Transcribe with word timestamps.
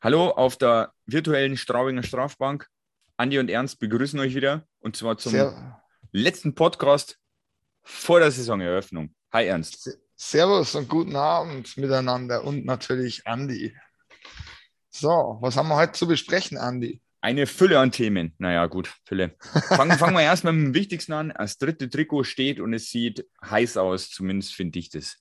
Hallo 0.00 0.28
auf 0.30 0.56
der 0.56 0.92
virtuellen 1.06 1.56
Straubinger 1.56 2.04
Strafbank. 2.04 2.68
Andi 3.16 3.40
und 3.40 3.50
Ernst 3.50 3.80
begrüßen 3.80 4.20
euch 4.20 4.32
wieder 4.32 4.64
und 4.78 4.94
zwar 4.94 5.18
zum 5.18 5.32
Ser 5.32 5.82
letzten 6.12 6.54
Podcast 6.54 7.18
vor 7.82 8.20
der 8.20 8.30
Saisoneröffnung. 8.30 9.12
Hi 9.32 9.46
Ernst. 9.46 9.98
Servus 10.14 10.76
und 10.76 10.88
guten 10.88 11.16
Abend 11.16 11.76
miteinander 11.76 12.44
und 12.44 12.64
natürlich 12.64 13.26
Andi. 13.26 13.76
So, 14.88 15.38
was 15.40 15.56
haben 15.56 15.68
wir 15.68 15.74
heute 15.74 15.94
zu 15.94 16.06
besprechen, 16.06 16.58
Andi? 16.58 17.02
Eine 17.20 17.48
Fülle 17.48 17.80
an 17.80 17.90
Themen. 17.90 18.36
Naja, 18.38 18.66
gut, 18.66 18.94
Fülle. 19.04 19.34
Fangen, 19.66 19.98
fangen 19.98 20.14
wir 20.14 20.22
erstmal 20.22 20.52
mit 20.52 20.66
dem 20.66 20.74
Wichtigsten 20.74 21.12
an. 21.12 21.34
Das 21.36 21.58
dritte 21.58 21.90
Trikot 21.90 22.22
steht 22.22 22.60
und 22.60 22.72
es 22.72 22.88
sieht 22.90 23.26
heiß 23.44 23.76
aus, 23.76 24.10
zumindest 24.10 24.54
finde 24.54 24.78
ich 24.78 24.90
das. 24.90 25.16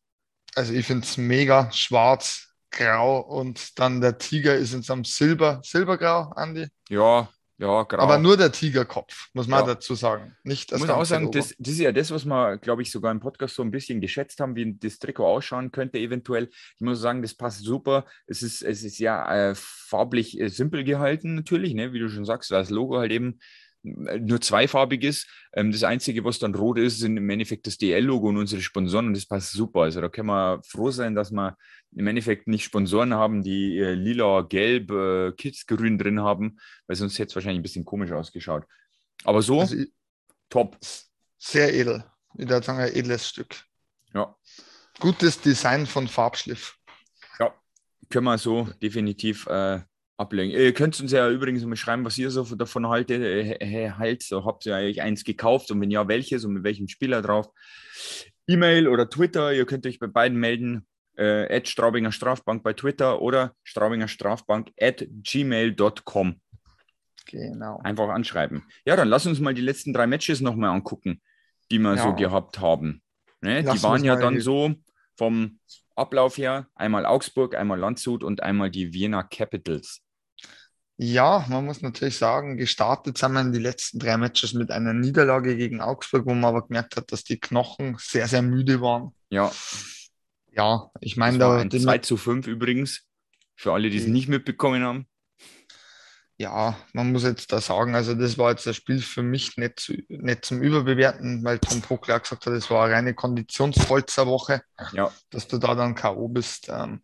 Also 0.54 0.74
ich 0.74 0.86
finde 0.86 1.04
es 1.04 1.18
mega 1.18 1.72
schwarz, 1.72 2.47
grau 2.72 3.20
und 3.20 3.80
dann 3.80 4.02
der 4.02 4.18
Tiger 4.18 4.56
ist 4.56 4.74
in 4.74 4.82
so 4.82 4.94
einem 4.94 5.04
Silber, 5.04 5.62
Silbergrau, 5.64 6.32
Andi. 6.36 6.68
Ja, 6.90 7.30
ja, 7.60 7.84
grau. 7.84 7.98
Aber 8.04 8.20
nur 8.20 8.38
der 8.38 8.52
Tigerkopf, 8.52 9.30
muss 9.34 9.48
man 9.48 9.62
Ja. 9.62 9.74
dazu 9.74 9.96
sagen. 9.96 10.36
Nicht 10.44 10.72
das 10.72 10.80
Ich 10.80 10.86
muss 10.86 10.96
auch 10.96 11.04
sagen, 11.06 11.32
das, 11.32 11.56
das 11.58 11.74
ist 11.74 11.80
ja 11.80 11.92
das, 11.92 12.12
was 12.12 12.24
wir, 12.26 12.58
glaube 12.58 12.84
ich, 12.84 12.92
sogar 12.92 13.12
im 13.12 13.20
Podcast 13.20 13.56
so 13.56 13.64
ein 13.64 13.72
bisschen 13.72 14.00
geschätzt 14.00 14.40
haben, 14.40 14.56
wie 14.56 14.78
das 14.78 15.00
Trikot 15.00 15.26
ausschauen 15.26 15.72
könnte, 15.72 15.98
eventuell. 15.98 16.50
Ich 16.76 16.82
muss 16.82 17.00
sagen, 17.00 17.24
das 17.24 17.34
passt 17.34 17.64
super. 17.64 18.06
Es 18.28 18.44
ist, 18.44 18.62
es 18.62 18.84
ist 18.84 19.00
ja 19.00 19.50
äh, 19.50 19.56
farblich 19.56 20.40
äh, 20.40 20.50
simpel 20.50 20.84
gehalten, 20.84 21.34
natürlich, 21.34 21.74
ne? 21.74 21.94
wie 21.94 22.00
du 22.00 22.10
schon 22.10 22.26
sagst, 22.26 22.52
das 22.52 22.70
Logo 22.70 23.00
halt 23.00 23.12
eben 23.12 23.40
nur 23.96 24.42
zweifarbig 24.42 25.04
ist. 25.04 25.28
Ähm, 25.54 25.72
das 25.72 25.84
Einzige, 25.84 26.24
was 26.24 26.40
dann 26.40 26.56
rot 26.56 26.78
ist, 26.78 27.00
sind 27.00 27.18
im 27.18 27.30
Endeffekt 27.30 27.68
das 27.68 27.78
DL-Logo 27.78 28.30
und 28.30 28.38
unsere 28.38 28.62
Sponsoren 28.62 29.08
und 29.08 29.14
das 29.16 29.26
passt 29.26 29.52
super. 29.54 29.82
Also 29.82 30.02
da 30.02 30.10
können 30.10 30.28
wir 30.28 30.62
froh 30.64 30.92
sein, 30.92 31.16
dass 31.16 31.32
wir 31.32 31.58
im 31.96 32.08
Endeffekt 32.08 32.48
nicht 32.48 32.64
Sponsoren 32.64 33.14
haben, 33.14 33.44
die 33.44 33.78
äh, 33.78 33.94
lila, 33.94 34.42
gelb, 34.42 34.92
äh, 34.92 35.32
kidsgrün 35.32 35.98
drin 35.98 36.22
haben, 36.22 36.60
weil 36.88 36.96
sonst 36.96 37.18
hätte 37.20 37.30
es 37.30 37.36
wahrscheinlich 37.36 37.60
ein 37.60 37.64
bisschen 37.64 37.86
komisch 37.86 38.12
ausgeschaut. 38.12 38.66
Aber 39.24 39.42
so, 39.42 39.62
Also 39.62 39.76
top. 40.50 40.78
sehr 41.38 41.74
edel. 41.74 42.04
Ich 42.38 42.48
würde 42.48 42.66
sagen, 42.66 42.80
ein 42.80 42.94
edles 42.94 43.30
Stück. 43.30 43.64
Ja. 44.14 44.36
Gutes 45.00 45.42
Design 45.42 45.86
von 45.86 46.08
Farbschliff. 46.08 46.76
Ja, 47.40 47.54
können 48.10 48.26
wir 48.26 48.38
so 48.38 48.68
definitiv 48.82 49.46
äh, 49.48 49.82
ablegen. 50.18 50.52
Ihr 50.52 50.74
könnt 50.74 51.00
uns 51.00 51.12
ja 51.12 51.30
übrigens 51.30 51.64
mal 51.66 51.76
schreiben, 51.76 52.04
was 52.04 52.18
ihr 52.18 52.32
so 52.32 52.44
davon 52.56 52.88
haltet. 52.88 53.22
Äh, 53.22 53.86
äh, 53.86 53.92
halt, 53.92 54.24
so, 54.24 54.46
habt 54.46 54.66
ihr 54.66 54.76
eigentlich 54.76 55.02
eins 55.02 55.24
gekauft 55.24 55.72
und 55.72 55.80
wenn 55.82 55.92
ja, 55.92 56.08
welches 56.08 56.44
und 56.44 56.54
mit 56.54 56.64
welchem 56.64 56.88
Spieler 56.88 57.22
drauf? 57.22 57.48
E-Mail 58.48 58.88
oder 58.88 59.10
Twitter, 59.10 59.54
ihr 59.54 59.66
könnt 59.66 59.86
euch 59.86 60.00
bei 60.00 60.08
beiden 60.08 60.38
melden. 60.40 60.88
Äh, 61.16 61.66
Straubinger 61.66 62.12
Strafbank 62.12 62.64
bei 62.64 62.74
Twitter 62.74 63.22
oder 63.22 63.54
Straubinger 63.64 64.08
Strafbank 64.08 64.72
at 64.80 65.06
gmail.com. 65.24 66.40
Genau. 67.26 67.80
Einfach 67.84 68.10
anschreiben. 68.10 68.64
Ja, 68.86 68.96
dann 68.96 69.08
lass 69.08 69.26
uns 69.26 69.40
mal 69.40 69.54
die 69.54 69.62
letzten 69.62 69.94
drei 69.94 70.08
Matches 70.08 70.42
nochmal 70.42 70.70
angucken, 70.70 71.22
die 71.72 71.80
wir 71.80 71.96
Ja. 71.96 72.04
so 72.04 72.14
gehabt 72.14 72.60
haben. 72.60 73.02
Ne? 73.42 73.64
Die 73.64 73.84
waren 73.84 74.04
ja 74.04 74.16
dann 74.16 74.40
so 74.40 74.74
vom 75.16 75.60
Ablauf 75.96 76.38
her 76.38 76.68
einmal 76.76 77.06
Augsburg, 77.08 77.56
einmal 77.56 77.80
Landshut 77.80 78.24
und 78.24 78.44
einmal 78.44 78.70
die 78.70 78.94
Vienna 78.94 79.24
Capitals. 79.24 80.04
Ja, 81.00 81.46
man 81.48 81.64
muss 81.66 81.82
natürlich 81.84 82.18
sagen, 82.18 82.58
gestartet 82.58 83.18
sind 83.20 83.34
wir 83.34 83.42
in 83.42 83.52
die 83.52 83.60
letzten 83.60 84.00
drei 84.00 84.18
Matches 84.18 84.54
mit 84.54 84.72
einer 84.72 84.94
Niederlage 84.94 85.56
gegen 85.56 85.80
Augsburg, 85.80 86.26
wo 86.26 86.34
man 86.34 86.46
aber 86.46 86.66
gemerkt 86.68 86.96
hat, 86.98 87.12
dass 87.12 87.24
die 87.24 87.40
Knochen 87.40 87.98
sehr, 88.00 88.28
sehr 88.28 88.42
müde 88.42 88.82
waren. 88.82 89.14
Ja, 89.30 89.52
Ja, 90.52 90.90
ich 91.02 91.16
meine, 91.18 91.38
da, 91.38 91.58
ein 91.58 91.70
die, 91.70 91.80
2 91.80 92.00
zu 92.00 92.18
5 92.18 92.48
übrigens. 92.48 93.04
Für 93.56 93.74
alle, 93.74 93.92
die 93.92 93.98
es 93.98 94.06
Die- 94.06 94.12
nicht 94.12 94.28
mitbekommen 94.28 94.84
haben. 94.84 95.08
ja, 96.40 96.76
man 96.94 97.12
muss 97.12 97.24
jetzt 97.24 97.52
da 97.52 97.62
sagen, 97.62 97.94
also 97.96 98.14
das 98.16 98.38
war 98.40 98.52
jetzt 98.52 98.66
das 98.66 98.76
Spiel 98.76 99.00
für 99.00 99.24
mich 99.24 99.58
nicht, 99.58 99.80
zu, 99.80 99.94
nicht 100.10 100.46
zum 100.46 100.62
Überbewerten, 100.62 101.44
weil 101.44 101.60
Tom 101.60 101.82
auch 101.90 102.02
gesagt 102.02 102.32
hat, 102.32 102.54
es 102.54 102.70
war 102.70 102.86
eine 102.86 102.94
reine 102.96 103.14
Konditionsfolzerwoche, 103.14 104.62
Ja, 104.94 105.12
dass 105.30 105.48
du 105.48 105.58
da 105.58 105.74
dann 105.76 105.96
K.O. 105.96 106.28
bist. 106.28 106.70
Ähm, 106.70 107.02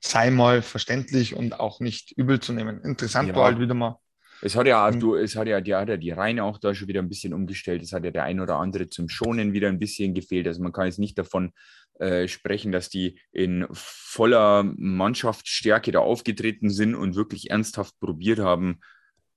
sei 0.00 0.30
mal 0.30 0.62
verständlich 0.62 1.34
und 1.34 1.58
auch 1.58 1.80
nicht 1.80 2.12
übel 2.12 2.40
zu 2.40 2.52
nehmen. 2.52 2.80
Interessant 2.82 3.28
Ja. 3.30 3.34
war 3.36 3.46
halt 3.46 3.58
wieder 3.60 3.74
mal, 3.74 3.98
es 4.40 4.54
hat 4.54 4.66
ja, 4.68 4.88
Mhm. 4.90 5.00
du, 5.00 5.14
es 5.16 5.34
hat 5.34 5.48
ja, 5.48 5.60
die 5.60 5.74
hat 5.74 5.88
ja 5.88 5.96
die 5.96 6.12
Reihe 6.12 6.42
auch 6.44 6.58
da 6.58 6.72
schon 6.74 6.86
wieder 6.88 7.00
ein 7.02 7.08
bisschen 7.08 7.34
umgestellt. 7.34 7.82
Es 7.82 7.92
hat 7.92 8.04
ja 8.04 8.10
der 8.12 8.22
ein 8.22 8.38
oder 8.40 8.56
andere 8.56 8.88
zum 8.88 9.08
Schonen 9.08 9.52
wieder 9.52 9.68
ein 9.68 9.80
bisschen 9.80 10.14
gefehlt. 10.14 10.46
Also 10.46 10.62
man 10.62 10.72
kann 10.72 10.86
jetzt 10.86 11.00
nicht 11.00 11.18
davon 11.18 11.52
äh, 11.98 12.28
sprechen, 12.28 12.70
dass 12.70 12.88
die 12.88 13.18
in 13.32 13.66
voller 13.72 14.62
Mannschaftsstärke 14.62 15.90
da 15.90 15.98
aufgetreten 15.98 16.70
sind 16.70 16.94
und 16.94 17.16
wirklich 17.16 17.50
ernsthaft 17.50 17.98
probiert 17.98 18.38
haben, 18.38 18.78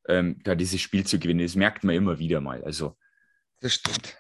ähm, 0.07 0.39
da 0.43 0.53
dieses 0.53 0.79
Spiel 0.81 1.03
zu 1.03 1.17
gewinnen. 1.17 1.39
Das 1.45 1.55
merkt 1.55 1.83
man 1.83 1.95
immer 1.95 2.19
wieder 2.19 2.39
mal. 2.39 2.63
Also 2.63 2.95
Das 3.61 3.73
stimmt. 3.73 4.15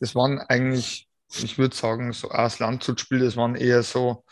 Das 0.00 0.14
waren 0.14 0.38
eigentlich, 0.38 1.08
ich 1.32 1.56
würde 1.56 1.74
sagen, 1.74 2.12
so 2.12 2.30
aus 2.30 2.58
Landshut-Spiel, 2.58 3.20
das 3.20 3.36
waren 3.36 3.54
eher 3.54 3.82
so 3.82 4.25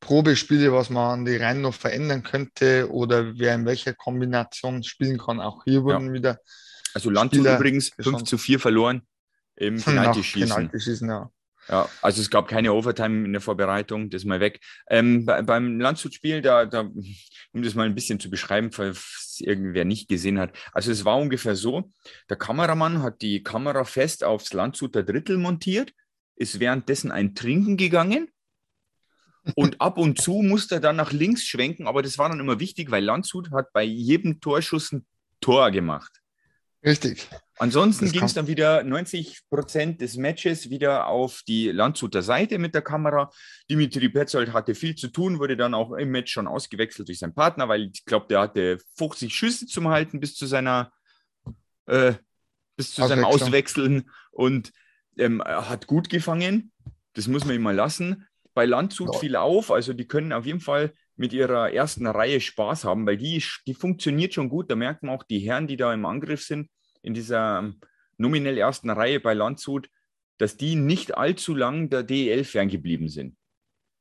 Probespiele, 0.00 0.72
was 0.72 0.90
man 0.90 1.20
an 1.20 1.24
die 1.24 1.36
Reihen 1.36 1.62
noch 1.62 1.74
verändern 1.74 2.22
könnte 2.22 2.90
oder 2.90 3.38
wer 3.38 3.54
in 3.54 3.64
welcher 3.64 3.94
Kombination 3.94 4.82
spielen 4.82 5.18
kann. 5.18 5.40
Auch 5.40 5.64
hier 5.64 5.82
wurden 5.82 6.12
wieder 6.12 6.38
Also 6.92 7.10
Landshut 7.10 7.40
Spieler 7.40 7.56
übrigens 7.56 7.88
5 7.88 7.96
geschossen. 7.96 8.26
zu 8.26 8.38
4 8.38 8.60
verloren 8.60 9.02
im 9.56 9.76
nach 9.76 9.84
Penalty-Schießen. 9.84 10.48
Penalty-Schießen, 10.48 11.08
ja. 11.08 11.30
Ja, 11.68 11.88
also 12.02 12.20
es 12.20 12.28
gab 12.28 12.48
keine 12.48 12.72
Overtime 12.74 13.24
in 13.24 13.32
der 13.32 13.40
Vorbereitung, 13.40 14.10
das 14.10 14.24
mal 14.24 14.40
weg. 14.40 14.60
Ähm, 14.88 15.24
bei, 15.24 15.40
beim 15.40 15.80
Landshut-Spiel, 15.80 16.42
da, 16.42 16.66
da, 16.66 16.80
um 17.52 17.62
das 17.62 17.74
mal 17.74 17.86
ein 17.86 17.94
bisschen 17.94 18.20
zu 18.20 18.28
beschreiben, 18.28 18.70
falls 18.70 19.38
irgendwer 19.38 19.86
nicht 19.86 20.08
gesehen 20.08 20.38
hat. 20.38 20.52
Also 20.72 20.92
es 20.92 21.04
war 21.06 21.16
ungefähr 21.16 21.56
so, 21.56 21.90
der 22.28 22.36
Kameramann 22.36 23.02
hat 23.02 23.22
die 23.22 23.42
Kamera 23.42 23.84
fest 23.84 24.24
aufs 24.24 24.52
Landshuter 24.52 25.02
Drittel 25.02 25.38
montiert, 25.38 25.92
ist 26.36 26.60
währenddessen 26.60 27.10
ein 27.10 27.34
Trinken 27.34 27.78
gegangen 27.78 28.28
und 29.54 29.80
ab 29.80 29.98
und 29.98 30.20
zu 30.20 30.42
musste 30.42 30.76
er 30.76 30.80
dann 30.80 30.96
nach 30.96 31.12
links 31.12 31.44
schwenken, 31.44 31.86
aber 31.86 32.02
das 32.02 32.18
war 32.18 32.28
dann 32.28 32.40
immer 32.40 32.60
wichtig, 32.60 32.90
weil 32.90 33.04
Landshut 33.04 33.50
hat 33.50 33.72
bei 33.72 33.82
jedem 33.82 34.40
Torschuss 34.40 34.92
ein 34.92 35.06
Tor 35.40 35.70
gemacht. 35.70 36.20
Richtig. 36.84 37.28
Ansonsten 37.58 38.10
ging 38.10 38.24
es 38.24 38.34
dann 38.34 38.46
wieder 38.46 38.82
90 38.82 39.48
Prozent 39.48 40.00
des 40.00 40.16
Matches 40.16 40.70
wieder 40.70 41.06
auf 41.06 41.42
die 41.46 41.70
Landshuter 41.70 42.22
Seite 42.22 42.58
mit 42.58 42.74
der 42.74 42.82
Kamera. 42.82 43.30
Dimitri 43.70 44.08
Petzold 44.08 44.52
hatte 44.52 44.74
viel 44.74 44.94
zu 44.94 45.08
tun, 45.08 45.38
wurde 45.38 45.56
dann 45.56 45.72
auch 45.72 45.92
im 45.92 46.10
Match 46.10 46.32
schon 46.32 46.46
ausgewechselt 46.46 47.08
durch 47.08 47.20
seinen 47.20 47.34
Partner, 47.34 47.68
weil 47.68 47.90
ich 47.92 48.04
glaube, 48.04 48.26
der 48.28 48.40
hatte 48.40 48.78
50 48.96 49.34
Schüsse 49.34 49.66
zum 49.66 49.88
Halten 49.88 50.20
bis 50.20 50.34
zu 50.34 50.46
seiner 50.46 50.92
äh, 51.86 52.14
bis 52.76 52.92
zu 52.92 53.06
seinem. 53.06 53.24
Auswechseln 53.24 54.10
und 54.32 54.72
ähm, 55.16 55.42
hat 55.42 55.86
gut 55.86 56.10
gefangen. 56.10 56.72
Das 57.14 57.28
muss 57.28 57.44
man 57.44 57.54
ihm 57.54 57.62
mal 57.62 57.74
lassen. 57.74 58.26
Bei 58.54 58.64
Landshut 58.64 59.12
Ja. 59.12 59.18
fiel 59.18 59.36
auf, 59.36 59.70
also 59.70 59.92
die 59.92 60.06
können 60.06 60.32
auf 60.32 60.46
jeden 60.46 60.60
Fall 60.60 60.94
mit 61.16 61.32
ihrer 61.32 61.72
ersten 61.72 62.06
Reihe 62.06 62.40
Spaß 62.40 62.84
haben, 62.84 63.06
weil 63.06 63.16
die, 63.16 63.42
die 63.66 63.74
funktioniert 63.74 64.34
schon 64.34 64.48
gut. 64.48 64.70
Da 64.70 64.76
merkt 64.76 65.02
man 65.02 65.14
auch 65.14 65.24
die 65.24 65.40
Herren, 65.40 65.66
die 65.66 65.76
da 65.76 65.92
im 65.92 66.06
Angriff 66.06 66.42
sind, 66.42 66.70
in 67.02 67.14
dieser 67.14 67.60
ähm, 67.60 67.80
nominell 68.16 68.58
ersten 68.58 68.90
Reihe 68.90 69.20
bei 69.20 69.34
Landshut, 69.34 69.88
dass 70.38 70.56
die 70.56 70.74
nicht 70.74 71.16
allzu 71.16 71.54
lang 71.54 71.90
der 71.90 72.02
DEL 72.02 72.44
ferngeblieben 72.44 73.08
sind. 73.08 73.36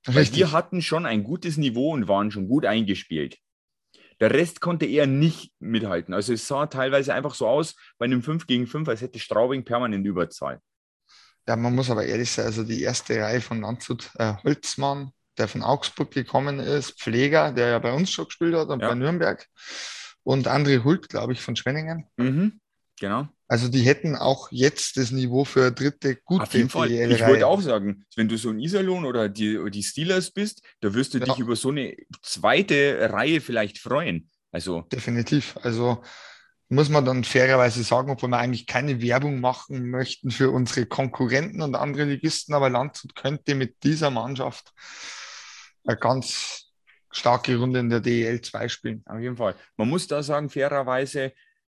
Weil 0.05 0.25
die 0.25 0.45
hatten 0.45 0.81
schon 0.81 1.05
ein 1.05 1.23
gutes 1.23 1.57
Niveau 1.57 1.93
und 1.93 2.07
waren 2.07 2.29
schon 2.29 2.47
gut 2.47 2.65
eingespielt. 2.65 3.37
Der 4.19 4.31
Rest 4.31 4.61
konnte 4.61 4.85
eher 4.85 5.07
nicht 5.07 5.53
mithalten. 5.59 6.13
Also 6.13 6.33
es 6.33 6.47
sah 6.47 6.67
teilweise 6.67 7.13
einfach 7.13 7.33
so 7.33 7.47
aus 7.47 7.75
bei 7.97 8.05
einem 8.05 8.21
5 8.21 8.47
gegen 8.47 8.67
5, 8.67 8.87
als 8.87 9.01
hätte 9.01 9.19
Straubing 9.19 9.63
permanent 9.63 10.05
Überzahl. 10.05 10.59
Ja, 11.47 11.55
man 11.55 11.75
muss 11.75 11.89
aber 11.89 12.05
ehrlich 12.05 12.31
sein, 12.31 12.45
also 12.45 12.63
die 12.63 12.81
erste 12.81 13.19
Reihe 13.21 13.41
von 13.41 13.61
Landshut, 13.61 14.09
äh, 14.17 14.33
Holzmann, 14.43 15.11
der 15.37 15.47
von 15.47 15.61
Augsburg 15.63 16.11
gekommen 16.11 16.59
ist, 16.59 16.99
Pfleger, 16.99 17.51
der 17.51 17.67
ja 17.69 17.79
bei 17.79 17.91
uns 17.91 18.11
schon 18.11 18.25
gespielt 18.25 18.55
hat 18.55 18.69
und 18.69 18.81
Ja. 18.81 18.89
bei 18.89 18.95
Nürnberg 18.95 19.45
und 20.23 20.47
André 20.47 20.83
Hult, 20.83 21.09
glaube 21.09 21.33
ich, 21.33 21.41
von 21.41 21.56
Schwenningen. 21.56 22.06
Mhm, 22.18 22.62
genau. 23.00 23.27
Also 23.50 23.68
die 23.68 23.81
hätten 23.81 24.15
auch 24.15 24.51
jetzt 24.51 24.95
das 24.97 25.12
Niveau 25.12 25.44
für 25.44 25.63
eine 25.63 25.71
dritte 25.73 26.15
gute 26.23 26.44
Auf 26.44 26.53
jeden 26.53 26.69
Fall. 26.69 26.89
Ich 26.89 27.25
wollte 27.25 27.45
auch 27.45 27.62
sagen, 27.62 28.06
wenn 28.15 28.27
du 28.29 28.38
so 28.38 28.50
ein 28.50 28.59
Iserlohn 28.59 29.03
oder 29.06 29.27
die, 29.27 29.59
die 29.69 29.83
Steelers 29.83 30.31
bist, 30.31 30.62
da 30.81 30.94
wirst 30.94 31.13
du 31.13 31.18
Ja. 31.19 31.25
dich 31.25 31.39
über 31.39 31.56
so 31.56 31.69
eine 31.69 31.95
zweite 32.21 33.09
Reihe 33.12 33.41
vielleicht 33.41 33.79
freuen. 33.79 34.29
Also, 34.51 34.81
Definitiv. 34.91 35.57
Also 35.62 36.01
muss 36.73 36.89
man 36.89 37.05
dann 37.05 37.23
fairerweise 37.23 37.83
sagen, 37.83 38.11
obwohl 38.11 38.29
wir 38.29 38.37
eigentlich 38.37 38.67
keine 38.67 39.01
Werbung 39.01 39.39
machen 39.39 39.89
möchten 39.89 40.31
für 40.31 40.51
unsere 40.51 40.85
Konkurrenten 40.85 41.61
und 41.61 41.75
andere 41.75 42.05
Ligisten, 42.05 42.53
aber 42.53 42.69
Landshut 42.69 43.15
könnte 43.15 43.55
mit 43.55 43.83
dieser 43.83 44.11
Mannschaft 44.11 44.71
eine 45.85 45.97
ganz 45.97 46.71
starke 47.11 47.55
Runde 47.57 47.79
in 47.79 47.89
der 47.89 47.99
DEL 47.99 48.41
2 48.41 48.67
spielen. 48.69 49.03
auf 49.05 49.19
jeden 49.19 49.37
Fall. 49.37 49.55
Man 49.77 49.89
muss 49.89 50.07
da 50.07 50.23
sagen, 50.23 50.49
fairerweise, 50.49 51.33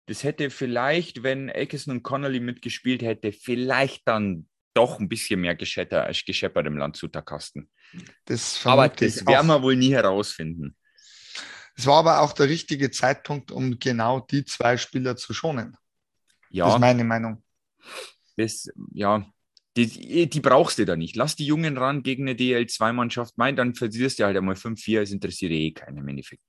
das 0.07 0.23
hätte 0.23 0.49
vielleicht, 0.49 1.23
wenn 1.23 1.49
Elkison 1.49 1.95
und 1.95 2.03
Connolly 2.03 2.39
mitgespielt 2.39 3.01
hätte, 3.01 3.31
vielleicht 3.31 4.07
dann 4.07 4.47
doch 4.75 4.99
ein 4.99 5.09
bisschen 5.09 5.41
mehr 5.41 5.55
gescheppert, 5.55 6.25
gescheppert 6.25 6.67
im 6.67 6.77
Landshuter 6.77 7.21
Kasten. 7.21 7.69
Das 8.25 8.65
Aber 8.65 8.89
das 8.89 9.25
werden 9.25 9.47
wir 9.47 9.61
wohl 9.61 9.75
nie 9.75 9.93
herausfinden. 9.93 10.75
Es 11.77 11.85
war 11.85 11.97
aber 11.99 12.21
auch 12.21 12.33
der 12.33 12.47
richtige 12.49 12.89
Zeitpunkt, 12.91 13.51
um 13.51 13.79
genau 13.79 14.21
die 14.21 14.45
zwei 14.45 14.77
Spieler 14.77 15.15
zu 15.17 15.33
schonen. 15.33 15.75
Ja. 16.49 16.65
Das 16.65 16.75
ist 16.75 16.79
meine 16.79 17.03
Meinung. 17.03 17.43
Das, 18.37 18.69
ja, 18.93 19.25
die, 19.77 20.29
die 20.29 20.39
brauchst 20.39 20.77
du 20.79 20.85
da 20.85 20.95
nicht. 20.95 21.15
Lass 21.17 21.35
die 21.35 21.45
Jungen 21.45 21.77
ran 21.77 22.01
gegen 22.01 22.23
eine 22.23 22.37
DL2-Mannschaft. 22.37 23.37
Mein, 23.37 23.55
dann 23.57 23.75
verlierst 23.75 24.19
du 24.19 24.23
halt 24.23 24.37
einmal 24.37 24.55
5-4. 24.55 25.01
Es 25.01 25.11
interessiert 25.11 25.51
eh 25.51 25.71
keinen 25.71 25.97
im 25.97 26.07
Endeffekt. 26.07 26.41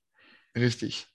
Richtig. 0.55 1.07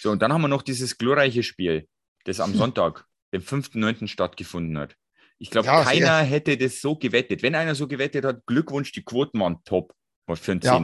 So, 0.00 0.10
und 0.10 0.22
dann 0.22 0.32
haben 0.32 0.40
wir 0.40 0.48
noch 0.48 0.62
dieses 0.62 0.96
glorreiche 0.96 1.42
Spiel, 1.42 1.86
das 2.24 2.40
am 2.40 2.54
Sonntag, 2.56 3.06
dem 3.32 3.42
5.9. 3.42 4.08
stattgefunden 4.08 4.78
hat. 4.78 4.96
Ich 5.38 5.50
glaube, 5.50 5.66
Ja, 5.66 5.84
keiner 5.84 6.18
sehr. 6.20 6.22
hätte 6.24 6.56
das 6.56 6.80
so 6.80 6.96
gewettet. 6.96 7.42
Wenn 7.42 7.54
einer 7.54 7.74
so 7.74 7.86
gewettet 7.86 8.24
hat, 8.24 8.46
Glückwunsch, 8.46 8.92
die 8.92 9.04
Quoten 9.04 9.40
waren 9.40 9.62
top. 9.64 9.92
War 10.26 10.36
für 10.36 10.52
ein 10.52 10.60
Ja. 10.62 10.78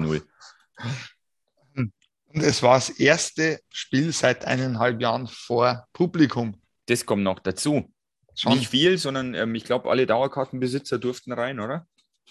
10-0. 2.30 2.34
Und 2.34 2.42
es 2.42 2.62
war 2.62 2.76
das 2.76 2.90
erste 2.90 3.60
Spiel 3.70 4.12
seit 4.12 4.44
eineinhalb 4.44 5.00
Jahren 5.00 5.26
vor 5.26 5.86
Publikum. 5.92 6.60
Das 6.86 7.04
kommt 7.06 7.22
noch 7.22 7.38
dazu. 7.38 7.92
Schon 8.34 8.52
Nicht 8.52 8.68
viel, 8.68 8.98
sondern 8.98 9.34
ähm, 9.34 9.54
ich 9.54 9.64
glaube, 9.64 9.90
alle 9.90 10.06
Dauerkartenbesitzer 10.06 10.98
durften 10.98 11.32
rein, 11.32 11.58
oder? 11.60 11.86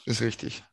ist 0.05 0.21
richtig. 0.21 0.63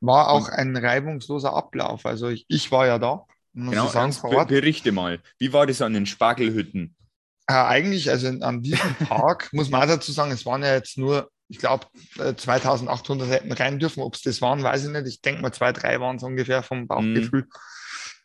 War 0.00 0.30
auch 0.30 0.48
ein 0.48 0.74
reibungsloser 0.76 1.52
Ablauf. 1.52 2.06
Also 2.06 2.28
ich, 2.28 2.46
ich 2.48 2.72
war 2.72 2.86
ja 2.86 2.98
da, 2.98 3.26
muss 3.52 3.72
Genau, 3.72 3.86
ich 3.86 3.90
sagen, 3.90 4.12
vor 4.12 4.46
berichte 4.46 4.92
mal. 4.92 5.20
Wie 5.38 5.52
war 5.52 5.66
das 5.66 5.82
an 5.82 5.92
den 5.92 6.06
Spargelhütten? 6.06 6.96
Äh, 7.46 7.52
eigentlich, 7.52 8.08
also 8.08 8.28
an 8.28 8.62
diesem 8.62 8.96
Tag, 9.06 9.52
muss 9.52 9.68
man 9.68 9.82
auch 9.82 9.86
dazu 9.86 10.12
sagen, 10.12 10.30
es 10.30 10.46
waren 10.46 10.62
ja 10.62 10.72
jetzt 10.72 10.96
nur, 10.96 11.30
ich 11.48 11.58
glaube, 11.58 11.86
2800 12.16 13.28
hätten 13.28 13.52
rein 13.52 13.78
dürfen. 13.78 14.02
Ob 14.02 14.14
es 14.14 14.22
das 14.22 14.40
waren, 14.40 14.62
weiß 14.62 14.84
ich 14.84 14.90
nicht. 14.90 15.06
Ich 15.08 15.20
denke 15.20 15.42
mal, 15.42 15.52
zwei, 15.52 15.72
drei 15.72 16.00
waren 16.00 16.16
es 16.16 16.22
ungefähr 16.22 16.62
vom 16.62 16.86
Bauchgefühl. 16.88 17.46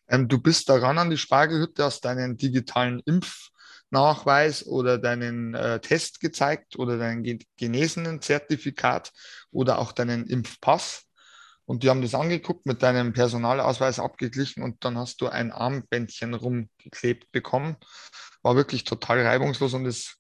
Ähm, 0.08 0.28
du 0.28 0.40
bist 0.40 0.70
da 0.70 0.76
ran 0.78 0.98
an 0.98 1.10
die 1.10 1.18
Spargelhütte, 1.18 1.84
hast 1.84 2.06
deinen 2.06 2.38
digitalen 2.38 3.02
Impfnachweis 3.06 4.66
oder 4.66 4.98
deinen 4.98 5.54
äh, 5.56 5.80
Test 5.80 6.20
gezeigt 6.20 6.78
oder 6.78 6.98
dein 6.98 7.24
Ge- 7.24 7.40
genesenen 7.58 8.22
Zertifikat 8.22 9.12
oder 9.52 9.80
auch 9.80 9.92
deinen 9.92 10.28
Impfpass. 10.28 11.04
Und 11.66 11.82
die 11.84 11.90
haben 11.90 12.02
das 12.04 12.14
angeguckt, 12.14 12.68
mit 12.68 12.84
deinem 12.84 13.14
Personalausweis 13.14 14.00
abgeglichen 14.00 14.62
und 14.62 14.84
dann 14.86 14.98
hast 14.98 15.22
du 15.22 15.28
ein 15.28 15.52
Armbändchen 15.52 16.36
rumgeklebt 16.36 17.32
bekommen. 17.32 17.78
War 18.44 18.56
wirklich 18.56 18.84
total 18.84 19.26
reibungslos 19.26 19.74
und 19.74 19.86
es 19.88 20.18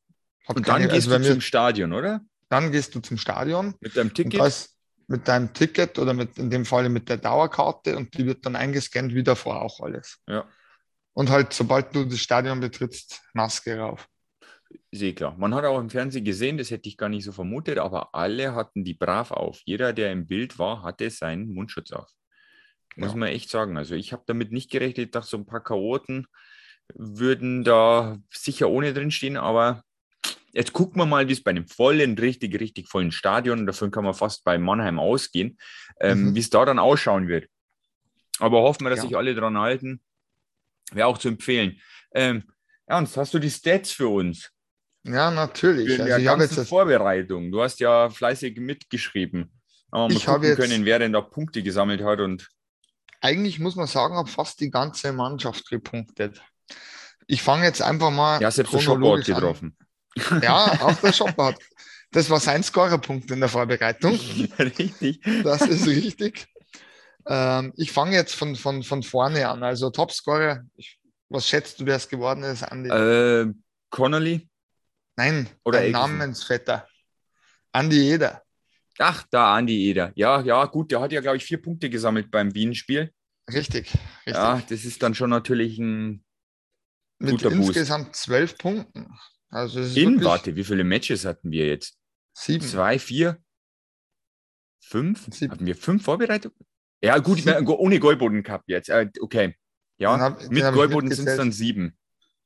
hat 0.47 0.57
Und 0.57 0.67
dann 0.67 0.77
keine, 0.77 0.89
gehst 0.89 1.11
also 1.11 1.13
du 1.13 1.19
mir, 1.19 1.37
zum 1.37 1.41
Stadion, 1.41 1.93
oder? 1.93 2.21
dann 2.49 2.71
gehst 2.71 2.95
du 2.95 2.99
zum 2.99 3.17
Stadion 3.17 3.75
Mit 3.79 3.95
deinem 3.95 4.13
Ticket? 4.13 4.59
Mit 5.07 5.27
deinem 5.27 5.53
Ticket 5.53 5.99
oder 5.99 6.13
mit, 6.13 6.37
in 6.37 6.49
dem 6.49 6.65
Falle 6.65 6.89
mit 6.89 7.09
der 7.09 7.17
Dauerkarte 7.17 7.97
und 7.97 8.17
die 8.17 8.25
wird 8.25 8.45
dann 8.45 8.55
eingescannt, 8.55 9.13
wie 9.13 9.23
davor 9.23 9.61
auch 9.61 9.79
alles. 9.81 10.19
Ja, 10.27 10.45
Und 11.13 11.29
halt, 11.29 11.53
sobald 11.53 11.95
du 11.95 12.05
das 12.05 12.19
Stadion 12.19 12.59
betrittst, 12.59 13.21
Maske 13.33 13.77
rauf. 13.79 14.07
eh 14.91 15.13
klar. 15.13 15.35
Man 15.37 15.53
hat 15.53 15.65
auch 15.65 15.79
im 15.79 15.89
Fernsehen 15.89 16.25
gesehen, 16.25 16.57
das 16.57 16.71
hätte 16.71 16.89
ich 16.89 16.97
gar 16.97 17.09
nicht 17.09 17.23
so 17.25 17.31
vermutet, 17.31 17.77
aber 17.77 18.13
alle 18.15 18.55
hatten 18.55 18.83
die 18.83 18.93
brav 18.93 19.31
auf. 19.31 19.61
Jeder, 19.65 19.93
der 19.93 20.11
im 20.11 20.27
Bild 20.27 20.57
war, 20.59 20.83
hatte 20.83 21.09
seinen 21.09 21.53
Mundschutz 21.53 21.91
auf. 21.91 22.09
Muss 22.95 23.11
Ja. 23.11 23.17
man 23.17 23.29
echt 23.29 23.49
sagen. 23.49 23.77
Also 23.77 23.95
ich 23.95 24.13
habe 24.13 24.23
damit 24.27 24.51
nicht 24.51 24.71
gerechnet, 24.71 25.15
dass 25.15 25.29
so 25.29 25.37
ein 25.37 25.45
paar 25.45 25.63
Chaoten 25.63 26.27
würden 26.93 27.63
da 27.63 28.17
sicher 28.33 28.69
ohne 28.69 28.93
drin 28.93 29.11
stehen, 29.11 29.37
aber 29.37 29.83
jetzt 30.55 30.73
gucken 30.73 30.99
wir 31.01 31.05
mal, 31.05 31.27
wie 31.27 31.33
es 31.33 31.43
bei 31.43 31.51
einem 31.51 31.67
vollen, 31.67 32.17
richtig, 32.17 32.59
richtig 32.59 32.87
vollen 32.89 33.11
Stadion, 33.11 33.65
davon 33.67 33.91
kann 33.91 34.03
man 34.05 34.13
fast 34.13 34.43
bei 34.43 34.57
Mannheim 34.57 34.99
ausgehen, 34.99 35.57
ähm, 35.99 36.29
Mhm. 36.29 36.35
wie 36.35 36.39
es 36.39 36.49
da 36.49 36.65
dann 36.65 36.79
ausschauen 36.79 37.27
wird. 37.27 37.47
Aber 38.39 38.61
hoffen 38.61 38.85
wir, 38.85 38.89
dass 38.89 38.99
Ja. 38.99 39.07
sich 39.07 39.17
alle 39.17 39.35
dran 39.35 39.57
halten. 39.57 40.01
Wäre 40.91 41.07
auch 41.07 41.17
zu 41.17 41.27
empfehlen. 41.29 41.79
Ähm, 42.13 42.43
Ernst, 42.87 43.17
hast 43.17 43.33
du 43.33 43.39
die 43.39 43.49
Stats 43.49 43.91
für 43.91 44.07
uns? 44.07 44.51
Ja, 45.03 45.31
natürlich. 45.31 45.87
Für 45.95 46.03
Also 46.03 46.15
die 46.17 46.21
ich 46.23 46.27
habe 46.27 46.43
jetzt 46.43 46.55
ganze 46.55 46.67
Vorbereitung. 46.69 47.51
Du 47.51 47.61
hast 47.61 47.79
ja 47.79 48.09
fleißig 48.09 48.57
mitgeschrieben. 48.59 49.51
Aber 49.91 50.07
mal 50.09 50.13
Ich 50.15 50.27
habe 50.27 50.39
gucken 50.47 50.49
jetzt- 50.49 50.57
können, 50.69 50.85
wer 50.85 50.99
denn 50.99 51.13
da 51.13 51.21
Punkte 51.21 51.63
gesammelt 51.63 52.01
hat. 52.03 52.19
Und 52.19 52.49
eigentlich 53.21 53.59
muss 53.59 53.75
man 53.75 53.87
sagen, 53.87 54.15
habe 54.15 54.29
fast 54.29 54.59
die 54.59 54.69
ganze 54.69 55.13
Mannschaft 55.13 55.69
gepunktet. 55.69 56.41
Ich 57.27 57.41
fange 57.41 57.63
jetzt 57.65 57.81
einfach 57.81 58.11
mal 58.11 58.39
ja, 58.41 58.51
selbst 58.51 58.73
der 58.73 58.81
hat 58.81 58.87
an. 58.87 59.21
getroffen. 59.23 59.77
Ja, 60.41 60.81
auch 60.81 60.95
der 61.01 61.13
Shopper 61.13 61.45
hat. 61.47 61.59
Das 62.11 62.29
war 62.29 62.39
sein 62.39 62.63
Scorerpunkt 62.63 63.29
in 63.31 63.39
der 63.39 63.49
Vorbereitung. 63.49 64.13
Richtig. 64.59 65.19
Das 65.43 65.61
ist 65.61 65.85
richtig. 65.85 66.47
Ähm, 67.27 67.73
ich 67.75 67.91
fange 67.91 68.15
jetzt 68.15 68.35
von, 68.35 68.55
von, 68.55 68.83
von 68.83 69.03
vorne 69.03 69.49
an. 69.49 69.63
Also 69.63 69.89
Topscorer, 69.89 70.63
ich, 70.77 70.99
was 71.27 71.47
schätzt 71.47 71.79
du, 71.79 71.85
wer 71.85 71.97
es 71.97 72.07
geworden 72.07 72.43
ist, 72.43 72.63
Andi? 72.63 72.89
Äh, 72.89 73.53
Connolly? 73.89 74.47
Nein, 75.17 75.49
oder 75.63 75.79
ein. 75.79 75.91
Namensvetter. 75.91 76.87
Andi 77.71 78.11
Eder. 78.13 78.43
Ach, 78.99 79.23
da 79.29 79.55
Andi 79.55 79.89
Eder. 79.89 80.11
Ja, 80.15 80.41
ja, 80.41 80.65
gut, 80.65 80.91
der 80.91 81.01
hat 81.01 81.11
ja, 81.11 81.21
glaube 81.21 81.37
ich, 81.37 81.45
vier 81.45 81.61
Punkte 81.61 81.89
gesammelt 81.89 82.31
beim 82.31 82.53
Wien-Spiel. 82.53 83.11
Richtig, 83.49 83.91
richtig. 84.25 84.33
Ja, 84.33 84.61
das 84.69 84.85
ist 84.85 85.03
dann 85.03 85.13
schon 85.13 85.29
natürlich 85.29 85.77
ein. 85.77 86.23
Mit 87.19 87.31
guter 87.31 87.49
Boost. 87.49 87.69
insgesamt 87.69 88.15
zwölf 88.15 88.57
Punkten. 88.57 89.07
Also 89.49 89.79
In, 89.81 90.23
warte, 90.23 90.55
wie 90.55 90.63
viele 90.63 90.83
Matches 90.83 91.25
hatten 91.25 91.51
wir 91.51 91.67
jetzt? 91.67 91.97
sieben. 92.33 92.65
Zwei, 92.65 92.99
vier, 92.99 93.41
fünf? 94.79 95.27
Sieben. 95.31 95.51
Hatten 95.53 95.65
wir 95.65 95.75
fünf 95.75 96.03
Vorbereitungen? 96.03 96.57
Ja, 97.01 97.17
gut, 97.19 97.45
meine, 97.45 97.67
ohne 97.67 97.99
Goldboden 97.99 98.43
Cup 98.43 98.63
jetzt. 98.67 98.89
Äh, 98.89 99.09
okay. 99.21 99.55
Ja, 99.97 100.19
hab- 100.19 100.49
mit 100.49 100.63
Goldboden 100.73 101.11
sind 101.11 101.27
es 101.27 101.37
dann 101.37 101.51
sieben. 101.51 101.97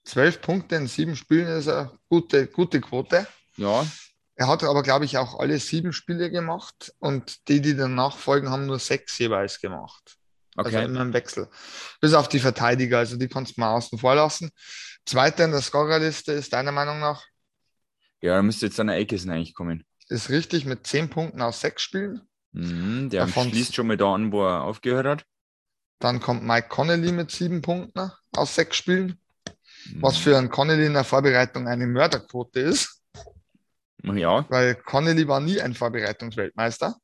Zwölf 0.03 0.41
Punkte 0.41 0.75
in 0.75 0.87
sieben 0.87 1.15
Spielen 1.15 1.47
ist 1.47 1.67
eine 1.67 1.97
gute, 2.09 2.47
gute 2.47 2.81
Quote. 2.81 3.27
Ja, 3.57 3.85
Er 4.35 4.47
hat 4.47 4.63
aber, 4.63 4.83
glaube 4.83 5.05
ich, 5.05 5.17
auch 5.17 5.39
alle 5.39 5.59
sieben 5.59 5.91
Spiele 5.93 6.29
gemacht 6.31 6.93
und 6.99 7.47
die, 7.47 7.61
die 7.61 7.75
danach 7.75 8.17
folgen, 8.17 8.49
haben 8.49 8.65
nur 8.65 8.79
sechs 8.79 9.17
jeweils 9.17 9.59
gemacht. 9.59 10.18
Also 10.65 10.77
okay. 10.77 10.85
immer 10.85 11.01
im 11.01 11.13
Wechsel. 11.13 11.47
Bis 12.01 12.13
auf 12.13 12.27
die 12.27 12.39
Verteidiger, 12.39 12.99
also 12.99 13.17
die 13.17 13.27
kannst 13.27 13.57
du 13.57 13.61
mal 13.61 13.73
außen 13.73 13.97
vor 13.99 14.15
lassen. 14.15 14.51
Zweiter 15.05 15.45
in 15.45 15.51
der 15.51 15.61
Scorerliste 15.61 16.33
ist 16.33 16.53
deiner 16.53 16.71
Meinung 16.71 16.99
nach, 16.99 17.23
Ja, 18.21 18.35
da 18.35 18.41
müsste 18.41 18.65
jetzt 18.65 18.77
dann 18.79 18.87
der 18.87 18.97
Aikison 18.97 19.31
eigentlich 19.31 19.53
kommen. 19.53 19.85
ist 20.09 20.29
richtig 20.29 20.65
mit 20.65 20.85
zehn 20.85 21.09
Punkten 21.09 21.41
aus 21.41 21.61
sechs 21.61 21.81
Spielen. 21.83 22.21
Mhm, 22.51 23.09
der 23.09 23.25
Davon- 23.25 23.49
schließt 23.49 23.75
schon 23.75 23.87
mal 23.87 23.95
da 23.97 24.13
an, 24.13 24.31
wo 24.31 24.43
er 24.45 24.63
aufgehört 24.63 25.05
hat. 25.05 25.25
Dann 25.99 26.19
kommt 26.19 26.43
Mike 26.43 26.67
Connolly 26.69 27.11
mit 27.11 27.29
sieben 27.31 27.61
Punkten 27.61 28.11
aus 28.35 28.55
sechs 28.55 28.75
Spielen, 28.77 29.19
was 30.01 30.17
Mhm. 30.17 30.21
für 30.23 30.37
einen 30.37 30.49
Connolly 30.49 30.85
in 30.85 30.93
der 30.93 31.03
Vorbereitung 31.03 31.67
eine 31.67 31.85
Mörderquote 31.87 32.59
ist, 32.59 33.01
Ja, 34.03 34.45
weil 34.49 34.75
Connolly 34.75 35.27
war 35.27 35.39
nie 35.41 35.59
ein 35.61 35.73
Vorbereitungsweltmeister. 35.73 36.95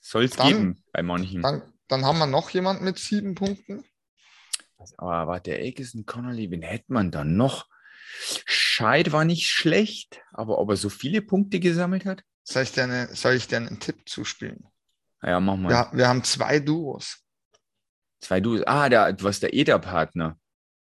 soll 0.00 0.24
es 0.24 0.36
geben 0.36 0.82
bei 0.92 1.02
manchen. 1.02 1.42
Dann, 1.42 1.62
dann 1.92 2.04
haben 2.04 2.18
wir 2.18 2.26
noch 2.26 2.50
jemand 2.50 2.82
mit 2.82 2.98
sieben 2.98 3.34
Punkten. 3.34 3.84
Aber 4.96 5.28
warte, 5.28 5.52
Aikison, 5.54 6.06
Connolly, 6.06 6.50
wen 6.50 6.62
hätte 6.62 6.92
man 6.92 7.10
dann 7.10 7.36
noch? 7.36 7.68
Scheid 8.44 9.12
war 9.12 9.24
nicht 9.24 9.48
schlecht, 9.48 10.20
aber 10.32 10.58
ob 10.58 10.70
er 10.70 10.76
so 10.76 10.88
viele 10.88 11.22
Punkte 11.22 11.60
gesammelt 11.60 12.04
hat? 12.04 12.24
Soll 12.42 12.64
ich 12.64 12.72
dir, 12.72 12.84
eine, 12.84 13.14
soll 13.14 13.34
ich 13.34 13.46
dir 13.46 13.58
einen 13.58 13.78
Tipp 13.78 14.08
zuspielen? 14.08 14.66
Ja, 15.22 15.38
mach 15.38 15.56
mal. 15.56 15.70
Ja, 15.70 15.90
wir 15.92 16.08
haben 16.08 16.24
zwei 16.24 16.58
Duos. 16.58 17.18
Zwei 18.20 18.40
Du. 18.40 18.62
Ah, 18.66 18.88
der, 18.88 19.12
du 19.12 19.24
warst 19.24 19.42
der 19.42 19.52
Eder-Partner. 19.52 20.38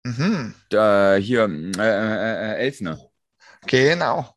Mhm, 0.04 0.54
Da, 0.70 1.16
hier, 1.16 1.44
äh, 1.44 1.80
äh, 1.80 2.52
äh, 2.52 2.64
Elsner. 2.64 2.98
genau. 3.66 4.34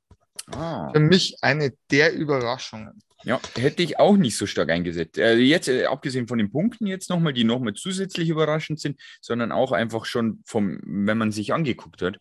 Ah. 0.51 0.91
Für 0.93 0.99
mich 0.99 1.38
eine 1.41 1.73
der 1.91 2.13
Überraschungen. 2.13 3.01
Ja, 3.23 3.39
hätte 3.55 3.83
ich 3.83 3.99
auch 3.99 4.15
nicht 4.15 4.38
so 4.38 4.45
stark 4.45 4.69
eingesetzt. 4.69 5.17
Äh, 5.17 5.35
jetzt, 5.35 5.67
äh, 5.67 5.85
abgesehen 5.85 6.27
von 6.27 6.38
den 6.38 6.51
Punkten 6.51 6.88
jetzt 6.88 7.09
nochmal, 7.09 7.33
die 7.33 7.43
nochmal 7.43 7.73
zusätzlich 7.73 8.29
überraschend 8.29 8.79
sind, 8.79 8.99
sondern 9.21 9.51
auch 9.51 9.71
einfach 9.73 10.05
schon 10.05 10.41
vom, 10.45 10.79
wenn 10.83 11.17
man 11.17 11.31
sich 11.31 11.53
angeguckt 11.53 12.01
hat. 12.01 12.17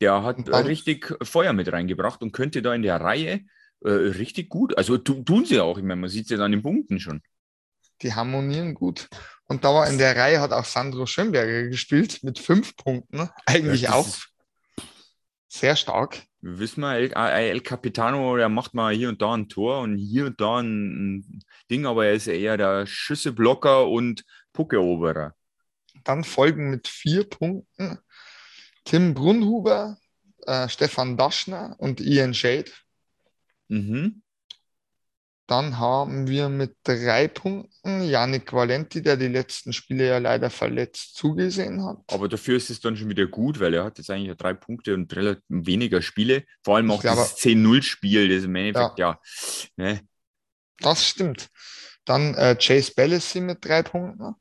Der 0.00 0.22
hat 0.22 0.48
äh, 0.48 0.56
richtig 0.56 1.12
Feuer 1.22 1.52
mit 1.52 1.72
reingebracht 1.72 2.22
und 2.22 2.32
könnte 2.32 2.62
da 2.62 2.72
in 2.72 2.82
der 2.82 3.00
Reihe 3.00 3.40
äh, 3.84 3.90
richtig 3.90 4.48
gut, 4.48 4.76
also 4.78 4.96
tu, 4.96 5.22
tun 5.22 5.44
sie 5.44 5.58
auch, 5.60 5.76
ich 5.76 5.84
meine, 5.84 6.00
man 6.00 6.10
sieht 6.10 6.30
es 6.30 6.38
ja 6.38 6.44
an 6.44 6.52
den 6.52 6.62
Punkten 6.62 7.00
schon. 7.00 7.20
Die 8.02 8.14
harmonieren 8.14 8.74
gut. 8.74 9.08
Und 9.44 9.64
da 9.64 9.74
war 9.74 9.88
in 9.90 9.98
der 9.98 10.16
Reihe 10.16 10.40
hat 10.40 10.52
auch 10.52 10.64
Sandro 10.64 11.04
Schönberger 11.06 11.64
gespielt 11.68 12.22
mit 12.22 12.38
fünf 12.38 12.76
Punkten. 12.76 13.28
Eigentlich 13.44 13.82
Ja, 13.82 13.92
auch 13.94 14.06
ist- 14.06 14.28
sehr 15.50 15.76
stark. 15.76 16.22
Wissen 16.42 16.80
wir, 16.80 16.94
El, 16.94 17.12
äh, 17.12 17.50
El 17.50 17.60
Capitano, 17.60 18.36
der 18.36 18.48
macht 18.48 18.72
mal 18.72 18.94
hier 18.94 19.08
und 19.08 19.20
da 19.20 19.34
ein 19.34 19.48
Tor 19.48 19.80
und 19.80 19.98
hier 19.98 20.26
und 20.26 20.40
da 20.40 20.60
ein, 20.60 21.42
Ding, 21.70 21.86
aber 21.86 22.06
er 22.06 22.14
ist 22.14 22.28
eher 22.28 22.56
der 22.56 22.86
Schüsseblocker 22.86 23.88
und 23.88 24.24
Puckeroberer. 24.52 25.34
Dann 26.04 26.24
folgen 26.24 26.70
mit 26.70 26.88
vier 26.88 27.28
Punkten 27.28 27.98
Tim 28.84 29.12
Brunhuber, 29.12 29.98
äh, 30.46 30.68
Stefan 30.68 31.16
Daschner 31.16 31.74
und 31.78 32.00
Ian 32.00 32.32
Shade. 32.32 32.70
Mhm. 33.68 34.22
Dann 35.50 35.78
haben 35.80 36.28
wir 36.28 36.48
mit 36.48 36.76
drei 36.84 37.26
Punkten 37.26 38.04
Yannick 38.04 38.52
Valenti, 38.52 39.02
der 39.02 39.16
die 39.16 39.26
letzten 39.26 39.72
Spiele 39.72 40.06
ja 40.06 40.18
leider 40.18 40.48
verletzt 40.48 41.16
zugesehen 41.16 41.84
hat. 41.84 41.98
Aber 42.06 42.28
dafür 42.28 42.56
ist 42.56 42.70
es 42.70 42.78
dann 42.78 42.96
schon 42.96 43.08
wieder 43.08 43.26
gut, 43.26 43.58
weil 43.58 43.74
er 43.74 43.82
hat 43.82 43.98
jetzt 43.98 44.10
eigentlich 44.10 44.36
drei 44.36 44.54
Punkte 44.54 44.94
und 44.94 45.12
relativ 45.12 45.42
weniger 45.48 46.02
Spiele. 46.02 46.44
Vor 46.62 46.76
allem 46.76 46.92
auch 46.92 47.00
glaube, 47.00 47.22
das 47.22 47.36
10-0-Spiel, 47.38 48.32
das 48.32 48.44
im 48.44 48.54
Endeffekt, 48.54 49.00
ja. 49.00 49.18
ja 49.76 49.84
ne? 49.84 50.00
Das 50.78 51.04
stimmt. 51.04 51.48
Dann 52.04 52.34
äh, 52.36 52.54
Chase 52.54 52.92
Bellissy 52.94 53.40
mit 53.40 53.64
drei 53.64 53.82
Punkten. 53.82 54.36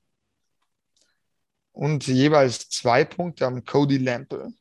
Und 1.72 2.06
jeweils 2.06 2.70
zwei 2.70 3.04
Punkte 3.04 3.48
am 3.48 3.66
Cody 3.66 3.98
Lample, 3.98 4.54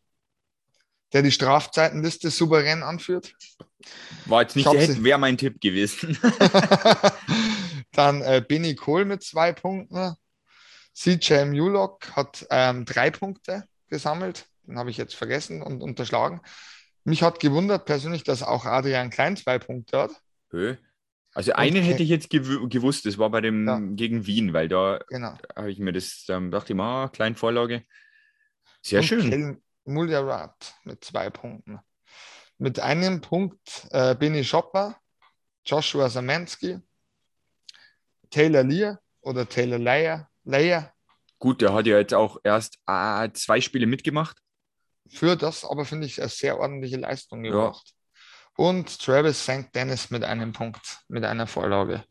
der 1.13 1.23
die 1.23 1.33
Strafzeitenliste 1.33 2.31
souverän 2.31 2.83
anführt. 2.83 3.33
War 4.27 4.43
jetzt 4.43 4.57
nicht, 4.57 4.67
wäre 5.03 5.19
mein 5.19 5.39
Tipp 5.39 5.61
gewesen. 5.61 6.19
Dann 7.93 8.23
äh, 8.23 8.45
Benny 8.47 8.75
Cole 8.75 9.05
mit 9.05 9.23
zwei 9.23 9.53
Punkten. 9.53 10.15
CJ 10.95 11.45
Mulock 11.47 12.11
hat 12.17 12.47
ähm, 12.51 12.85
drei 12.85 13.11
Punkte 13.11 13.65
gesammelt. 13.89 14.47
Den 14.67 14.79
habe 14.79 14.91
ich 14.91 14.97
jetzt 14.97 15.15
vergessen 15.15 15.63
und 15.63 15.83
unterschlagen. 15.83 16.41
Mich 17.05 17.23
hat 17.23 17.41
gewundert 17.41 17.87
persönlich, 17.87 18.25
dass 18.25 18.43
auch 18.43 18.67
Adrian 18.67 19.11
Klein 19.11 19.37
zwei 19.37 19.59
Punkte 19.59 19.99
hat. 19.99 20.11
Höh. 20.51 20.77
Also 21.35 21.53
einen 21.53 21.83
hätte 21.83 22.03
ich 22.03 22.09
jetzt 22.09 22.31
gew 22.31 22.69
gewusst, 22.69 23.07
das 23.07 23.19
war 23.19 23.31
bei 23.31 23.41
dem 23.41 23.67
ja. 23.67 23.79
gegen 23.79 24.27
Wien, 24.27 24.53
weil 24.53 24.69
da 24.69 24.99
genau. 25.09 25.39
habe 25.55 25.71
ich 25.71 25.79
mir 25.79 25.93
das, 25.93 26.25
ähm, 26.29 26.51
dachte 26.51 26.73
ich 26.73 26.77
mal, 26.77 27.05
ah, 27.05 27.09
Kleinvorlage. 27.09 27.85
Sehr 28.83 29.01
und 29.01 29.07
schön. 29.07 29.63
Muljarat 29.89 30.75
mit 30.85 31.05
zwei 31.05 31.31
Punkten. 31.31 31.81
Mit 32.59 32.81
einem 32.81 33.21
Punkt 33.21 33.87
äh, 33.91 34.15
Benny 34.15 34.45
Schopper, 34.45 34.97
Joshua 35.65 36.09
Samansky, 36.09 36.79
Taylor 38.31 38.65
Lear 38.65 39.01
oder 39.21 39.49
Taylor 39.49 39.79
Leyer. 39.79 40.29
Leyer. 40.45 40.93
Gut, 41.39 41.61
der 41.61 41.73
hat 41.73 41.87
ja 41.87 41.99
jetzt 41.99 42.15
auch 42.15 42.39
erst 42.43 42.79
äh, 42.87 43.31
zwei 43.33 43.61
Spiele 43.61 43.87
mitgemacht. 43.87 44.37
Für 45.09 45.37
das 45.37 45.65
aber 45.65 45.85
finde 45.85 46.07
ich 46.07 46.21
eine 46.21 46.29
sehr 46.29 46.59
ordentliche 46.59 46.97
Leistung 46.97 47.43
gebracht. 47.43 47.85
Ja. 47.87 48.65
Und 48.65 48.99
Travis 48.99 49.43
St. 49.43 49.75
Dennis 49.75 50.11
mit 50.11 50.25
einem 50.25 50.53
Punkt, 50.53 51.01
mit 51.09 51.25
einer 51.25 51.47
Vorlage. 51.47 52.05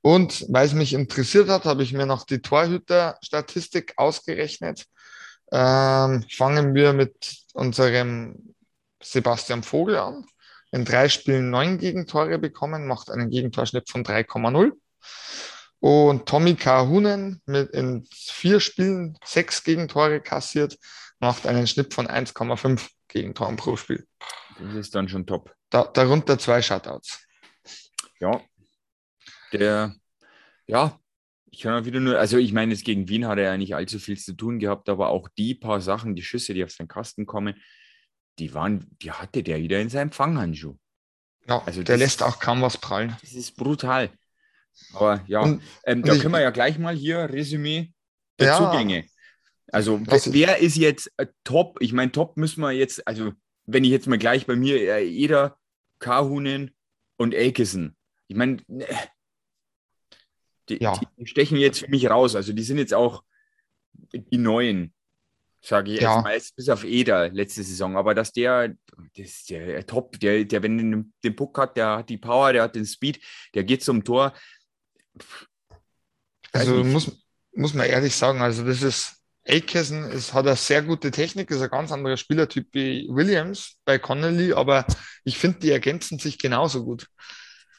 Und 0.00 0.44
weil 0.48 0.66
es 0.66 0.74
mich 0.74 0.92
interessiert 0.92 1.48
hat, 1.48 1.64
habe 1.64 1.82
ich 1.82 1.92
mir 1.92 2.06
noch 2.06 2.24
die 2.24 2.40
Torhüter-Statistik 2.40 3.94
ausgerechnet. 3.96 4.84
Ähm, 5.52 6.24
fangen 6.30 6.74
wir 6.74 6.92
mit 6.92 7.44
unserem 7.52 8.54
Sebastian 9.02 9.62
Vogel 9.62 9.98
an. 9.98 10.26
In 10.72 10.84
drei 10.84 11.08
Spielen 11.08 11.50
neun 11.50 11.78
Gegentore 11.78 12.38
bekommen, 12.38 12.86
macht 12.86 13.10
einen 13.10 13.30
Gegentorschnitt 13.30 13.88
von 13.88 14.04
3,0. 14.04 14.72
Und 15.78 16.26
Tommy 16.26 16.54
Kahunen 16.54 17.42
mit 17.46 17.70
in 17.70 18.08
vier 18.10 18.58
Spielen 18.58 19.18
sechs 19.24 19.62
Gegentore 19.62 20.20
kassiert, 20.20 20.78
macht 21.20 21.46
einen 21.46 21.66
Schnitt 21.66 21.94
von 21.94 22.08
1,5 22.08 22.88
Gegentoren 23.08 23.56
pro 23.56 23.76
Spiel. 23.76 24.06
Das 24.58 24.74
ist 24.74 24.94
dann 24.94 25.08
schon 25.08 25.26
top. 25.26 25.54
Da, 25.70 25.84
darunter 25.84 26.38
zwei 26.38 26.62
Shutouts. 26.62 27.24
Ja. 28.18 28.40
Der, 29.52 29.94
ja, 30.66 30.98
ich 31.54 31.60
kann 31.60 31.80
auch 31.80 31.84
wieder 31.84 32.00
nur, 32.00 32.18
also 32.18 32.36
ich 32.36 32.52
meine, 32.52 32.72
jetzt 32.72 32.84
gegen 32.84 33.08
Wien 33.08 33.28
hat 33.28 33.38
er 33.38 33.44
ja 33.44 33.56
nicht 33.56 33.76
allzu 33.76 34.00
viel 34.00 34.18
zu 34.18 34.32
tun 34.32 34.58
gehabt, 34.58 34.88
aber 34.88 35.10
auch 35.10 35.28
die 35.38 35.54
paar 35.54 35.80
Sachen, 35.80 36.16
die 36.16 36.22
Schüsse, 36.22 36.52
die 36.52 36.64
auf 36.64 36.72
seinen 36.72 36.88
Kasten 36.88 37.26
kommen, 37.26 37.54
die 38.40 38.54
waren, 38.54 38.88
die 39.00 39.12
hatte 39.12 39.44
der 39.44 39.62
wieder 39.62 39.80
in 39.80 39.88
seinem 39.88 40.10
Fanghandschuh. 40.10 40.76
Ja, 41.46 41.62
also 41.64 41.84
der 41.84 41.96
lässt 41.96 42.24
auch 42.24 42.40
kaum 42.40 42.60
was 42.60 42.78
prallen. 42.78 43.16
Das 43.20 43.34
ist 43.34 43.54
brutal. 43.54 44.10
Aber 44.94 45.22
ja, 45.28 45.42
und, 45.42 45.62
ähm, 45.84 46.02
da 46.02 46.16
können 46.16 46.32
wir 46.32 46.40
ja 46.40 46.50
gleich 46.50 46.76
mal 46.78 46.96
hier 46.96 47.18
Resümee 47.30 47.92
der 48.40 48.48
ja, 48.48 48.56
Zugänge. 48.56 49.04
Also 49.70 50.00
wer 50.04 50.58
ist 50.58 50.76
jetzt 50.76 51.12
äh, 51.18 51.26
top? 51.44 51.80
Ich 51.80 51.92
meine, 51.92 52.10
top 52.10 52.36
müssen 52.36 52.62
wir 52.62 52.72
jetzt, 52.72 53.06
also 53.06 53.32
wenn 53.64 53.84
ich 53.84 53.90
jetzt 53.90 54.08
mal 54.08 54.18
gleich 54.18 54.46
bei 54.46 54.56
mir, 54.56 54.76
äh, 54.76 55.08
Eder, 55.08 55.56
Kahunen 56.00 56.74
und 57.16 57.32
Elkison. 57.32 57.94
Ich 58.26 58.34
meine, 58.34 58.56
ne, 58.66 58.86
die, 60.68 60.82
ja. 60.82 60.98
die, 61.18 61.26
stechen 61.26 61.58
jetzt 61.58 61.80
für 61.80 61.90
mich 61.90 62.08
raus. 62.08 62.36
Also 62.36 62.52
die 62.52 62.62
sind 62.62 62.78
jetzt 62.78 62.94
auch 62.94 63.22
die 64.12 64.38
neuen, 64.38 64.92
sage 65.60 65.92
ich 65.92 66.00
ja. 66.00 66.28
jetzt 66.30 66.56
bis 66.56 66.68
auf 66.68 66.84
Eder 66.84 67.30
letzte 67.30 67.62
Saison. 67.62 67.96
Aber 67.96 68.14
dass 68.14 68.32
der, 68.32 68.68
das 69.16 69.26
ist 69.26 69.50
der 69.50 69.86
Top, 69.86 70.18
der, 70.20 70.44
der 70.44 70.62
wenn 70.62 70.78
den, 70.78 71.12
den 71.22 71.36
Puck 71.36 71.58
hat, 71.58 71.76
der 71.76 71.98
hat 71.98 72.08
die 72.08 72.18
Power, 72.18 72.52
der 72.52 72.62
hat 72.64 72.76
den 72.76 72.86
Speed, 72.86 73.20
der 73.54 73.64
geht 73.64 73.82
zum 73.82 74.04
Tor. 74.04 74.32
Also 76.52 76.84
muss, 76.84 77.24
muss 77.52 77.74
man 77.74 77.86
ehrlich 77.86 78.14
sagen, 78.14 78.40
also 78.40 78.64
das 78.64 78.82
ist, 78.82 79.16
Aitkeson 79.46 80.04
ist, 80.10 80.32
hat 80.32 80.46
eine 80.46 80.56
sehr 80.56 80.82
gute 80.82 81.10
Technik, 81.10 81.50
ist 81.50 81.60
ein 81.60 81.68
ganz 81.68 81.92
anderer 81.92 82.16
Spielertyp 82.16 82.68
wie 82.72 83.06
Williams 83.10 83.76
bei 83.84 83.98
Connolly, 83.98 84.54
aber 84.54 84.86
ich 85.24 85.36
finde, 85.36 85.58
die 85.58 85.70
ergänzen 85.70 86.18
sich 86.18 86.38
genauso 86.38 86.84
gut. 86.84 87.08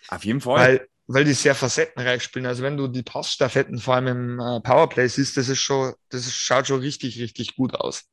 Auf 0.07 0.23
jeden 0.25 0.41
Fall. 0.41 0.59
Weil 0.59 0.87
weil 1.07 1.25
die 1.25 1.33
sehr 1.33 1.55
facettenreich 1.55 2.23
spielen. 2.23 2.45
Also 2.45 2.63
wenn 2.63 2.77
du 2.77 2.87
die 2.87 3.03
Passstaffetten 3.03 3.77
vor 3.79 3.95
allem 3.95 4.07
im 4.07 4.39
äh, 4.39 4.59
Powerplay 4.61 5.07
siehst, 5.07 5.37
das 5.37 5.49
ist 5.49 5.59
schon, 5.59 5.93
das 6.09 6.21
ist, 6.21 6.35
schaut 6.35 6.67
schon 6.67 6.79
richtig, 6.79 7.19
richtig 7.19 7.55
gut 7.55 7.75
aus. 7.75 8.05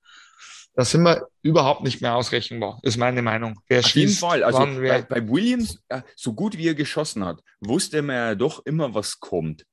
Da 0.75 0.85
sind 0.85 1.03
wir 1.03 1.29
überhaupt 1.43 1.83
nicht 1.83 2.01
mehr 2.01 2.15
ausrechenbar, 2.15 2.81
ist 2.83 2.97
meine 2.97 3.21
Meinung. 3.21 3.61
Wer 3.69 3.81
Auf 3.81 3.91
jeden 3.91 4.13
Fall. 4.13 4.43
Also 4.43 4.59
bei, 4.59 5.03
bei, 5.03 5.29
Williams, 5.29 5.83
äh, 5.89 6.01
so 6.17 6.33
gut 6.33 6.57
wie 6.57 6.69
er 6.69 6.75
geschossen 6.75 7.25
hat, 7.25 7.43
wusste 7.61 8.01
man 8.01 8.17
ja 8.17 8.35
doch 8.35 8.65
immer, 8.65 8.95
was 8.95 9.21
kommt. 9.21 9.67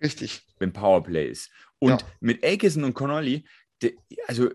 Richtig. 0.00 0.42
Wenn 0.58 0.72
Powerplay 0.72 1.28
ist. 1.28 1.50
Und 1.78 2.02
ja. 2.02 2.08
mit 2.20 2.44
Aikison 2.44 2.84
und 2.84 2.94
Connolly, 2.94 3.44
die, 3.82 3.98
also 4.28 4.50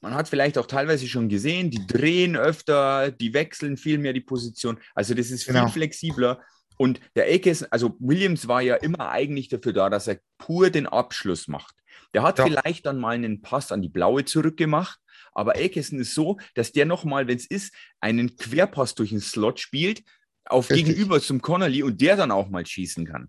man 0.00 0.14
hat 0.14 0.28
vielleicht 0.28 0.56
auch 0.56 0.66
teilweise 0.66 1.06
schon 1.06 1.28
gesehen, 1.28 1.70
die 1.70 1.86
drehen 1.86 2.34
öfter, 2.34 3.10
die 3.10 3.34
wechseln 3.34 3.76
viel 3.76 3.98
mehr 3.98 4.14
die 4.14 4.22
Position. 4.22 4.78
Also 4.94 5.12
das 5.12 5.30
ist 5.30 5.44
viel 5.44 5.52
genau. 5.52 5.68
flexibler 5.68 6.40
und 6.80 6.98
der 7.14 7.26
Akes, 7.30 7.62
also 7.64 7.94
Williams 7.98 8.48
war 8.48 8.62
ja 8.62 8.74
immer 8.74 9.10
eigentlich 9.10 9.48
dafür 9.48 9.74
da, 9.74 9.90
dass 9.90 10.08
er 10.08 10.18
pur 10.38 10.70
den 10.70 10.86
Abschluss 10.86 11.46
macht. 11.46 11.74
Der 12.14 12.22
hat 12.22 12.38
ja. 12.38 12.46
vielleicht 12.46 12.86
dann 12.86 12.98
mal 12.98 13.14
einen 13.16 13.42
Pass 13.42 13.70
an 13.70 13.82
die 13.82 13.90
Blaue 13.90 14.24
zurückgemacht, 14.24 14.98
aber 15.32 15.56
Akeson 15.56 15.98
ist 15.98 16.14
so, 16.14 16.38
dass 16.54 16.72
der 16.72 16.86
nochmal, 16.86 17.28
wenn 17.28 17.36
es 17.36 17.44
ist, 17.44 17.74
einen 18.00 18.34
Querpass 18.34 18.94
durch 18.94 19.10
den 19.10 19.20
Slot 19.20 19.60
spielt, 19.60 20.02
auf 20.46 20.70
Richtig. 20.70 20.86
gegenüber 20.86 21.20
zum 21.20 21.42
Connolly 21.42 21.82
und 21.82 22.00
der 22.00 22.16
dann 22.16 22.30
auch 22.30 22.48
mal 22.48 22.64
schießen 22.64 23.04
kann. 23.04 23.28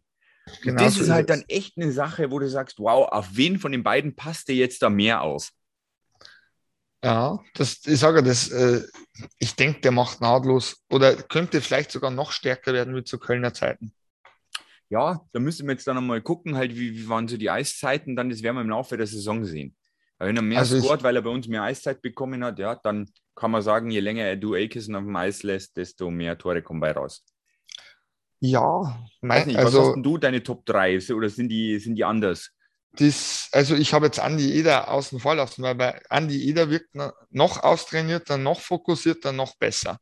Genau 0.62 0.82
das 0.82 0.94
so 0.94 1.02
ist 1.02 1.10
halt 1.10 1.30
dann 1.30 1.44
echt 1.50 1.74
eine 1.76 1.92
Sache, 1.92 2.32
wo 2.32 2.40
du 2.40 2.48
sagst, 2.48 2.80
wow, 2.80 3.10
auf 3.12 3.32
wen 3.34 3.60
von 3.60 3.74
den 3.74 3.84
beiden 3.84 4.16
passt 4.16 4.48
der 4.48 4.56
jetzt 4.56 4.82
da 4.82 4.90
mehr 4.90 5.24
aus? 5.24 5.52
Ja, 7.04 7.40
das, 7.56 7.86
ich 7.86 8.00
sage, 8.00 8.22
das, 8.22 8.50
äh, 8.50 8.84
ich 9.40 9.56
denke, 9.56 9.82
der 9.82 9.92
macht 9.92 10.22
nahtlos 10.22 10.84
oder 10.90 11.16
könnte 11.16 11.62
vielleicht 11.62 11.92
sogar 11.92 12.12
noch 12.12 12.32
stärker 12.32 12.74
werden 12.74 12.96
wie 12.96 13.04
zu 13.04 13.18
Kölner 13.18 13.54
Zeiten. 13.54 13.94
Ja, 14.90 15.22
da 15.32 15.40
müssen 15.40 15.66
wir 15.68 15.74
jetzt 15.74 15.88
dann 15.88 15.96
nochmal 15.96 16.22
gucken, 16.22 16.56
halt, 16.56 16.76
wie, 16.76 16.94
wie 16.94 17.10
waren 17.10 17.28
so 17.28 17.38
die 17.38 17.50
Eiszeiten, 17.50 18.16
dann 18.16 18.30
das 18.30 18.44
werden 18.44 18.58
wir 18.58 18.62
im 18.62 18.70
Laufe 18.70 18.98
der 18.98 19.08
Saison 19.08 19.46
sehen. 19.46 19.76
Wenn 20.20 20.36
er 20.36 20.44
mehr 20.44 20.60
also 20.60 20.80
scoret, 20.80 21.02
weil 21.02 21.16
er 21.16 21.24
bei 21.24 21.32
uns 21.32 21.48
mehr 21.48 21.64
Eiszeit 21.64 22.02
bekommen 22.02 22.44
hat, 22.44 22.60
ja, 22.60 22.76
dann 22.76 23.10
kann 23.34 23.50
man 23.50 23.64
sagen, 23.64 23.90
je 23.90 24.02
länger 24.02 24.24
er 24.24 24.36
Du 24.36 24.54
Aikison 24.54 24.96
auf 24.96 25.04
dem 25.04 25.16
Eis 25.16 25.42
lässt, 25.42 25.78
desto 25.78 26.12
mehr 26.12 26.38
Tore 26.38 26.62
kommen 26.62 26.80
bei 26.80 26.92
raus. 26.92 27.26
Ja, 28.40 29.00
mein, 29.22 29.48
nicht, 29.48 29.58
also, 29.58 29.80
was 29.80 29.88
hast 29.88 29.96
denn 29.96 30.04
du 30.04 30.18
deine 30.18 30.44
Top 30.44 30.66
3 30.66 31.00
oder 31.14 31.30
sind 31.30 31.50
die, 31.50 31.80
sind 31.80 31.96
die 31.96 32.04
anders? 32.04 32.52
Das, 32.94 33.48
also 33.52 33.76
ich 33.76 33.94
habe 33.94 34.08
jetzt 34.08 34.20
Andi 34.20 34.54
Eder 34.54 34.92
außen 34.92 35.20
vor 35.20 35.36
lassen, 35.36 35.64
weil 35.64 35.76
bei 35.76 36.02
Andi 36.10 36.50
Eder 36.50 36.70
wirkt 36.70 36.96
noch 37.30 37.64
austrainierter, 37.64 38.38
noch 38.38 38.60
fokussierter, 38.60 39.32
noch 39.32 39.56
besser. 39.56 39.98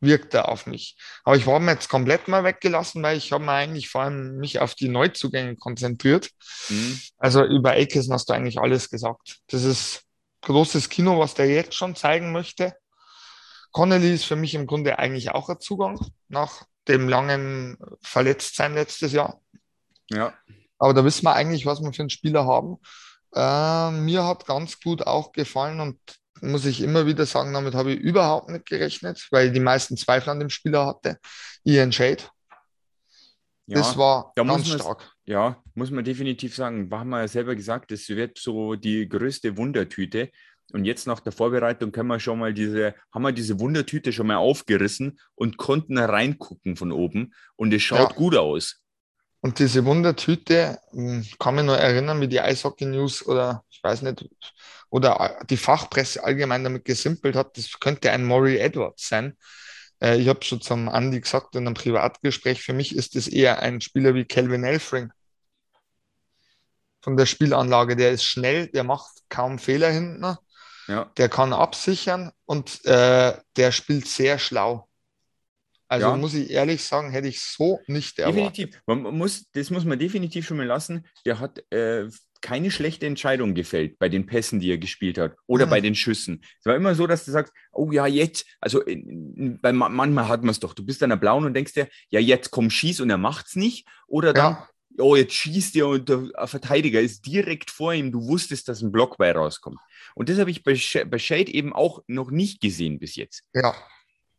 Wirkt 0.00 0.34
er 0.34 0.50
auf 0.50 0.66
mich. 0.66 0.96
Aber 1.24 1.36
ich 1.36 1.46
war 1.46 1.58
mir 1.58 1.72
jetzt 1.72 1.88
komplett 1.88 2.28
mal 2.28 2.44
weggelassen, 2.44 3.02
weil 3.02 3.16
ich 3.16 3.32
habe 3.32 3.44
mir 3.44 3.52
eigentlich 3.52 3.88
vor 3.88 4.02
allem 4.02 4.36
mich 4.36 4.60
auf 4.60 4.74
die 4.74 4.88
Neuzugänge 4.88 5.56
konzentriert. 5.56 6.30
Mhm. 6.68 7.00
Also 7.16 7.42
über 7.44 7.70
Aikison 7.70 8.12
hast 8.12 8.28
du 8.28 8.34
eigentlich 8.34 8.58
alles 8.58 8.90
gesagt. 8.90 9.38
Das 9.46 9.64
ist 9.64 10.02
großes 10.42 10.90
Kino, 10.90 11.18
was 11.18 11.32
der 11.32 11.46
jetzt 11.46 11.74
schon 11.74 11.96
zeigen 11.96 12.30
möchte. 12.30 12.74
Connolly 13.72 14.14
ist 14.14 14.24
für 14.24 14.36
mich 14.36 14.54
im 14.54 14.66
Grunde 14.66 14.98
eigentlich 14.98 15.30
auch 15.30 15.48
ein 15.48 15.60
Zugang 15.60 15.98
nach 16.28 16.64
dem 16.88 17.08
langen 17.08 17.78
Verletztsein 18.02 18.74
letztes 18.74 19.12
Jahr. 19.12 19.40
Ja. 20.10 20.34
Aber 20.78 20.94
da 20.94 21.04
wissen 21.04 21.24
wir 21.24 21.34
eigentlich, 21.34 21.66
was 21.66 21.80
wir 21.80 21.92
für 21.92 22.02
einen 22.02 22.10
Spieler 22.10 22.46
haben. 22.46 22.76
Äh, 23.34 23.90
mir 23.90 24.24
hat 24.24 24.46
ganz 24.46 24.80
gut 24.80 25.06
auch 25.06 25.32
gefallen 25.32 25.80
und 25.80 25.98
muss 26.40 26.64
ich 26.66 26.80
immer 26.80 27.06
wieder 27.06 27.26
sagen, 27.26 27.52
damit 27.52 27.74
habe 27.74 27.92
ich 27.92 28.00
überhaupt 28.00 28.50
nicht 28.50 28.66
gerechnet, 28.66 29.26
weil 29.30 29.48
ich 29.48 29.52
die 29.52 29.60
meisten 29.60 29.96
Zweifel 29.96 30.30
an 30.30 30.40
dem 30.40 30.50
Spieler 30.50 30.86
hatte. 30.86 31.18
Ian 31.64 31.92
Shade. 31.92 32.24
Ja, 33.66 33.78
das 33.78 33.96
war 33.98 34.32
da 34.36 34.44
ganz 34.44 34.68
stark. 34.68 35.12
Ja, 35.24 35.60
muss 35.74 35.90
man 35.90 36.04
definitiv 36.04 36.54
sagen. 36.54 36.88
Wir 36.90 37.00
haben 37.00 37.10
ja 37.10 37.26
selber 37.26 37.56
gesagt, 37.56 37.90
das 37.90 38.08
wird 38.08 38.38
so 38.38 38.76
die 38.76 39.08
größte 39.08 39.56
Wundertüte. 39.56 40.30
Und 40.72 40.84
jetzt 40.84 41.06
nach 41.06 41.20
der 41.20 41.32
Vorbereitung 41.32 41.92
können 41.92 42.08
wir 42.08 42.20
schon 42.20 42.38
mal 42.38 42.52
diese, 42.52 42.94
haben 43.12 43.22
wir 43.22 43.32
diese 43.32 43.58
Wundertüte 43.58 44.12
schon 44.12 44.28
mal 44.28 44.36
aufgerissen 44.36 45.18
und 45.34 45.56
konnten 45.56 45.98
reingucken 45.98 46.76
von 46.76 46.92
oben. 46.92 47.34
Und 47.56 47.72
es 47.72 47.82
schaut 47.82 48.10
ja. 48.10 48.16
gut 48.16 48.36
aus. 48.36 48.82
Und 49.46 49.60
diese 49.60 49.84
Wundertüte, 49.84 50.80
hm, 50.90 51.24
kann 51.38 51.54
mich 51.54 51.64
nur 51.64 51.78
erinnern, 51.78 52.20
wie 52.20 52.26
die 52.26 52.40
Eishockey 52.40 52.84
News 52.84 53.24
oder 53.24 53.62
ich 53.70 53.80
weiß 53.80 54.02
nicht, 54.02 54.28
oder 54.90 55.38
die 55.48 55.56
Fachpresse 55.56 56.24
allgemein 56.24 56.64
damit 56.64 56.84
gesimpelt 56.84 57.36
hat, 57.36 57.56
das 57.56 57.78
könnte 57.78 58.10
ein 58.10 58.24
Maury 58.24 58.58
Edwards 58.58 59.06
sein. 59.06 59.36
Äh, 60.02 60.16
ich 60.16 60.26
habe 60.26 60.44
schon 60.44 60.60
zum 60.60 60.88
Andy 60.88 61.20
gesagt 61.20 61.54
in 61.54 61.64
einem 61.64 61.74
Privatgespräch, 61.74 62.60
für 62.60 62.72
mich 62.72 62.96
ist 62.96 63.14
es 63.14 63.28
eher 63.28 63.60
ein 63.60 63.80
Spieler 63.80 64.16
wie 64.16 64.24
Calvin 64.24 64.64
Elfring. 64.64 65.12
Von 67.00 67.16
der 67.16 67.26
Spielanlage, 67.26 67.94
der 67.94 68.10
ist 68.10 68.24
schnell, 68.24 68.66
der 68.66 68.82
macht 68.82 69.12
kaum 69.28 69.60
Fehler 69.60 69.92
hinten, 69.92 70.26
ja. 70.88 71.04
der 71.16 71.28
kann 71.28 71.52
absichern 71.52 72.32
und 72.46 72.84
äh, 72.84 73.32
der 73.54 73.70
spielt 73.70 74.08
sehr 74.08 74.40
schlau. 74.40 74.88
Also 75.88 76.08
ja. 76.08 76.16
muss 76.16 76.34
ich 76.34 76.50
ehrlich 76.50 76.82
sagen, 76.82 77.10
hätte 77.10 77.28
ich 77.28 77.40
so 77.40 77.80
nicht 77.86 78.18
erwartet. 78.18 78.58
Definitiv. 78.58 78.82
Man 78.86 79.02
muss, 79.16 79.50
das 79.52 79.70
muss 79.70 79.84
man 79.84 79.98
definitiv 79.98 80.46
schon 80.46 80.56
mal 80.56 80.66
lassen. 80.66 81.06
Der 81.24 81.38
hat 81.38 81.62
äh, 81.70 82.08
keine 82.40 82.70
schlechte 82.70 83.06
Entscheidung 83.06 83.54
gefällt 83.54 83.98
bei 83.98 84.08
den 84.08 84.26
Pässen, 84.26 84.60
die 84.60 84.70
er 84.70 84.78
gespielt 84.78 85.18
hat 85.18 85.36
oder 85.46 85.66
mhm. 85.66 85.70
bei 85.70 85.80
den 85.80 85.94
Schüssen. 85.94 86.42
Es 86.58 86.66
war 86.66 86.74
immer 86.74 86.94
so, 86.94 87.06
dass 87.06 87.24
du 87.24 87.30
sagst, 87.30 87.52
oh 87.72 87.90
ja, 87.92 88.06
jetzt, 88.06 88.46
also 88.60 88.82
bei, 88.84 89.72
manchmal 89.72 90.28
hat 90.28 90.42
man 90.42 90.50
es 90.50 90.60
doch, 90.60 90.74
du 90.74 90.84
bist 90.84 91.02
an 91.02 91.10
der 91.10 91.16
Blauen 91.16 91.44
und 91.44 91.54
denkst 91.54 91.74
dir, 91.74 91.88
ja, 92.10 92.20
jetzt 92.20 92.50
komm, 92.50 92.70
schieß 92.70 93.00
und 93.00 93.10
er 93.10 93.18
macht 93.18 93.46
es 93.46 93.56
nicht. 93.56 93.88
Oder 94.06 94.32
dann, 94.32 94.54
ja. 94.54 94.68
oh, 94.98 95.16
jetzt 95.16 95.34
schießt 95.34 95.76
er 95.76 95.88
und 95.88 96.08
der 96.08 96.30
Verteidiger 96.46 97.00
ist 97.00 97.26
direkt 97.26 97.70
vor 97.70 97.94
ihm, 97.94 98.12
du 98.12 98.26
wusstest, 98.26 98.68
dass 98.68 98.82
ein 98.82 98.92
Block 98.92 99.18
bei 99.18 99.32
rauskommt. 99.32 99.78
Und 100.14 100.28
das 100.28 100.38
habe 100.38 100.50
ich 100.50 100.62
bei, 100.62 100.78
bei 101.06 101.18
Shade 101.18 101.52
eben 101.52 101.72
auch 101.72 102.02
noch 102.06 102.30
nicht 102.30 102.60
gesehen 102.60 102.98
bis 102.98 103.16
jetzt. 103.16 103.44
Ja, 103.54 103.74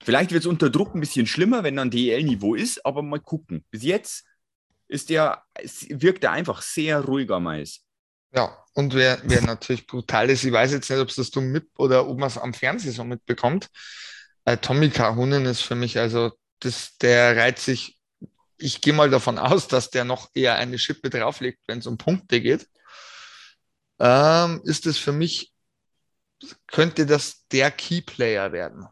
Vielleicht 0.03 0.31
wird 0.31 0.43
es 0.43 0.47
unter 0.47 0.69
Druck 0.69 0.95
ein 0.95 0.99
bisschen 0.99 1.27
schlimmer, 1.27 1.63
wenn 1.63 1.75
dann 1.75 1.91
DEL-Niveau 1.91 2.55
ist, 2.55 2.85
aber 2.85 3.01
mal 3.01 3.19
gucken. 3.19 3.65
Bis 3.71 3.83
jetzt 3.83 4.25
ist 4.87 5.09
der, 5.09 5.43
wirkt 5.89 6.23
er 6.23 6.31
einfach 6.31 6.61
sehr 6.61 7.01
ruhig 7.01 7.29
am 7.31 7.47
Eis. 7.47 7.81
Ja, 8.33 8.63
und 8.73 8.93
wer, 8.93 9.19
wer 9.23 9.41
natürlich 9.41 9.87
brutal 9.87 10.29
ist, 10.29 10.43
ich 10.43 10.51
weiß 10.51 10.71
jetzt 10.71 10.89
nicht, 10.89 10.99
ob 10.99 11.09
es 11.09 11.15
das 11.15 11.31
du 11.31 11.41
mit 11.41 11.67
oder 11.77 12.07
ob 12.07 12.19
man 12.19 12.27
es 12.27 12.37
am 12.37 12.53
Fernsehen 12.53 12.93
so 12.93 13.03
mitbekommt. 13.03 13.69
Äh, 14.45 14.57
Tommy 14.57 14.89
Kahunen 14.89 15.45
ist 15.45 15.61
für 15.61 15.75
mich, 15.75 15.97
also 15.97 16.31
das, 16.59 16.97
der 16.97 17.35
reizt 17.35 17.65
sich, 17.65 17.97
ich 18.57 18.81
gehe 18.81 18.93
mal 18.93 19.09
davon 19.09 19.37
aus, 19.37 19.67
dass 19.67 19.89
der 19.89 20.03
noch 20.03 20.29
eher 20.33 20.55
eine 20.55 20.77
Schippe 20.77 21.09
drauflegt, 21.09 21.59
wenn 21.67 21.79
es 21.79 21.87
um 21.87 21.97
Punkte 21.97 22.41
geht. 22.41 22.67
Ähm, 23.99 24.61
ist 24.63 24.85
es 24.85 24.97
für 24.97 25.11
mich, 25.11 25.53
könnte 26.67 27.05
das 27.05 27.47
der 27.47 27.71
Keyplayer 27.71 28.51
werden 28.51 28.87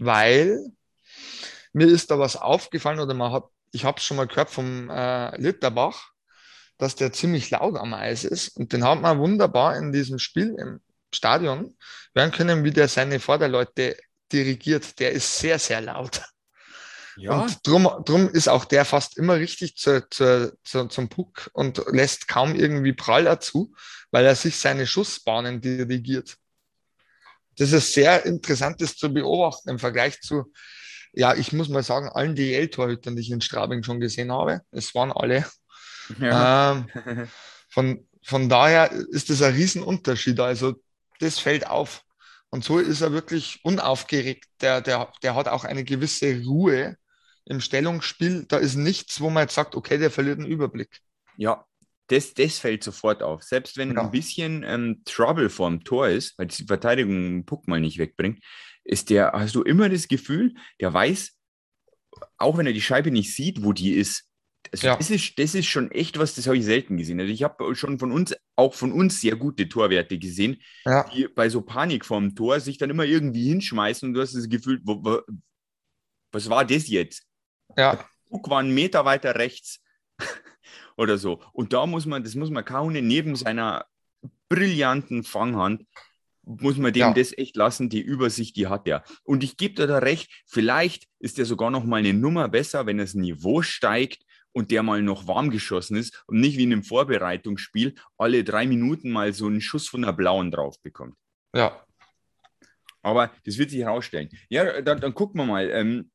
weil 0.00 0.58
mir 1.72 1.86
ist 1.86 2.10
da 2.10 2.18
was 2.18 2.36
aufgefallen 2.36 2.98
oder 2.98 3.14
man 3.14 3.32
hat, 3.32 3.44
ich 3.70 3.84
habe 3.84 3.98
es 3.98 4.04
schon 4.04 4.16
mal 4.16 4.26
gehört 4.26 4.50
vom 4.50 4.90
äh, 4.90 5.36
Litterbach, 5.40 6.10
dass 6.78 6.96
der 6.96 7.12
ziemlich 7.12 7.50
laut 7.50 7.76
am 7.76 7.94
Eis 7.94 8.24
ist 8.24 8.56
und 8.56 8.72
den 8.72 8.82
hat 8.82 9.00
man 9.00 9.18
wunderbar 9.18 9.76
in 9.76 9.92
diesem 9.92 10.18
Spiel 10.18 10.56
im 10.58 10.80
Stadion 11.14 11.76
hören 12.14 12.32
können, 12.32 12.64
wie 12.64 12.70
der 12.70 12.88
seine 12.88 13.20
Vorderleute 13.20 13.96
dirigiert. 14.32 14.98
Der 14.98 15.12
ist 15.12 15.38
sehr, 15.38 15.58
sehr 15.58 15.80
laut. 15.80 16.22
Ja. 17.16 17.32
Und 17.32 17.66
drum, 17.66 17.88
drum 18.06 18.30
ist 18.30 18.48
auch 18.48 18.64
der 18.64 18.84
fast 18.84 19.18
immer 19.18 19.34
richtig 19.34 19.76
zu, 19.76 20.08
zu, 20.08 20.56
zu, 20.64 20.86
zum 20.86 21.08
Puck 21.08 21.50
und 21.52 21.82
lässt 21.88 22.28
kaum 22.28 22.54
irgendwie 22.54 22.94
Praller 22.94 23.40
zu, 23.40 23.74
weil 24.10 24.24
er 24.24 24.36
sich 24.36 24.56
seine 24.56 24.86
Schussbahnen 24.86 25.60
dirigiert 25.60 26.38
das 27.56 27.72
ist 27.72 27.92
sehr 27.92 28.24
interessant, 28.26 28.80
das 28.80 28.96
zu 28.96 29.12
beobachten 29.12 29.68
im 29.70 29.78
Vergleich 29.78 30.20
zu, 30.20 30.52
ja, 31.12 31.34
ich 31.34 31.52
muss 31.52 31.68
mal 31.68 31.82
sagen, 31.82 32.08
allen 32.08 32.34
DL-Torhütern, 32.34 33.16
die 33.16 33.22
ich 33.22 33.30
in 33.30 33.40
Straubing 33.40 33.82
schon 33.82 34.00
gesehen 34.00 34.32
habe. 34.32 34.60
Es 34.70 34.94
waren 34.94 35.12
alle. 35.12 35.44
Ja. 36.18 36.86
Ähm, 37.04 37.28
von, 37.68 38.06
von 38.22 38.48
daher 38.48 38.92
ist 38.92 39.30
das 39.30 39.42
ein 39.42 39.54
Riesenunterschied. 39.54 40.38
Also 40.40 40.74
das 41.18 41.38
fällt 41.38 41.66
auf. 41.66 42.02
Und 42.50 42.64
so 42.64 42.78
ist 42.78 43.00
er 43.00 43.12
wirklich 43.12 43.60
unaufgeregt. 43.62 44.44
Der, 44.60 44.80
der, 44.80 45.12
der 45.22 45.34
hat 45.34 45.48
auch 45.48 45.64
eine 45.64 45.84
gewisse 45.84 46.42
Ruhe 46.44 46.96
im 47.44 47.60
Stellungsspiel. 47.60 48.46
Da 48.48 48.58
ist 48.58 48.74
nichts, 48.76 49.20
wo 49.20 49.30
man 49.30 49.42
jetzt 49.42 49.54
sagt, 49.54 49.74
okay, 49.74 49.98
der 49.98 50.10
verliert 50.10 50.38
den 50.38 50.46
Überblick. 50.46 51.00
Ja, 51.36 51.64
das, 52.10 52.34
das 52.34 52.58
fällt 52.58 52.82
sofort 52.82 53.22
auf. 53.22 53.42
Selbst 53.42 53.76
wenn 53.76 53.94
ja. 53.94 54.02
ein 54.02 54.10
bisschen 54.10 54.64
ähm, 54.66 55.02
Trouble 55.04 55.48
vorm 55.48 55.84
Tor 55.84 56.08
ist, 56.08 56.36
weil 56.38 56.46
die 56.46 56.64
Verteidigung 56.64 57.14
den 57.14 57.46
Puck 57.46 57.68
mal 57.68 57.80
nicht 57.80 57.98
wegbringt, 57.98 58.42
ist 58.84 59.10
der, 59.10 59.32
hast 59.32 59.54
du 59.54 59.62
immer 59.62 59.88
das 59.88 60.08
Gefühl, 60.08 60.54
der 60.80 60.92
weiß, 60.92 61.36
auch 62.38 62.58
wenn 62.58 62.66
er 62.66 62.72
die 62.72 62.80
Scheibe 62.80 63.12
nicht 63.12 63.34
sieht, 63.34 63.62
wo 63.62 63.72
die 63.72 63.92
ist. 63.92 64.26
Also 64.72 64.88
ja. 64.88 64.96
das, 64.96 65.10
ist 65.10 65.38
das 65.38 65.54
ist 65.54 65.66
schon 65.66 65.90
echt 65.92 66.18
was, 66.18 66.34
das 66.34 66.46
habe 66.46 66.58
ich 66.58 66.64
selten 66.64 66.96
gesehen. 66.96 67.20
Also 67.20 67.32
ich 67.32 67.44
habe 67.44 67.74
schon 67.76 67.98
von 67.98 68.10
uns, 68.10 68.34
auch 68.56 68.74
von 68.74 68.92
uns 68.92 69.20
sehr 69.20 69.36
gute 69.36 69.68
Torwerte 69.68 70.18
gesehen, 70.18 70.60
ja. 70.84 71.08
die 71.10 71.28
bei 71.28 71.48
so 71.48 71.62
Panik 71.62 72.04
vorm 72.04 72.34
Tor 72.34 72.58
sich 72.58 72.76
dann 72.76 72.90
immer 72.90 73.04
irgendwie 73.04 73.48
hinschmeißen 73.48 74.08
und 74.08 74.14
du 74.14 74.20
hast 74.20 74.34
das 74.34 74.48
Gefühl, 74.48 74.80
wo, 74.84 75.02
wo, 75.04 75.20
was 76.32 76.50
war 76.50 76.64
das 76.64 76.88
jetzt? 76.88 77.24
Ja. 77.76 77.94
Der 77.94 78.06
Puck 78.28 78.50
war 78.50 78.58
einen 78.58 78.74
Meter 78.74 79.04
weiter 79.04 79.36
rechts 79.36 79.80
oder 81.00 81.16
so. 81.16 81.40
Und 81.52 81.72
da 81.72 81.86
muss 81.86 82.04
man, 82.04 82.22
das 82.22 82.34
muss 82.34 82.50
man 82.50 82.64
kauen, 82.64 82.92
neben 82.92 83.34
seiner 83.34 83.86
brillanten 84.48 85.24
Fanghand, 85.24 85.86
muss 86.42 86.76
man 86.76 86.92
dem 86.92 87.00
ja. 87.00 87.14
das 87.14 87.36
echt 87.36 87.56
lassen, 87.56 87.88
die 87.88 88.00
Übersicht, 88.00 88.56
die 88.56 88.66
hat 88.66 88.86
er. 88.86 89.02
Und 89.22 89.42
ich 89.42 89.56
gebe 89.56 89.74
dir 89.74 89.86
da 89.86 89.98
recht, 89.98 90.30
vielleicht 90.46 91.06
ist 91.18 91.38
er 91.38 91.46
sogar 91.46 91.70
noch 91.70 91.84
mal 91.84 91.96
eine 91.96 92.12
Nummer 92.12 92.48
besser, 92.48 92.86
wenn 92.86 92.98
das 92.98 93.14
Niveau 93.14 93.62
steigt 93.62 94.24
und 94.52 94.70
der 94.70 94.82
mal 94.82 95.00
noch 95.02 95.26
warm 95.26 95.50
geschossen 95.50 95.96
ist 95.96 96.22
und 96.26 96.40
nicht 96.40 96.58
wie 96.58 96.64
in 96.64 96.72
einem 96.72 96.82
Vorbereitungsspiel 96.82 97.94
alle 98.18 98.44
drei 98.44 98.66
Minuten 98.66 99.10
mal 99.10 99.32
so 99.32 99.46
einen 99.46 99.60
Schuss 99.60 99.88
von 99.88 100.02
der 100.02 100.12
Blauen 100.12 100.50
drauf 100.50 100.80
bekommt. 100.82 101.14
Ja. 101.54 101.82
Aber 103.02 103.32
das 103.46 103.56
wird 103.56 103.70
sich 103.70 103.80
herausstellen. 103.80 104.28
Ja, 104.50 104.82
dann, 104.82 105.00
dann 105.00 105.14
gucken 105.14 105.40
wir 105.40 105.46
mal. 105.46 105.70
Ähm, 105.70 106.10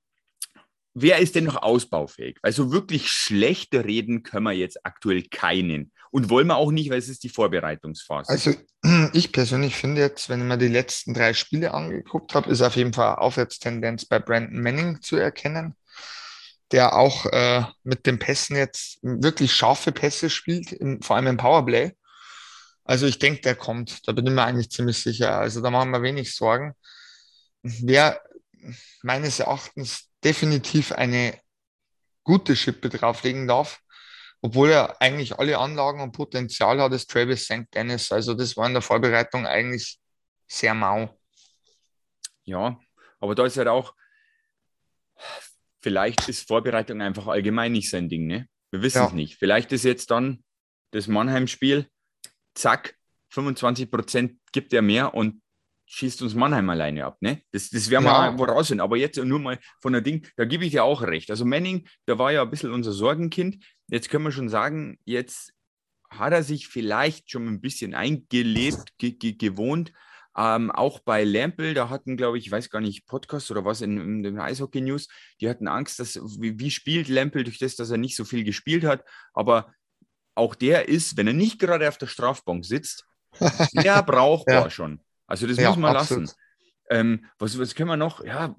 wer 0.95 1.19
ist 1.19 1.35
denn 1.35 1.43
noch 1.43 1.61
ausbaufähig? 1.61 2.37
Also 2.41 2.71
wirklich 2.71 3.09
schlechte 3.09 3.85
reden 3.85 4.23
können 4.23 4.45
wir 4.45 4.53
jetzt 4.53 4.83
aktuell 4.85 5.23
keinen. 5.23 5.91
Und 6.09 6.29
wollen 6.29 6.47
wir 6.47 6.55
auch 6.55 6.71
nicht, 6.71 6.89
weil 6.89 6.97
es 6.97 7.09
ist 7.09 7.23
die 7.23 7.29
Vorbereitungsphase. 7.29 8.29
Also 8.29 8.53
ich 9.13 9.33
persönlich 9.33 9.75
finde 9.75 10.01
jetzt, 10.01 10.29
wenn 10.29 10.39
ich 10.39 10.45
mir 10.45 10.57
die 10.57 10.69
letzten 10.69 11.13
drei 11.13 11.33
Spiele 11.33 11.73
angeguckt 11.73 12.33
habe, 12.33 12.49
ist 12.49 12.61
auf 12.61 12.77
jeden 12.77 12.93
Fall 12.93 13.15
Aufwärtstendenz 13.15 14.05
bei 14.05 14.19
Brandon 14.19 14.61
Manning 14.61 15.01
zu 15.01 15.17
erkennen, 15.17 15.75
der 16.71 16.95
auch 16.95 17.25
äh, 17.25 17.65
mit 17.83 18.05
den 18.05 18.17
Pässen 18.17 18.55
jetzt 18.55 18.99
wirklich 19.01 19.53
scharfe 19.53 19.91
Pässe 19.91 20.29
spielt, 20.29 20.71
im, 20.71 21.01
vor 21.01 21.17
allem 21.17 21.27
im 21.27 21.37
Powerplay. 21.37 21.91
Also 22.85 23.05
ich 23.05 23.19
denke, 23.19 23.41
der 23.41 23.55
kommt. 23.55 24.07
Da 24.07 24.13
bin 24.13 24.25
ich 24.25 24.31
mir 24.31 24.43
eigentlich 24.45 24.69
ziemlich 24.69 24.99
sicher. 24.99 25.37
Also 25.37 25.59
da 25.59 25.69
machen 25.69 25.91
wir 25.91 26.01
wenig 26.01 26.33
Sorgen. 26.33 26.73
Wer 27.61 28.21
meines 29.01 29.39
Erachtens 29.39 30.09
definitiv 30.25 30.91
eine 30.91 31.39
gute 32.23 32.55
Schippe 32.55 32.89
drauflegen 32.89 33.47
darf, 33.47 33.79
obwohl 34.41 34.71
er 34.71 35.01
eigentlich 35.01 35.37
alle 35.39 35.57
Anlagen 35.57 36.01
und 36.01 36.11
Potenzial 36.11 36.81
hat, 36.81 36.91
ist 36.91 37.09
Travis 37.09 37.45
St. 37.45 37.65
Dennis. 37.73 38.11
Also 38.11 38.33
das 38.33 38.57
war 38.57 38.67
in 38.67 38.73
der 38.73 38.81
Vorbereitung 38.81 39.45
eigentlich 39.45 39.99
sehr 40.47 40.73
mau. 40.73 41.17
Ja, 42.43 42.79
aber 43.19 43.35
da 43.35 43.45
ist 43.45 43.57
halt 43.57 43.67
auch, 43.67 43.93
vielleicht 45.81 46.27
ist 46.27 46.47
Vorbereitung 46.47 47.01
einfach 47.01 47.27
allgemein 47.27 47.71
nicht 47.71 47.89
sein 47.89 48.09
Ding, 48.09 48.27
ne? 48.27 48.47
Wir 48.71 48.81
wissen 48.81 48.97
ja. 48.97 49.07
es 49.07 49.13
nicht. 49.13 49.37
Vielleicht 49.37 49.71
ist 49.71 49.83
jetzt 49.83 50.11
dann 50.11 50.43
das 50.91 51.07
Mannheim-Spiel, 51.07 51.89
zack, 52.55 52.95
25 53.29 53.89
Prozent 53.89 54.39
gibt 54.51 54.73
er 54.73 54.81
mehr 54.81 55.13
und 55.13 55.41
schießt 55.85 56.21
uns 56.21 56.35
Mannheim 56.35 56.69
alleine 56.69 57.05
ab. 57.05 57.17
Ne? 57.21 57.41
Das, 57.51 57.69
das 57.69 57.89
werden 57.89 58.05
wir 58.05 58.11
ja. 58.11 58.37
woraus 58.37 58.67
sind. 58.67 58.79
Aber 58.81 58.97
jetzt 58.97 59.17
nur 59.17 59.39
mal 59.39 59.59
von 59.81 59.93
der 59.93 60.01
Ding, 60.01 60.27
da 60.35 60.45
gebe 60.45 60.65
ich 60.65 60.71
dir 60.71 60.83
auch 60.83 61.01
recht. 61.01 61.29
Also 61.29 61.45
Manning, 61.45 61.87
der 62.07 62.19
war 62.19 62.31
ja 62.31 62.41
ein 62.41 62.49
bisschen 62.49 62.71
unser 62.71 62.91
Sorgenkind. 62.91 63.63
Jetzt 63.87 64.09
können 64.09 64.25
wir 64.25 64.31
schon 64.31 64.49
sagen, 64.49 64.97
jetzt 65.05 65.53
hat 66.09 66.33
er 66.33 66.43
sich 66.43 66.67
vielleicht 66.67 67.31
schon 67.31 67.47
ein 67.47 67.61
bisschen 67.61 67.93
eingelebt, 67.93 68.97
ge 68.97 69.11
ge 69.11 69.33
gewohnt. 69.33 69.91
Ähm, 70.37 70.69
auch 70.69 70.99
bei 70.99 71.23
Lampel, 71.23 71.73
da 71.73 71.89
hatten, 71.89 72.17
glaube 72.17 72.37
ich, 72.37 72.47
ich 72.47 72.51
weiß 72.51 72.69
gar 72.69 72.81
nicht, 72.81 73.05
Podcast 73.05 73.51
oder 73.51 73.63
was 73.63 73.79
in, 73.81 73.97
in 73.97 74.23
den 74.23 74.37
Eishockey 74.37 74.81
News, 74.81 75.07
die 75.39 75.47
hatten 75.47 75.67
Angst, 75.67 75.99
dass, 75.99 76.19
wie, 76.41 76.59
wie 76.59 76.71
spielt 76.71 77.07
Lampel 77.07 77.45
durch 77.45 77.57
das, 77.57 77.77
dass 77.77 77.89
er 77.89 77.97
nicht 77.97 78.17
so 78.17 78.25
viel 78.25 78.43
gespielt 78.43 78.83
hat. 78.83 79.05
Aber 79.33 79.73
auch 80.35 80.53
der 80.53 80.89
ist, 80.89 81.15
wenn 81.15 81.27
er 81.27 81.33
nicht 81.33 81.59
gerade 81.59 81.87
auf 81.87 81.97
der 81.97 82.07
Strafbank 82.07 82.65
sitzt, 82.65 83.05
sehr 83.71 84.03
brauchbar 84.03 84.65
ja. 84.65 84.69
schon. 84.69 85.01
Also 85.27 85.47
das 85.47 85.57
ja, 85.57 85.69
muss 85.69 85.77
man 85.77 85.95
absolut. 85.95 86.23
lassen. 86.25 86.35
Ähm, 86.89 87.25
was, 87.39 87.57
was 87.57 87.73
können 87.73 87.89
wir 87.89 87.97
noch? 87.97 88.23
Ja, 88.23 88.55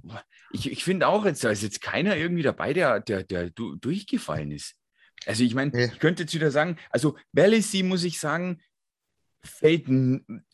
ich, 0.52 0.70
ich 0.70 0.85
finde 0.85 1.07
auch, 1.07 1.24
jetzt, 1.24 1.44
da 1.44 1.50
ist 1.50 1.62
jetzt 1.62 1.81
keiner 1.81 2.16
irgendwie 2.16 2.42
dabei, 2.42 2.72
der, 2.72 3.00
der, 3.00 3.22
der 3.22 3.50
du, 3.50 3.76
durchgefallen 3.76 4.50
ist. 4.50 4.74
Also 5.26 5.44
ich 5.44 5.55
meine, 5.55 5.70
nee. 5.70 5.85
ich 5.92 5.98
könnte 6.00 6.24
jetzt 6.24 6.35
wieder 6.35 6.50
sagen, 6.50 6.76
also 6.90 7.16
Bellisi 7.33 7.83
muss 7.83 8.05
ich 8.05 8.18
sagen, 8.18 8.61
fällt 9.44 9.87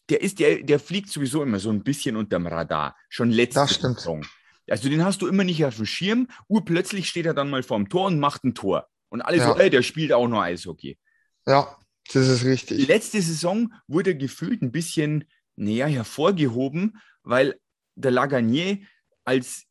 der 0.09 0.21
ist, 0.21 0.39
der, 0.39 0.63
der 0.63 0.79
fliegt 0.79 1.09
sowieso 1.09 1.43
immer 1.43 1.59
so 1.59 1.71
ein 1.71 1.83
bisschen 1.83 2.17
unterm 2.17 2.47
Radar. 2.47 2.97
Schon 3.09 3.31
letzte. 3.31 3.67
Saison. 3.67 4.25
Also 4.69 4.89
den 4.89 5.05
hast 5.05 5.23
du 5.23 5.27
immer 5.27 5.45
nicht 5.45 5.65
auf 5.65 5.77
dem 5.77 5.87
Schirm. 5.87 6.29
Urplötzlich 6.49 7.09
steht 7.09 7.27
er 7.27 7.35
dann 7.35 7.51
mal 7.51 7.63
vorm 7.63 7.89
Tor 7.89 8.07
und 8.07 8.19
macht 8.19 8.45
ein 8.45 8.55
Tor. 8.55 8.89
Und 9.09 9.23
alle 9.23 9.39
so, 9.39 9.51
Ja. 9.51 9.57
ey, 9.57 9.71
der 9.71 9.83
spielt 9.83 10.13
auch 10.13 10.29
nur 10.29 10.43
Eishockey. 10.43 10.99
Ja, 11.47 11.77
das 12.13 12.29
ist 12.29 12.45
richtig. 12.45 12.87
Letzte 12.87 13.21
Saison 13.21 13.73
wurde 13.87 14.17
gefühlt 14.17 14.63
ein 14.63 14.73
bisschen, 14.73 15.25
naja, 15.57 15.87
hervorgehoben, 15.87 16.99
weil 17.23 17.59
der 17.95 18.11
Laganier 18.11 18.79
als 19.25 19.65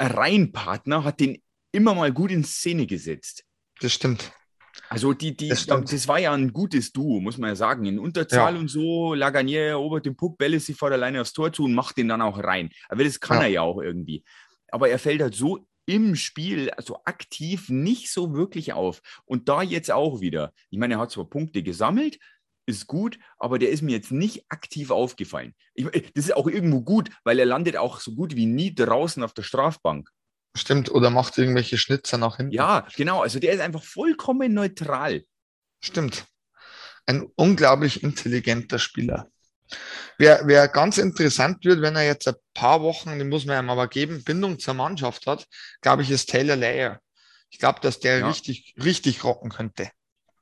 Reihenpartner 0.00 1.04
hat 1.04 1.20
den 1.20 1.42
immer 1.72 1.94
mal 1.94 2.12
gut 2.12 2.30
in 2.30 2.44
Szene 2.44 2.86
gesetzt. 2.86 3.44
Das 3.80 3.92
stimmt. 3.92 4.32
Also 4.88 5.12
die, 5.12 5.36
die, 5.36 5.48
Das 5.48 5.66
das, 5.66 6.08
war 6.08 6.18
ja 6.18 6.32
ein 6.32 6.52
gutes 6.52 6.92
Duo, 6.92 7.20
muss 7.20 7.36
man 7.38 7.50
ja 7.50 7.56
sagen. 7.56 7.84
In 7.84 7.98
Unterzahl 7.98 8.54
Ja. 8.54 8.60
und 8.60 8.68
so, 8.68 9.14
Laganier 9.14 9.60
erobert 9.62 10.06
den 10.06 10.16
Puck, 10.16 10.38
Bälle 10.38 10.60
sich 10.60 10.76
vor 10.76 10.88
der 10.88 10.98
Leine 10.98 11.20
aufs 11.20 11.32
Tor 11.32 11.52
zu 11.52 11.64
und 11.64 11.74
macht 11.74 11.96
den 11.96 12.08
dann 12.08 12.22
auch 12.22 12.38
rein. 12.42 12.70
Aber 12.88 13.04
das 13.04 13.20
kann 13.20 13.38
Ja. 13.38 13.42
er 13.44 13.48
ja 13.48 13.60
auch 13.62 13.80
irgendwie. 13.80 14.24
Aber 14.68 14.88
er 14.88 14.98
fällt 14.98 15.20
halt 15.20 15.34
so 15.34 15.66
im 15.84 16.14
Spiel, 16.14 16.70
also 16.70 17.00
aktiv, 17.04 17.68
nicht 17.68 18.10
so 18.10 18.34
wirklich 18.34 18.72
auf. 18.72 19.02
Und 19.24 19.48
da 19.48 19.62
jetzt 19.62 19.90
auch 19.90 20.20
wieder. 20.20 20.52
Ich 20.70 20.78
meine, 20.78 20.94
er 20.94 21.00
hat 21.00 21.10
zwar 21.10 21.28
Punkte 21.28 21.62
gesammelt, 21.62 22.18
ist 22.66 22.86
gut, 22.86 23.18
aber 23.38 23.58
der 23.58 23.70
ist 23.70 23.82
mir 23.82 23.92
jetzt 23.92 24.12
nicht 24.12 24.44
aktiv 24.48 24.90
aufgefallen. 24.90 25.54
Ich, 25.74 25.86
das 26.14 26.26
ist 26.26 26.36
auch 26.36 26.46
irgendwo 26.46 26.80
gut, 26.82 27.10
weil 27.24 27.38
er 27.38 27.46
landet 27.46 27.76
auch 27.76 28.00
so 28.00 28.14
gut 28.14 28.36
wie 28.36 28.46
nie 28.46 28.74
draußen 28.74 29.22
auf 29.22 29.34
der 29.34 29.42
Strafbank. 29.42 30.08
Stimmt. 30.56 30.90
Oder 30.90 31.10
macht 31.10 31.38
irgendwelche 31.38 31.78
Schnitzer 31.78 32.18
nach 32.18 32.36
hinten. 32.36 32.52
Ja, 32.52 32.86
genau. 32.94 33.22
Also 33.22 33.38
der 33.38 33.52
ist 33.52 33.60
einfach 33.60 33.82
vollkommen 33.82 34.52
neutral. 34.52 35.24
Stimmt. 35.80 36.26
Ein 37.06 37.26
unglaublich 37.36 38.02
intelligenter 38.02 38.78
Spieler. 38.78 39.28
Wer, 40.18 40.42
wer 40.44 40.68
ganz 40.68 40.98
interessant 40.98 41.64
wird, 41.64 41.80
wenn 41.80 41.96
er 41.96 42.04
jetzt 42.04 42.28
ein 42.28 42.34
paar 42.52 42.82
Wochen, 42.82 43.18
den 43.18 43.28
muss 43.28 43.46
man 43.46 43.64
ihm 43.64 43.70
aber 43.70 43.88
geben, 43.88 44.22
Bindung 44.22 44.58
zur 44.58 44.74
Mannschaft 44.74 45.26
hat, 45.26 45.46
glaube 45.80 46.02
ich, 46.02 46.10
ist 46.10 46.28
Taylor 46.28 46.56
Layer. 46.56 47.00
Ich 47.50 47.58
glaube, 47.58 47.80
dass 47.80 47.98
der 47.98 48.18
Ja. 48.18 48.28
richtig, 48.28 48.74
richtig 48.82 49.24
rocken 49.24 49.50
könnte. 49.50 49.90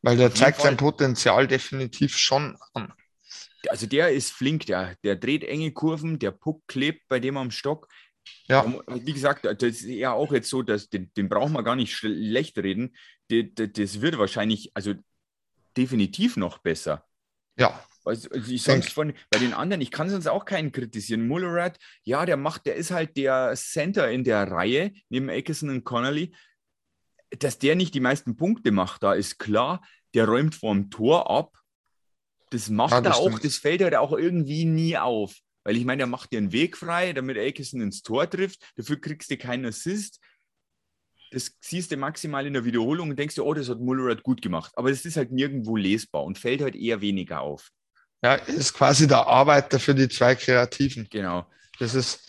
Weil 0.03 0.17
der 0.17 0.35
zeigt 0.35 0.61
sein. 0.61 0.77
Potenzial 0.77 1.47
definitiv 1.47 2.17
schon 2.17 2.57
an. 2.73 2.93
Also 3.69 3.87
der 3.87 4.11
ist 4.11 4.33
flink, 4.33 4.67
der, 4.67 4.97
der 5.05 5.17
dreht 5.17 5.45
enge 5.45 5.73
Kurven, 5.73 6.19
der 6.19 6.31
Puck 6.31 6.67
klebt 6.67 7.07
bei 7.09 7.21
dem 7.21 7.37
am 7.37 7.51
Stock. 7.51 7.89
Ja, 8.49 8.65
Wie 8.87 9.13
gesagt, 9.13 9.45
das 9.45 9.63
ist 9.63 9.85
ja 9.85 10.13
auch 10.13 10.33
jetzt 10.33 10.49
so, 10.49 10.63
dass 10.63 10.89
den, 10.89 11.13
den 11.15 11.29
braucht 11.29 11.53
man 11.53 11.65
gar 11.65 11.77
nicht 11.77 11.95
schlecht 11.95 12.59
reden. 12.59 12.97
Das, 13.29 14.01
wird 14.01 14.19
wahrscheinlich, 14.19 14.71
also 14.75 14.95
definitiv 15.77 16.37
noch 16.37 16.59
besser. 16.59 17.05
ja, 17.57 17.81
Also, 18.05 18.29
also 18.31 18.53
ich 18.53 18.63
sonst 18.63 18.93
von 18.93 19.15
bei 19.31 19.39
den 19.39 19.55
anderen, 19.55 19.81
ich 19.81 19.91
kann 19.91 20.11
sonst 20.11 20.27
auch 20.27 20.45
keinen 20.45 20.73
kritisieren. 20.73 21.29
Mullerat, 21.29 21.79
ja, 22.03 22.27
der 22.27 22.37
macht, 22.37 22.67
der 22.67 22.77
ist 22.77 22.91
halt 22.91 23.17
der 23.17 23.55
Center 23.57 24.11
in 24.11 24.25
der 24.25 24.51
Reihe 24.51 24.93
neben 25.09 25.29
Eckerson 25.29 25.71
und 25.71 25.85
Connolly. 25.85 26.33
Dass 27.39 27.59
der 27.59 27.77
nicht 27.77 27.95
die 27.95 28.01
meisten 28.01 28.37
Punkte 28.37 28.73
macht, 28.73 29.03
da 29.03 29.15
ist 29.15 29.39
klar. 29.39 29.83
Der 30.15 30.27
räumt 30.27 30.55
vorm 30.55 30.91
Tor 30.91 31.31
ab. 31.31 31.57
Das 32.51 32.69
macht 32.69 32.91
Ja, 32.91 32.99
er 32.99 33.03
das 33.03 33.17
auch, 33.17 33.29
stimmt. 33.29 33.45
das 33.45 33.57
fällt 33.57 33.83
halt 33.83 33.95
auch 33.95 34.13
irgendwie 34.13 34.65
nie 34.65 34.97
auf. 34.99 35.35
Weil 35.63 35.77
ich 35.77 35.85
meine, 35.85 36.03
er 36.03 36.07
macht 36.09 36.33
dir 36.33 36.39
einen 36.39 36.53
Weg 36.53 36.77
frei, 36.77 37.13
damit 37.13 37.37
Eckerson 37.37 37.81
ins 37.81 38.03
Tor 38.03 38.29
trifft. 38.29 38.73
Dafür 38.77 39.01
kriegst 39.01 39.31
du 39.31 39.37
keinen 39.37 39.67
Assist. 39.67 40.19
Das 41.31 41.57
siehst 41.61 41.93
du 41.93 41.97
maximal 41.97 42.45
in 42.47 42.55
der 42.55 42.65
Wiederholung 42.65 43.11
und 43.11 43.19
denkst 43.19 43.37
dir, 43.37 43.45
oh, 43.45 43.55
das 43.55 43.69
hat 43.69 43.79
Mullerat 43.79 44.25
gut 44.25 44.43
gemacht. 44.43 44.73
Aber 44.77 44.91
es 44.91 45.05
ist 45.05 45.17
halt 45.17 45.31
nirgendwo 45.31 45.77
lesbar 45.77 46.25
und 46.25 46.39
fällt 46.39 46.61
halt 46.63 46.75
eher 46.75 47.01
weniger 47.01 47.41
auf. 47.43 47.71
ja, 48.25 48.35
ist 48.35 48.75
quasi 48.75 49.07
der 49.07 49.27
Arbeiter 49.29 49.79
für 49.79 49.95
die 49.95 50.09
zwei 50.09 50.35
Kreativen. 50.35 51.07
Genau. 51.11 51.47
Das 51.79 51.95
ist 51.95 52.29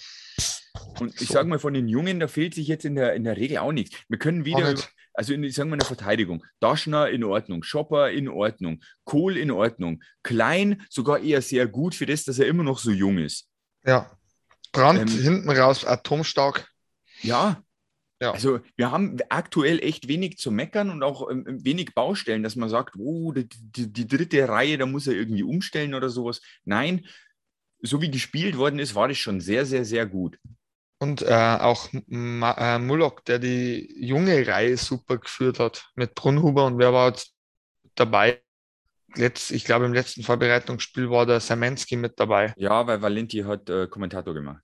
Und 0.99 1.19
ich 1.21 1.27
So. 1.27 1.33
sage 1.33 1.49
mal, 1.49 1.59
von 1.59 1.73
den 1.73 1.87
Jungen, 1.87 2.19
da 2.19 2.27
fehlt 2.27 2.53
sich 2.53 2.67
jetzt 2.67 2.85
in 2.85 2.95
der, 2.95 3.13
in 3.13 3.23
der 3.23 3.37
Regel 3.37 3.57
auch 3.57 3.71
nichts. 3.71 3.97
Wir 4.07 4.17
können 4.19 4.45
wieder, 4.45 4.75
also 5.13 5.33
in, 5.33 5.49
sagen 5.51 5.69
wir 5.69 5.73
in 5.73 5.79
der 5.79 5.87
Verteidigung, 5.87 6.43
Daschner 6.59 7.09
in 7.09 7.23
Ordnung, 7.23 7.63
Schopper 7.63 8.11
in 8.11 8.29
Ordnung, 8.29 8.81
Kohl 9.03 9.37
in 9.37 9.51
Ordnung, 9.51 10.01
Klein 10.23 10.81
sogar 10.89 11.19
eher 11.19 11.41
sehr 11.41 11.67
gut 11.67 11.95
für 11.95 12.05
das, 12.05 12.23
dass 12.23 12.39
er 12.39 12.47
immer 12.47 12.63
noch 12.63 12.79
so 12.79 12.91
jung 12.91 13.17
ist. 13.17 13.47
Ja. 13.83 14.11
Brand 14.71 15.01
Ähm, 15.01 15.07
hinten 15.07 15.49
raus, 15.49 15.83
atomstark. 15.83 16.69
Ja. 17.21 17.61
Ja. 18.21 18.31
Also 18.31 18.59
wir 18.77 18.91
haben 18.91 19.17
aktuell 19.29 19.79
echt 19.79 20.07
wenig 20.07 20.37
zu 20.37 20.51
meckern 20.51 20.91
und 20.91 21.01
auch 21.01 21.29
ähm, 21.29 21.45
wenig 21.65 21.95
Baustellen, 21.95 22.43
dass 22.43 22.55
man 22.55 22.69
sagt, 22.69 22.95
oh, 22.97 23.31
die, 23.31 23.49
die, 23.49 23.91
die 23.91 24.07
dritte 24.07 24.47
Reihe, 24.47 24.77
da 24.77 24.85
muss 24.85 25.07
er 25.07 25.13
irgendwie 25.13 25.41
umstellen 25.41 25.95
oder 25.95 26.09
sowas. 26.09 26.39
Nein, 26.63 27.07
so 27.81 27.99
wie 27.99 28.11
gespielt 28.11 28.57
worden 28.57 28.77
ist, 28.77 28.93
war 28.93 29.07
das 29.07 29.17
schon 29.17 29.41
sehr, 29.41 29.65
sehr, 29.65 29.85
sehr 29.85 30.05
gut. 30.05 30.37
Und 31.01 31.23
äh, 31.23 31.57
auch 31.59 31.89
Ma 32.05 32.75
äh, 32.75 32.77
Mullock, 32.77 33.25
der 33.25 33.39
die 33.39 33.91
junge 33.99 34.45
Reihe 34.47 34.77
super 34.77 35.17
geführt 35.17 35.57
hat 35.57 35.89
mit 35.95 36.13
Brunhuber 36.13 36.65
und 36.65 36.77
wer 36.77 36.93
war 36.93 37.09
jetzt 37.09 37.33
dabei? 37.95 38.43
Letzt, 39.15 39.49
ich 39.49 39.65
glaube, 39.65 39.85
im 39.85 39.93
letzten 39.93 40.21
Vorbereitungsspiel 40.21 41.09
war 41.09 41.25
der 41.25 41.39
Semensky 41.39 41.95
mit 41.95 42.19
dabei. 42.19 42.53
Ja, 42.55 42.85
weil 42.85 43.01
Valenti 43.01 43.39
hat 43.39 43.67
äh, 43.67 43.87
Kommentator 43.87 44.35
gemacht. 44.35 44.61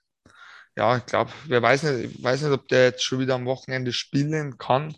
Ja, 0.75 0.97
ich 0.97 1.07
glaube, 1.07 1.31
wer 1.47 1.63
weiß 1.63 1.81
nicht, 1.81 2.17
ich 2.17 2.23
weiß 2.23 2.43
nicht, 2.43 2.51
ob 2.51 2.67
der 2.67 2.83
jetzt 2.83 3.03
schon 3.03 3.17
wieder 3.17 3.33
am 3.33 3.47
Wochenende 3.47 3.91
spielen 3.91 4.59
kann. 4.59 4.95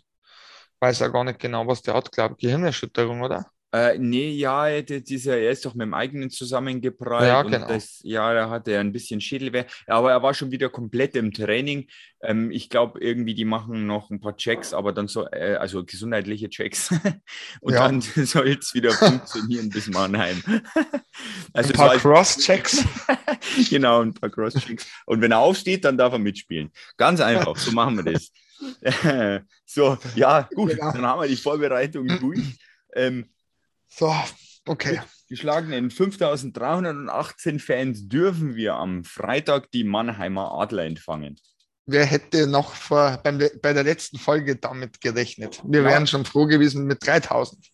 Weiß 0.78 0.98
ja 0.98 1.08
gar 1.08 1.24
nicht 1.24 1.38
genau, 1.38 1.66
was 1.66 1.80
der 1.80 1.94
hat, 1.94 2.12
glaube 2.12 2.36
Gehirnerschütterung, 2.36 3.22
oder? 3.22 3.46
Äh, 3.72 3.98
nee, 3.98 4.30
ja, 4.30 4.82
dieser, 4.82 5.38
er 5.38 5.52
ist 5.52 5.64
doch 5.64 5.74
mit 5.74 5.82
dem 5.86 5.94
eigenen 5.94 6.30
zusammengeprallt. 6.30 7.28
Ja, 7.28 7.40
und 7.42 7.52
genau. 7.52 7.68
Das, 7.68 8.00
ja, 8.02 8.34
da 8.34 8.50
hatte 8.50 8.72
er 8.72 8.80
ein 8.80 8.90
bisschen 8.92 9.20
Schädelweh. 9.20 9.64
Aber 9.86 10.10
er 10.10 10.22
war 10.24 10.34
schon 10.34 10.50
wieder 10.50 10.68
komplett 10.68 11.14
im 11.14 11.32
Training. 11.32 11.86
Ähm, 12.20 12.50
ich 12.50 12.68
glaube, 12.68 12.98
irgendwie, 13.00 13.34
die 13.34 13.44
machen 13.44 13.86
noch 13.86 14.10
ein 14.10 14.20
paar 14.20 14.36
Checks, 14.36 14.74
aber 14.74 14.92
dann 14.92 15.06
so, 15.06 15.24
äh, 15.30 15.54
also 15.54 15.84
gesundheitliche 15.84 16.48
Checks. 16.50 16.90
und 17.60 17.74
Ja. 17.74 17.86
dann 17.86 18.00
soll 18.26 18.48
es 18.48 18.74
wieder 18.74 18.90
funktionieren 18.90 19.68
bis 19.70 19.88
Mannheim. 19.88 20.42
also 21.52 21.70
Ein 21.72 21.76
paar 21.76 21.96
Cross-Checks. 21.96 22.84
genau, 23.70 24.00
ein 24.02 24.14
paar 24.14 24.30
Cross-Checks. 24.30 24.86
Und 25.06 25.20
wenn 25.20 25.30
er 25.30 25.38
aufsteht, 25.38 25.84
dann 25.84 25.96
darf 25.96 26.12
er 26.12 26.18
mitspielen. 26.18 26.72
Ganz 26.96 27.20
einfach, 27.20 27.56
so 27.56 27.70
machen 27.70 28.04
wir 28.04 28.12
das. 28.12 28.32
so, 29.64 29.96
ja, 30.16 30.48
gut, 30.54 30.70
Genau. 30.70 30.92
dann 30.92 31.06
haben 31.06 31.20
wir 31.22 31.28
die 31.28 31.36
Vorbereitung 31.36 32.08
durch. 32.18 32.58
Ähm, 32.94 33.30
So, 33.92 34.14
okay. 34.66 35.00
geschlagenen 35.28 35.90
5318 35.90 37.58
Fans 37.58 38.08
dürfen 38.08 38.54
wir 38.56 38.74
am 38.74 39.04
Freitag 39.04 39.70
die 39.72 39.84
Mannheimer 39.84 40.52
Adler 40.52 40.84
empfangen. 40.84 41.36
Wer 41.86 42.04
hätte 42.06 42.46
noch 42.46 42.74
vor, 42.74 43.18
beim, 43.24 43.38
le- 43.40 43.50
bei 43.60 43.72
der 43.72 43.82
letzten 43.84 44.18
Folge 44.18 44.56
damit 44.56 45.00
gerechnet? 45.00 45.60
Wir 45.64 45.80
Ja. 45.82 45.88
wären 45.88 46.06
schon 46.06 46.24
froh 46.24 46.46
gewesen 46.46 46.86
mit 46.86 47.04
3000. 47.04 47.66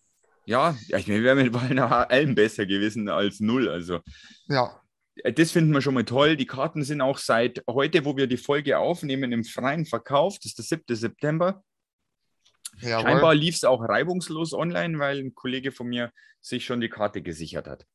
Ja, 0.45 0.75
ja, 0.87 0.97
ich 0.97 1.07
meine, 1.07 1.23
wir 1.23 1.35
wären 1.35 1.69
mit 1.69 1.79
allen 1.79 2.33
besser 2.33 2.65
gewesen 2.65 3.09
als 3.09 3.39
null. 3.39 3.69
Also, 3.69 3.99
Ja, 4.47 4.81
äh, 5.23 5.33
das 5.33 5.51
finden 5.51 5.71
wir 5.73 5.81
schon 5.81 5.93
mal 5.93 6.05
toll. 6.05 6.35
Die 6.37 6.45
Karten 6.47 6.83
sind 6.83 7.01
auch 7.01 7.17
seit 7.19 7.61
heute, 7.69 8.05
wo 8.05 8.15
wir 8.17 8.27
die 8.27 8.37
Folge 8.37 8.79
aufnehmen, 8.79 9.31
im 9.33 9.43
freien 9.43 9.85
Verkauf. 9.85 10.37
Das 10.39 10.45
ist 10.47 10.57
der 10.57 10.65
7. 10.65 10.95
September. 10.95 11.63
Jawohl. 12.79 13.03
Scheinbar 13.11 13.35
lief 13.35 13.55
es 13.55 13.63
auch 13.63 13.81
reibungslos 13.81 14.53
online, 14.53 14.99
weil 14.99 15.19
ein 15.19 15.35
Kollege 15.35 15.71
von 15.71 15.87
mir 15.87 16.11
sich 16.41 16.65
schon 16.65 16.81
die 16.81 16.89
Karte 16.89 17.21
gesichert 17.21 17.67
hat. 17.67 17.85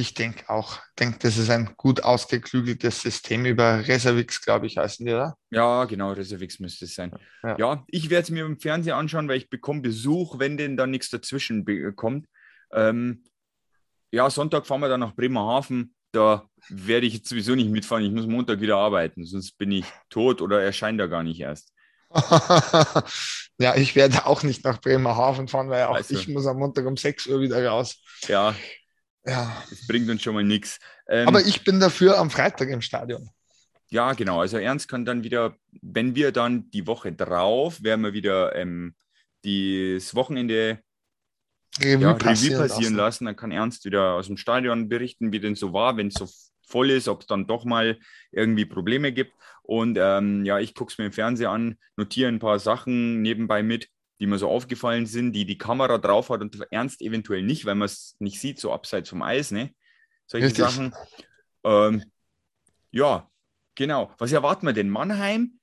Ich 0.00 0.14
denke 0.14 0.48
auch. 0.48 0.78
Denke, 0.96 1.18
das 1.18 1.38
ist 1.38 1.50
ein 1.50 1.74
gut 1.76 2.04
ausgeklügeltes 2.04 3.02
System 3.02 3.44
über 3.44 3.88
Reservix, 3.88 4.40
glaube 4.40 4.68
ich, 4.68 4.76
heißen 4.76 5.04
die, 5.04 5.12
oder? 5.12 5.36
Ja, 5.50 5.86
genau, 5.86 6.12
Reservix 6.12 6.60
müsste 6.60 6.84
es 6.84 6.94
sein. 6.94 7.12
Ja. 7.42 7.58
Ja, 7.58 7.84
ich 7.88 8.08
werde 8.08 8.22
es 8.22 8.30
mir 8.30 8.44
im 8.44 8.60
Fernsehen 8.60 8.94
anschauen, 8.94 9.28
weil 9.28 9.38
ich 9.38 9.50
bekomme 9.50 9.80
Besuch, 9.80 10.38
wenn 10.38 10.56
denn 10.56 10.76
da 10.76 10.86
nichts 10.86 11.10
dazwischen 11.10 11.64
be- 11.64 11.92
kommt. 11.92 12.28
Ähm, 12.72 13.24
ja, 14.12 14.30
Sonntag 14.30 14.68
fahren 14.68 14.80
wir 14.80 14.88
dann 14.88 15.00
nach 15.00 15.16
Bremerhaven. 15.16 15.94
Da 16.12 16.48
werde 16.68 17.06
ich 17.06 17.14
jetzt 17.14 17.28
sowieso 17.28 17.56
nicht 17.56 17.70
mitfahren. 17.70 18.04
Ich 18.04 18.12
muss 18.12 18.26
Montag 18.28 18.60
wieder 18.60 18.76
arbeiten, 18.76 19.24
sonst 19.24 19.58
bin 19.58 19.72
ich 19.72 19.84
tot 20.10 20.40
oder 20.40 20.62
erscheint 20.62 21.00
da 21.00 21.08
gar 21.08 21.24
nicht 21.24 21.40
erst. 21.40 21.72
ja, 23.58 23.76
ich 23.76 23.94
werde 23.96 24.26
auch 24.26 24.42
nicht 24.42 24.64
nach 24.64 24.80
Bremerhaven 24.80 25.48
fahren, 25.48 25.68
weil 25.70 25.84
auch 25.84 25.96
Also. 25.96 26.14
ich 26.14 26.28
muss 26.28 26.46
am 26.46 26.58
Montag 26.58 26.86
um 26.86 26.96
6 26.96 27.26
Uhr 27.26 27.40
wieder 27.40 27.64
raus. 27.66 28.02
Ja, 28.26 28.54
Ja. 29.26 29.62
das 29.68 29.86
bringt 29.86 30.08
uns 30.08 30.22
schon 30.22 30.34
mal 30.34 30.44
nichts. 30.44 30.78
Ähm, 31.08 31.28
Aber 31.28 31.42
ich 31.42 31.64
bin 31.64 31.80
dafür 31.80 32.18
am 32.18 32.30
Freitag 32.30 32.68
im 32.68 32.80
Stadion. 32.80 33.28
Ja, 33.90 34.12
genau. 34.12 34.40
Also 34.40 34.58
Ernst 34.58 34.88
kann 34.88 35.04
dann 35.04 35.22
wieder, 35.24 35.56
wenn 35.80 36.14
wir 36.14 36.32
dann 36.32 36.70
die 36.70 36.86
Woche 36.86 37.12
drauf, 37.12 37.82
werden 37.82 38.02
wir 38.04 38.12
wieder 38.12 38.54
ähm, 38.54 38.94
das 39.42 40.14
Wochenende 40.14 40.80
Revue 41.80 42.02
ja, 42.02 42.14
passieren, 42.14 42.54
Revue 42.56 42.68
passieren 42.68 42.94
lassen. 42.94 42.96
lassen. 42.96 43.24
Dann 43.26 43.36
kann 43.36 43.50
Ernst 43.52 43.84
wieder 43.84 44.14
aus 44.14 44.26
dem 44.26 44.36
Stadion 44.36 44.88
berichten, 44.88 45.32
wie 45.32 45.40
denn 45.40 45.54
so 45.54 45.72
war, 45.72 45.96
wenn 45.96 46.08
es 46.08 46.14
so 46.14 46.28
voll 46.68 46.90
ist, 46.90 47.08
ob 47.08 47.22
es 47.22 47.26
dann 47.26 47.46
doch 47.46 47.64
mal 47.64 47.98
irgendwie 48.30 48.64
Probleme 48.64 49.12
gibt. 49.12 49.32
Und 49.62 49.98
ähm, 50.00 50.44
ja, 50.44 50.58
ich 50.58 50.74
gucke 50.74 50.92
es 50.92 50.98
mir 50.98 51.06
im 51.06 51.12
Fernsehen 51.12 51.48
an, 51.48 51.78
notiere 51.96 52.28
ein 52.28 52.38
paar 52.38 52.58
Sachen 52.58 53.22
nebenbei 53.22 53.62
mit, 53.62 53.88
die 54.20 54.26
mir 54.26 54.38
so 54.38 54.48
aufgefallen 54.48 55.06
sind, 55.06 55.32
die 55.32 55.44
die 55.44 55.58
Kamera 55.58 55.98
drauf 55.98 56.30
hat 56.30 56.40
und 56.40 56.58
Ernst 56.70 57.02
eventuell 57.02 57.42
nicht, 57.42 57.66
weil 57.66 57.74
man 57.74 57.86
es 57.86 58.16
nicht 58.18 58.40
sieht, 58.40 58.58
so 58.58 58.72
abseits 58.72 59.10
vom 59.10 59.22
Eis. 59.22 59.50
Ne? 59.50 59.74
solche 60.28 60.46
Richtig. 60.46 60.64
Sachen. 60.64 60.94
Ähm, 61.64 62.04
ja, 62.92 63.28
genau. 63.74 64.14
Was 64.18 64.30
erwarten 64.30 64.66
wir 64.66 64.72
denn? 64.72 64.90
Mannheim 64.90 65.58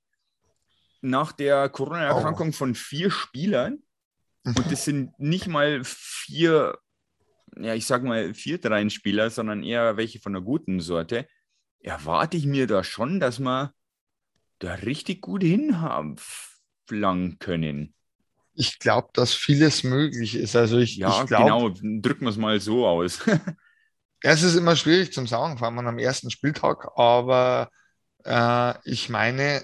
nach 1.02 1.32
der 1.32 1.70
Corona-Erkrankung 1.70 2.52
von 2.52 2.76
vier 2.76 3.12
Spielern 3.12 3.84
und 4.44 4.72
das 4.72 4.86
sind 4.86 5.18
nicht 5.20 5.48
mal 5.48 5.82
vier, 5.84 6.78
ja, 7.60 7.74
ich 7.74 7.86
sag 7.86 8.04
mal 8.04 8.34
Viertreihenspieler, 8.34 9.30
sondern 9.30 9.64
eher 9.64 9.98
welche 9.98 10.20
von 10.20 10.36
einer 10.36 10.44
guten 10.44 10.80
Sorte. 10.80 11.28
Erwarte 11.80 12.38
ich 12.38 12.46
mir 12.46 12.68
da 12.68 12.84
schon, 12.84 13.20
dass 13.20 13.40
wir 13.40 13.74
da 14.60 14.74
richtig 14.74 15.22
gut 15.22 15.44
hinhaben 15.44 16.18
können. 17.40 17.94
Ich 18.54 18.80
glaube, 18.80 19.10
dass 19.14 19.34
vieles 19.34 19.84
möglich 19.84 20.36
ist. 20.36 20.56
Also 20.56 20.78
ich, 20.78 20.96
Ja, 20.96 21.22
ich 21.22 21.28
glaube, 21.28 21.44
genau, 21.44 22.00
drücken 22.02 22.26
wir 22.26 22.30
es 22.30 22.38
mal 22.38 22.60
so 22.60 22.88
aus. 22.88 23.20
es 24.22 24.44
ist 24.44 24.56
immer 24.56 24.76
schwierig 24.76 25.14
zum 25.14 25.28
Sagen, 25.28 25.58
vor 25.58 25.68
allem 25.68 25.80
am 25.80 26.00
ersten 26.00 26.32
Spieltag, 26.32 26.88
aber 26.96 27.70
äh, 28.24 28.74
ich 28.90 29.10
meine, 29.10 29.64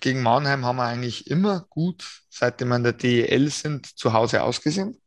gegen 0.00 0.22
Mannheim 0.22 0.64
haben 0.64 0.76
wir 0.76 0.84
eigentlich 0.84 1.28
immer 1.28 1.66
gut, 1.70 2.22
seitdem 2.28 2.68
wir 2.68 2.76
in 2.76 2.84
der 2.84 2.92
DEL 2.92 3.50
sind, 3.50 3.86
zu 3.86 4.12
Hause 4.12 4.42
ausgesehen. 4.42 5.01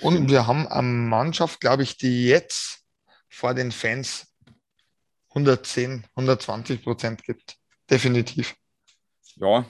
Und 0.00 0.30
wir 0.30 0.46
haben 0.46 0.66
eine 0.68 0.86
Mannschaft, 0.86 1.60
glaube 1.60 1.82
ich, 1.82 1.96
die 1.96 2.26
jetzt 2.26 2.84
vor 3.28 3.54
den 3.54 3.72
Fans 3.72 4.26
110, 5.30 6.06
120 6.14 6.82
Prozent 6.82 7.22
gibt. 7.22 7.56
Definitiv. 7.90 8.54
ja, 9.36 9.66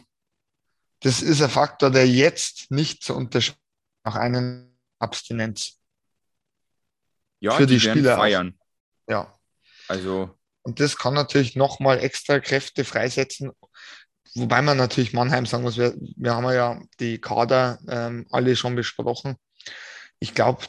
Das 1.01 1.23
ist 1.23 1.43
ein 1.43 1.51
Faktor, 1.51 1.91
der 1.91 2.09
jetzt 2.09 2.71
nicht 2.71 3.03
zu 3.03 3.15
unterscheiden 3.15 3.61
nach 4.05 4.17
einer 4.17 4.67
Abstinenz. 4.99 5.81
ja, 7.41 7.53
Für 7.53 7.67
die 7.67 7.83
werden 7.83 7.99
Spieler 7.99 8.17
feiern. 8.17 8.59
Ja. 9.09 9.39
Also, 9.87 10.35
Und 10.63 10.81
das 10.81 10.97
kann 10.97 11.15
natürlich 11.15 11.57
nochmal 11.57 11.99
extra 11.99 12.41
Kräfte 12.41 12.85
freisetzen. 12.85 13.53
Wobei 14.35 14.63
man 14.63 14.77
natürlich 14.77 15.13
Mannheim 15.13 15.47
sagen 15.47 15.63
muss, 15.63 15.79
wir, 15.79 15.95
wir 16.17 16.35
haben 16.35 16.45
ja 16.53 16.81
die 17.01 17.21
Kader 17.21 17.79
ähm, 17.89 18.27
alle 18.31 18.57
schon 18.57 18.77
besprochen. 18.77 19.37
Ich 20.21 20.35
glaube, 20.35 20.65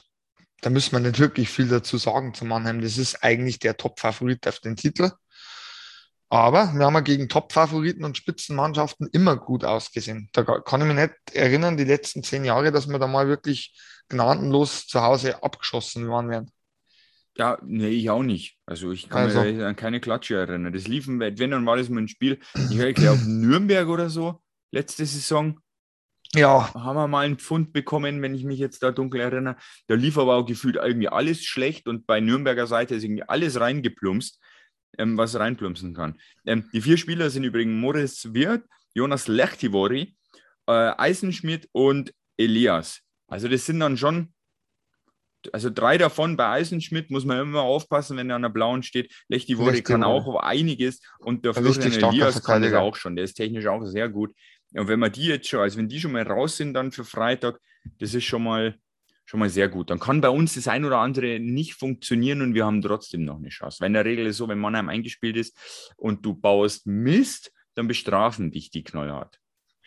da 0.62 0.70
müssen 0.70 0.92
wir 0.94 1.00
nicht 1.00 1.20
wirklich 1.20 1.50
viel 1.50 1.68
dazu 1.68 1.98
sagen 1.98 2.34
zu 2.34 2.46
Mannheim. 2.46 2.82
Das 2.82 2.98
ist 2.98 3.24
eigentlich 3.24 3.60
der 3.60 3.78
Top-Favorit 3.78 4.48
auf 4.48 4.60
den 4.60 4.76
Titel. 4.76 5.12
Aber 6.32 6.74
wir 6.74 6.86
haben 6.86 6.94
ja 6.94 7.00
gegen 7.00 7.28
Top-Favoriten 7.28 8.04
und 8.04 8.18
Spitzenmannschaften 8.18 9.08
immer 9.12 9.36
gut 9.36 9.64
ausgesehen. 9.66 10.30
Da 10.34 10.44
ka- 10.44 10.60
kann 10.62 10.82
ich 10.82 10.88
mich 10.88 10.96
nicht 10.96 11.14
erinnern, 11.34 11.76
die 11.76 11.86
letzten 11.86 12.22
zehn 12.24 12.46
Jahre, 12.46 12.72
dass 12.72 12.88
wir 12.88 13.00
da 13.00 13.08
mal 13.08 13.28
wirklich 13.28 13.76
gnadenlos 14.10 14.86
zu 14.86 15.02
Hause 15.02 15.42
abgeschossen 15.44 16.08
worden 16.08 16.30
wären. 16.30 16.52
ja, 17.36 17.58
nee, 17.64 17.88
ich 17.90 18.10
auch 18.10 18.22
nicht. 18.22 18.58
Also, 18.66 18.92
ich 18.92 19.10
kann 19.10 19.24
Also. 19.24 19.42
mich 19.42 19.64
an 19.64 19.76
keine 19.76 20.00
Klatsche 20.00 20.36
erinnern. 20.36 20.74
Das 20.74 20.88
liefen, 20.88 21.20
wenn 21.20 21.36
dann 21.52 21.66
war 21.66 21.78
das 21.78 21.90
mal 21.90 22.02
ein 22.02 22.08
Spiel, 22.08 22.40
ich 22.70 22.96
glaube, 22.96 23.22
Nürnberg 23.24 23.88
oder 23.88 24.10
so, 24.10 24.42
letzte 24.72 25.06
Saison. 25.06 25.60
Ja, 26.36 26.72
haben 26.76 26.96
wir 26.96 27.08
mal 27.08 27.26
einen 27.26 27.40
Pfund 27.40 27.74
bekommen, 27.74 28.22
wenn 28.22 28.36
ich 28.36 28.44
mich 28.44 28.60
jetzt 28.60 28.84
da 28.84 28.92
dunkel 28.92 29.22
erinnere. 29.22 29.56
Da 29.88 29.96
lief 29.96 30.18
aber 30.18 30.36
auch 30.36 30.46
gefühlt 30.46 30.76
irgendwie 30.76 31.10
alles 31.10 31.44
schlecht 31.44 31.88
und 31.88 32.06
bei 32.06 32.20
Nürnberger 32.20 32.68
Seite 32.68 32.96
ist 32.96 33.04
irgendwie 33.04 33.24
alles 33.24 33.60
reingeplumpst, 33.60 34.40
ähm, 35.00 35.18
was 35.18 35.38
reinplumpsen 35.38 35.96
kann. 35.96 36.20
Ähm, 36.46 36.70
die 36.72 36.82
vier 36.82 36.98
Spieler 36.98 37.32
sind 37.32 37.46
übrigens 37.46 37.82
Moritz 37.82 38.28
Wirth, 38.32 38.64
Jonas 38.94 39.28
Lechtivori, 39.28 40.16
äh, 40.68 40.92
Eisenschmidt 40.98 41.68
und 41.72 42.14
Elias. 42.38 43.02
Also 43.28 43.48
das 43.48 43.66
sind 43.66 43.80
dann 43.80 43.98
schon, 43.98 44.34
also 45.52 45.72
drei 45.72 45.98
davon 45.98 46.38
bei 46.38 46.48
Eisenschmidt 46.48 47.10
muss 47.10 47.26
man 47.26 47.40
immer 47.40 47.62
aufpassen, 47.62 48.18
wenn 48.18 48.30
er 48.30 48.36
an 48.36 48.44
der 48.44 48.50
blauen 48.50 48.84
steht. 48.84 49.12
Lechtivori 49.30 49.82
kann 49.82 50.04
auch 50.04 50.36
einiges 50.36 51.02
und 51.20 51.44
der 51.44 51.56
Florian 51.56 51.92
Elias 51.92 52.44
kann 52.44 52.62
das 52.62 52.74
auch 52.74 52.96
schon. 52.96 53.16
Der 53.16 53.26
ist 53.26 53.34
technisch 53.34 53.66
auch 53.66 53.84
sehr 53.86 54.10
gut. 54.10 54.34
Und 54.74 54.88
wenn 54.88 55.00
wir 55.00 55.10
die 55.10 55.26
jetzt 55.26 55.48
schon, 55.48 55.60
also 55.62 55.78
wenn 55.78 55.90
die 55.90 56.00
schon 56.00 56.12
mal 56.12 56.24
raus 56.24 56.58
sind 56.58 56.74
dann 56.74 56.92
für 56.92 57.04
Freitag, 57.04 57.60
das 58.00 58.14
ist 58.14 58.26
schon 58.26 58.44
mal, 58.44 58.78
schon 59.26 59.40
mal 59.40 59.50
sehr 59.50 59.68
gut. 59.70 59.90
Dann 59.90 60.00
kann 60.00 60.22
bei 60.22 60.30
uns 60.30 60.56
das 60.56 60.68
ein 60.68 60.86
oder 60.86 61.00
andere 61.00 61.40
nicht 61.40 61.74
funktionieren 61.76 62.42
und 62.42 62.54
wir 62.54 62.66
haben 62.66 62.82
trotzdem 62.82 63.26
noch 63.26 63.38
eine 63.38 63.50
Chance. 63.50 63.78
Weil 63.80 63.88
in 63.88 63.94
der 63.94 64.06
Regel 64.06 64.26
ist 64.26 64.32
es 64.32 64.38
so, 64.38 64.48
wenn 64.48 64.60
Mannheim 64.60 64.90
eingespielt 64.90 65.38
ist 65.38 65.94
und 65.98 66.26
du 66.26 66.34
baust 66.34 66.86
Mist, 66.88 67.52
dann 67.76 67.88
bestrafen 67.88 68.52
dich 68.52 68.70
die 68.72 68.84
knallhart. 68.84 69.40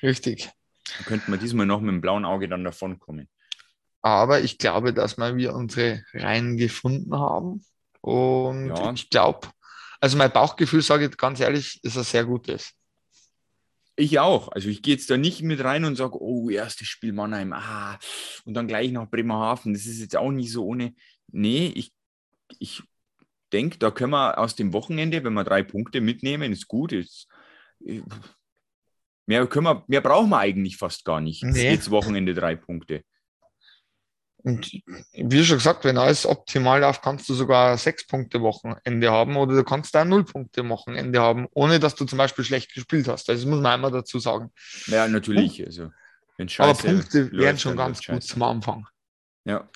richtig. 0.02 0.50
Dann 0.96 1.06
könnten 1.06 1.30
wir 1.30 1.38
diesmal 1.38 1.64
noch 1.66 1.80
mit 1.80 1.90
dem 1.90 2.00
blauen 2.00 2.24
Auge 2.24 2.48
dann 2.48 2.64
davonkommen. 2.64 3.28
Aber 4.02 4.40
ich 4.40 4.58
glaube, 4.58 4.92
dass 4.92 5.16
wir 5.16 5.36
wir 5.36 5.54
unsere 5.54 6.04
Reihen 6.12 6.56
gefunden 6.56 7.14
haben. 7.14 7.64
Und 8.00 8.68
Ja. 8.68 8.92
ich 8.92 9.08
glaube, 9.10 9.48
also 10.00 10.16
mein 10.18 10.32
Bauchgefühl, 10.32 10.82
sage 10.82 11.06
ich 11.06 11.16
ganz 11.16 11.38
ehrlich, 11.38 11.78
ist 11.84 11.96
ein 11.96 12.02
sehr 12.02 12.24
gutes. 12.24 12.72
Ich 14.02 14.18
auch. 14.18 14.48
Also 14.48 14.68
ich 14.68 14.82
gehe 14.82 14.94
jetzt 14.94 15.08
da 15.10 15.16
nicht 15.16 15.42
mit 15.42 15.62
rein 15.62 15.84
und 15.84 15.94
sage, 15.94 16.20
oh, 16.20 16.50
erstes 16.50 16.88
Spiel 16.88 17.12
Mannheim, 17.12 17.52
ah, 17.52 18.00
und 18.44 18.54
dann 18.54 18.66
gleich 18.66 18.90
nach 18.90 19.08
Bremerhaven. 19.08 19.74
Das 19.74 19.86
ist 19.86 20.00
jetzt 20.00 20.16
auch 20.16 20.32
nicht 20.32 20.50
so 20.50 20.66
ohne. 20.66 20.92
Nee, 21.28 21.72
ich, 21.76 21.92
ich 22.58 22.82
denke, 23.52 23.78
da 23.78 23.92
können 23.92 24.10
wir 24.10 24.38
aus 24.38 24.56
dem 24.56 24.72
Wochenende, 24.72 25.22
wenn 25.22 25.34
wir 25.34 25.44
drei 25.44 25.62
Punkte 25.62 26.00
mitnehmen, 26.00 26.50
ist 26.50 26.66
gut. 26.66 26.90
Ist, 26.90 27.28
äh, 27.86 28.02
mehr, 29.26 29.46
können 29.46 29.66
wir, 29.66 29.84
mehr 29.86 30.00
brauchen 30.00 30.30
wir 30.30 30.38
eigentlich 30.38 30.78
fast 30.78 31.04
gar 31.04 31.20
nicht. 31.20 31.44
Nee. 31.44 31.70
Jetzt 31.70 31.92
Wochenende 31.92 32.34
drei 32.34 32.56
Punkte. 32.56 33.04
Und 34.44 34.70
wie 35.12 35.44
schon 35.44 35.58
gesagt, 35.58 35.84
wenn 35.84 35.98
alles 35.98 36.26
optimal 36.26 36.80
läuft, 36.80 37.02
kannst 37.02 37.28
du 37.28 37.34
sogar 37.34 37.78
sechs 37.78 38.06
Punkte 38.06 38.40
Wochenende 38.40 39.10
haben 39.10 39.36
oder 39.36 39.54
du 39.54 39.62
kannst 39.64 39.94
da 39.94 40.04
null 40.04 40.24
Punkte 40.24 40.68
Wochenende 40.68 41.20
haben, 41.20 41.46
ohne 41.52 41.78
dass 41.78 41.94
du 41.94 42.04
zum 42.04 42.18
Beispiel 42.18 42.44
schlecht 42.44 42.74
gespielt 42.74 43.06
hast. 43.08 43.28
Das 43.28 43.44
muss 43.44 43.60
man 43.60 43.72
einmal 43.74 43.92
dazu 43.92 44.18
sagen. 44.18 44.50
Ja, 44.86 45.06
natürlich. 45.06 45.64
Also, 45.64 45.90
wenn 46.38 46.48
Aber 46.58 46.74
Punkte 46.74 47.30
wären 47.32 47.58
schon 47.58 47.76
ganz 47.76 47.98
gut 47.98 48.04
scheiße. 48.06 48.28
zum 48.28 48.42
Anfang. 48.42 48.86
Ja. 49.44 49.68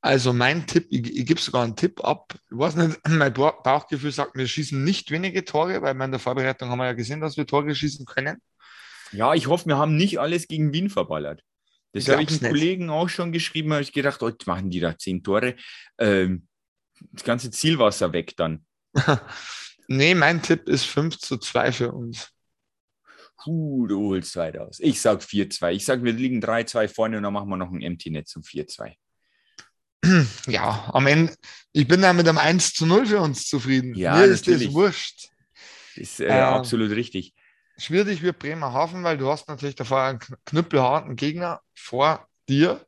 Also 0.00 0.32
mein 0.32 0.66
Tipp, 0.66 0.86
ich, 0.90 1.16
ich 1.16 1.26
gebe 1.26 1.40
sogar 1.40 1.64
einen 1.64 1.74
Tipp 1.74 2.02
ab. 2.04 2.34
Ich 2.50 2.56
weiß 2.56 2.76
nicht, 2.76 2.98
mein 3.08 3.32
Bauch- 3.34 3.62
Bauchgefühl 3.62 4.12
sagt, 4.12 4.36
wir 4.36 4.46
schießen 4.46 4.82
nicht 4.84 5.10
wenige 5.10 5.44
Tore, 5.44 5.82
weil 5.82 5.94
wir 5.94 6.04
in 6.04 6.12
der 6.12 6.20
Vorbereitung 6.20 6.70
haben 6.70 6.78
wir 6.78 6.86
ja 6.86 6.92
gesehen, 6.92 7.20
dass 7.20 7.36
wir 7.36 7.46
Tore 7.46 7.74
schießen 7.74 8.06
können. 8.06 8.38
Ja, 9.12 9.34
ich 9.34 9.48
hoffe, 9.48 9.66
wir 9.66 9.76
haben 9.76 9.96
nicht 9.96 10.18
alles 10.20 10.48
gegen 10.48 10.72
Wien 10.72 10.90
verballert. 10.90 11.42
Das 11.96 12.08
habe 12.08 12.22
ich 12.22 12.28
einem 12.30 12.40
nicht. 12.40 12.48
Kollegen 12.50 12.90
auch 12.90 13.08
schon 13.08 13.32
geschrieben, 13.32 13.72
habe 13.72 13.82
ich 13.82 13.92
gedacht, 13.92 14.22
oh, 14.22 14.28
jetzt 14.28 14.46
machen 14.46 14.70
die 14.70 14.80
da 14.80 14.96
zehn 14.96 15.22
Tore. 15.22 15.56
Ähm, 15.98 16.46
das 17.12 17.24
ganze 17.24 17.50
Zielwasser 17.50 18.12
weg 18.12 18.34
dann. 18.36 18.64
Nee, 19.88 20.16
mein 20.16 20.42
Tipp 20.42 20.68
ist 20.68 20.84
5 20.84 21.16
zu 21.18 21.38
2 21.38 21.70
für 21.70 21.92
uns. 21.92 22.30
Puh, 23.40 23.86
du 23.86 24.08
holst 24.08 24.34
weit 24.34 24.58
aus. 24.58 24.80
Ich 24.80 25.00
sage 25.00 25.20
4-2. 25.22 25.70
Ich 25.70 25.84
sage, 25.84 26.02
wir 26.02 26.12
liegen 26.12 26.42
3-2 26.42 26.88
vorne 26.88 27.16
und 27.18 27.22
dann 27.22 27.32
machen 27.32 27.48
wir 27.48 27.56
noch 27.56 27.70
ein 27.70 27.80
Empty-Net 27.80 28.26
zum 28.26 28.42
4-2. 28.42 28.94
Ja, 30.48 30.90
am 30.92 31.06
Ende, 31.06 31.34
ich 31.72 31.86
bin 31.86 32.02
da 32.02 32.12
mit 32.12 32.28
einem 32.28 32.38
1 32.38 32.74
zu 32.74 32.86
0 32.86 33.06
für 33.06 33.20
uns 33.20 33.46
zufrieden. 33.46 33.94
Ja, 33.94 34.16
Mir 34.16 34.24
ist 34.24 34.46
das 34.46 34.54
natürlich. 34.54 34.72
wurscht. 34.72 35.28
Ist 35.94 36.18
äh, 36.20 36.24
Ähm, 36.26 36.32
absolut 36.54 36.90
richtig. 36.90 37.32
Schwierig 37.78 38.22
wird 38.22 38.38
Bremerhaven, 38.38 39.04
weil 39.04 39.18
du 39.18 39.28
hast 39.28 39.48
natürlich 39.48 39.74
davor 39.74 40.02
einen 40.02 40.18
kn- 40.18 40.36
knüppelharten 40.46 41.16
Gegner 41.16 41.60
vor 41.74 42.26
dir 42.48 42.86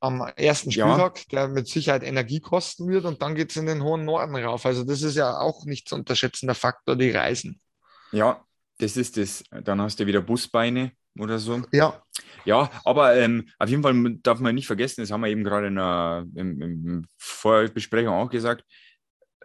am 0.00 0.20
ersten 0.36 0.70
Ja. 0.70 0.86
Spieltag, 0.86 1.28
der 1.30 1.48
mit 1.48 1.66
Sicherheit 1.68 2.02
Energie 2.02 2.40
kosten 2.40 2.88
wird 2.88 3.04
und 3.04 3.22
dann 3.22 3.34
geht 3.34 3.50
es 3.50 3.56
in 3.56 3.66
den 3.66 3.82
hohen 3.82 4.04
Norden 4.04 4.36
rauf. 4.36 4.66
Also 4.66 4.84
das 4.84 5.02
ist 5.02 5.16
ja 5.16 5.38
auch 5.38 5.64
nicht 5.64 5.88
zu 5.88 5.94
unterschätzender 5.94 6.54
Faktor, 6.54 6.96
die 6.96 7.10
Reisen. 7.10 7.60
Ja, 8.12 8.44
das 8.78 8.96
ist 8.96 9.16
das. 9.16 9.44
Dann 9.50 9.80
hast 9.80 9.98
du 10.00 10.06
wieder 10.06 10.20
Busbeine 10.20 10.92
oder 11.18 11.38
so. 11.38 11.62
Ja, 11.72 12.02
Ja, 12.44 12.70
aber 12.84 13.16
ähm, 13.16 13.48
auf 13.58 13.68
jeden 13.68 13.82
Fall 13.82 13.94
darf 14.22 14.40
man 14.40 14.54
nicht 14.54 14.66
vergessen, 14.66 15.00
das 15.00 15.10
haben 15.10 15.22
wir 15.22 15.28
eben 15.28 15.44
gerade 15.44 15.68
in 15.68 15.76
der 15.76 16.26
im 16.34 17.06
Vorbesprechung 17.18 18.12
auch 18.12 18.28
gesagt, 18.30 18.64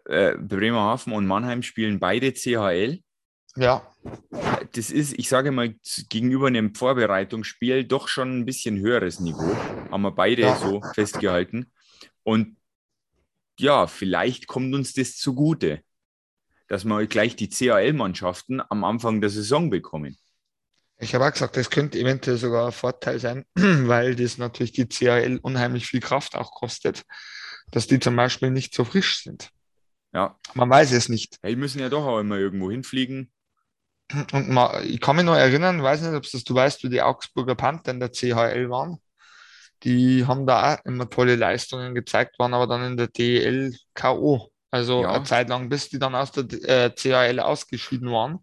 äh, 0.06 0.36
Bremerhaven 0.38 1.14
und 1.14 1.26
Mannheim 1.28 1.62
spielen 1.62 2.00
beide 2.00 2.34
CHL. 2.34 3.00
Ja, 3.56 3.86
Das 4.74 4.92
ist, 4.92 5.14
ich 5.18 5.28
sage 5.30 5.52
mal, 5.52 5.74
gegenüber 6.10 6.48
einem 6.48 6.76
Vorbereitungsspiel 6.76 7.84
doch 7.86 8.08
schon 8.08 8.40
ein 8.40 8.46
bisschen 8.46 8.80
höheres 8.80 9.20
Niveau. 9.20 9.56
Haben 9.92 10.02
wir 10.04 10.12
beide 10.12 10.44
Ja. 10.44 10.56
so 10.56 10.82
festgehalten. 10.94 11.72
Und 12.24 12.58
ja, 13.60 13.88
vielleicht 13.88 14.48
kommt 14.48 14.74
uns 14.74 14.94
das 14.94 15.18
zugute, 15.18 15.82
dass 16.68 16.86
wir 16.86 17.06
gleich 17.08 17.36
die 17.36 17.50
CHL-Mannschaften 17.50 18.62
am 18.70 18.84
Anfang 18.84 19.22
der 19.22 19.30
Saison 19.30 19.70
bekommen. 19.70 20.18
Ich 21.00 21.16
habe 21.16 21.26
auch 21.26 21.32
gesagt, 21.32 21.58
das 21.58 21.70
könnte 21.70 21.98
eventuell 21.98 22.38
sogar 22.38 22.68
ein 22.68 22.72
Vorteil 22.72 23.20
sein, 23.20 23.46
weil 23.56 24.16
das 24.16 24.38
natürlich 24.38 24.74
die 24.74 24.88
CHL 24.88 25.40
unheimlich 25.42 25.88
viel 25.88 26.02
Kraft 26.02 26.36
auch 26.36 26.52
kostet, 26.52 27.04
dass 27.72 27.88
die 27.88 28.00
zum 28.00 28.16
Beispiel 28.16 28.52
nicht 28.52 28.74
so 28.76 28.84
frisch 28.86 29.24
sind. 29.24 29.50
Ja, 30.14 30.38
Man 30.54 30.70
weiß 30.70 30.92
es 30.92 31.08
nicht. 31.10 31.38
ja 31.44 31.50
die 31.50 31.56
müssen 31.56 31.80
ja 31.80 31.90
doch 31.90 32.06
auch 32.06 32.20
immer 32.20 32.38
irgendwo 32.38 32.70
hinfliegen. 32.72 33.32
Und 34.32 34.58
ich 34.86 35.00
kann 35.00 35.16
mich 35.16 35.26
noch 35.26 35.36
erinnern, 35.36 35.84
weiß 35.84 36.02
nicht, 36.02 36.14
ob 36.16 36.24
das, 36.24 36.44
du 36.44 36.56
weißt, 36.56 36.84
wie 36.84 36.90
die 36.90 37.02
Augsburger 37.02 37.56
Panther 37.56 37.92
in 37.92 38.00
der 38.00 38.10
CHL 38.12 38.70
waren. 38.70 38.98
die 39.84 40.26
haben 40.26 40.46
da 40.46 40.76
auch 40.76 40.86
immer 40.86 41.10
tolle 41.10 41.36
Leistungen 41.38 41.96
gezeigt, 41.96 42.38
waren 42.40 42.54
aber 42.54 42.68
dann 42.68 42.84
in 42.84 42.98
der 42.98 43.08
DEL 43.08 43.74
K.O. 43.94 44.50
Also 44.72 45.04
Ja. 45.04 45.14
eine 45.14 45.24
Zeit 45.24 45.48
lang, 45.50 45.70
bis 45.70 45.90
die 45.90 46.00
dann 46.00 46.16
aus 46.16 46.32
der 46.32 46.44
äh, 46.68 46.90
CAL 46.92 47.40
ausgeschieden 47.40 48.12
waren. 48.12 48.40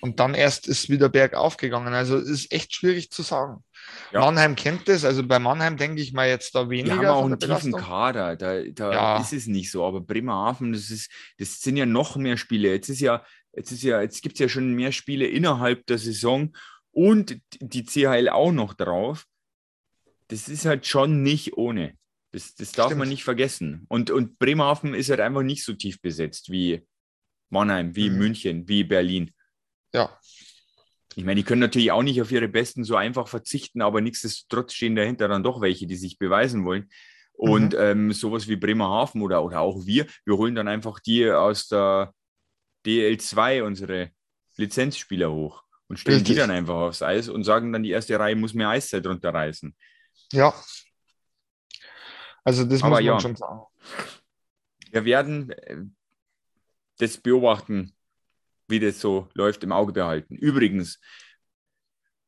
Und 0.00 0.20
dann 0.20 0.34
erst 0.34 0.68
ist 0.68 0.88
wieder 0.90 1.08
bergauf 1.08 1.56
gegangen. 1.56 1.92
Also 1.94 2.18
ist 2.18 2.52
echt 2.52 2.72
schwierig 2.74 3.10
zu 3.10 3.22
sagen. 3.22 3.64
Ja. 4.12 4.20
Mannheim 4.20 4.54
kennt 4.54 4.86
das. 4.88 5.04
Also 5.04 5.26
bei 5.26 5.38
Mannheim 5.40 5.76
denke 5.76 6.00
ich 6.02 6.12
mal 6.12 6.28
jetzt 6.28 6.54
da 6.54 6.64
Die 6.64 6.70
weniger 6.70 6.96
haben 6.98 7.06
auch 7.06 7.24
einen 7.24 7.38
tiefen. 7.38 7.72
Kader, 7.72 8.36
da, 8.36 8.60
da 8.62 8.92
Ja. 8.92 9.20
ist 9.20 9.32
es 9.32 9.46
nicht 9.46 9.70
so. 9.72 9.84
Aber 9.84 10.00
Bremerhaven, 10.00 10.72
das 10.72 10.90
ist, 10.90 11.10
das 11.38 11.60
sind 11.60 11.76
ja 11.76 11.86
noch 11.86 12.14
mehr 12.16 12.36
Spiele. 12.36 12.70
Jetzt 12.70 12.88
ist 12.90 13.00
ja, 13.00 13.24
jetzt 13.58 13.72
ist 13.72 13.82
ja, 13.82 14.00
jetzt 14.00 14.22
gibt 14.22 14.34
es 14.36 14.40
ja 14.40 14.48
schon 14.48 14.72
mehr 14.74 14.92
Spiele 14.92 15.26
innerhalb 15.26 15.84
der 15.86 15.98
Saison 15.98 16.56
und 16.90 17.38
die 17.60 17.84
CHL 17.84 18.28
auch 18.28 18.52
noch 18.52 18.74
drauf. 18.74 19.24
Das 20.28 20.48
ist 20.48 20.64
halt 20.66 20.86
schon 20.86 21.22
nicht 21.22 21.56
ohne. 21.56 21.96
Das, 22.32 22.54
das 22.54 22.72
darf 22.72 22.90
man 22.90 22.98
Stimmt. 23.00 23.10
nicht 23.10 23.24
vergessen. 23.24 23.86
Und, 23.88 24.10
und 24.10 24.38
Bremerhaven 24.38 24.94
ist 24.94 25.08
halt 25.10 25.20
einfach 25.20 25.42
nicht 25.42 25.64
so 25.64 25.72
tief 25.74 26.00
besetzt 26.00 26.50
wie 26.50 26.86
Mannheim, 27.50 27.96
wie 27.96 28.10
Mhm. 28.10 28.18
München, 28.18 28.68
wie 28.68 28.84
Berlin. 28.84 29.30
Ja, 29.94 30.18
Ich 31.16 31.24
meine, 31.24 31.36
die 31.40 31.42
können 31.44 31.62
natürlich 31.62 31.90
auch 31.90 32.02
nicht 32.02 32.20
auf 32.22 32.30
ihre 32.30 32.46
Besten 32.48 32.84
so 32.84 32.94
einfach 32.94 33.26
verzichten, 33.26 33.80
aber 33.82 34.00
nichtsdestotrotz 34.02 34.74
stehen 34.74 34.94
dahinter 34.94 35.26
dann 35.26 35.42
doch 35.42 35.60
welche, 35.62 35.86
die 35.86 35.96
sich 35.96 36.18
beweisen 36.18 36.64
wollen. 36.64 36.88
Und 37.32 37.72
Mhm. 37.72 37.78
ähm, 37.80 38.12
sowas 38.12 38.46
wie 38.48 38.56
Bremerhaven 38.56 39.22
oder, 39.22 39.42
oder 39.42 39.60
auch 39.60 39.86
wir, 39.86 40.06
wir 40.26 40.36
holen 40.36 40.54
dann 40.54 40.68
einfach 40.68 41.00
die 41.00 41.28
aus 41.30 41.68
der 41.68 42.12
DL2, 42.86 43.62
unsere 43.62 44.10
Lizenzspieler 44.56 45.30
hoch 45.32 45.62
und 45.88 45.98
stellen 45.98 46.18
die 46.24 46.32
Richtig. 46.32 46.36
dann 46.38 46.50
einfach 46.50 46.74
aufs 46.74 47.02
Eis 47.02 47.28
und 47.28 47.44
sagen 47.44 47.72
dann, 47.72 47.82
die 47.82 47.90
erste 47.90 48.18
Reihe 48.18 48.36
muss 48.36 48.54
mehr 48.54 48.68
Eiszeit 48.70 49.06
runterreißen. 49.06 49.74
ja. 50.32 50.54
Also 52.44 52.64
das 52.64 52.80
Aber 52.82 52.90
muss 52.90 52.96
man 52.98 53.04
ja. 53.04 53.20
schon 53.20 53.36
sagen. 53.36 53.60
Wir 54.90 55.04
werden 55.04 55.50
äh, 55.50 55.76
das 56.98 57.18
beobachten, 57.18 57.94
wie 58.68 58.80
das 58.80 59.00
so 59.00 59.28
läuft, 59.34 59.62
im 59.64 59.72
Auge 59.72 59.92
behalten. 59.92 60.34
Übrigens, 60.36 60.98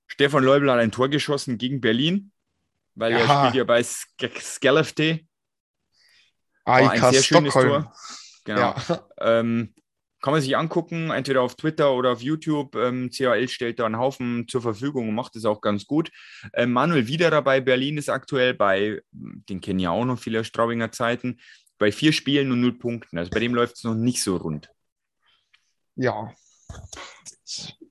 Stefan 0.09 0.45
Leubel 0.45 0.71
hat 0.71 0.79
ein 0.79 0.93
Tor 0.93 1.09
geschossen 1.09 1.57
gegen 1.57 1.81
Berlin, 1.81 2.33
weil 2.95 3.13
er 3.13 3.21
Ja. 3.25 3.41
spielt 3.41 3.55
ja 3.55 3.65
bei 3.65 3.81
Sk- 3.81 4.39
Skellefteå. 4.41 5.21
War 6.65 6.75
AIK 6.77 6.91
ein 7.05 7.13
sehr 7.13 7.23
schönes 7.23 7.53
Stockholm. 7.53 7.85
Tor. 7.85 7.95
Genau. 8.45 8.61
Ja. 8.61 9.09
Ähm, 9.21 9.75
kann 10.21 10.33
man 10.33 10.43
sich 10.43 10.57
angucken, 10.57 11.11
entweder 11.11 11.43
auf 11.43 11.57
Twitter 11.57 11.93
oder 11.95 12.13
auf 12.13 12.23
YouTube. 12.23 12.77
Ähm, 12.77 13.11
CHL 13.11 13.49
stellt 13.49 13.79
da 13.79 13.87
einen 13.87 13.99
Haufen 13.99 14.47
zur 14.49 14.63
Verfügung 14.63 15.09
und 15.09 15.15
macht 15.15 15.37
es 15.37 15.45
auch 15.45 15.61
ganz 15.61 15.87
gut. 15.87 16.11
Ähm, 16.55 16.73
Manuel 16.73 17.07
Wiederer 17.07 17.43
bei 17.43 17.61
Berlin 17.61 17.97
ist 17.99 18.09
aktuell 18.09 18.55
bei, 18.55 19.01
den 19.13 19.61
kennen 19.61 19.79
ja 19.79 19.91
auch 19.91 20.05
noch 20.05 20.19
viele 20.19 20.45
Straubinger 20.45 20.93
Zeiten, 20.93 21.39
bei 21.79 21.91
vier 21.93 22.13
Spielen 22.13 22.53
und 22.53 22.61
null 22.61 22.79
Punkten. 22.79 23.19
Also 23.19 23.31
bei 23.31 23.41
dem 23.41 23.55
läuft 23.55 23.77
es 23.77 23.85
noch 23.85 23.95
nicht 23.95 24.23
so 24.23 24.37
rund. 24.37 24.71
ja. 25.97 26.33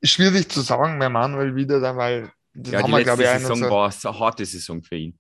Schwierig 0.01 0.49
zu 0.49 0.61
sagen, 0.61 0.99
bei 0.99 1.09
Manuel 1.09 1.55
wieder, 1.55 1.81
da, 1.81 1.97
weil 1.97 2.31
das 2.53 2.73
Ja, 2.73 2.81
haben 2.81 2.91
die 2.91 2.97
wir, 2.97 3.05
letzte 3.05 3.23
ich, 3.23 3.29
in, 3.29 3.39
Saison 3.39 3.51
unserer, 3.51 3.71
war 3.71 3.93
eine 4.03 4.19
harte 4.19 4.45
Saison 4.45 4.81
für 4.81 4.95
ihn. 4.95 5.18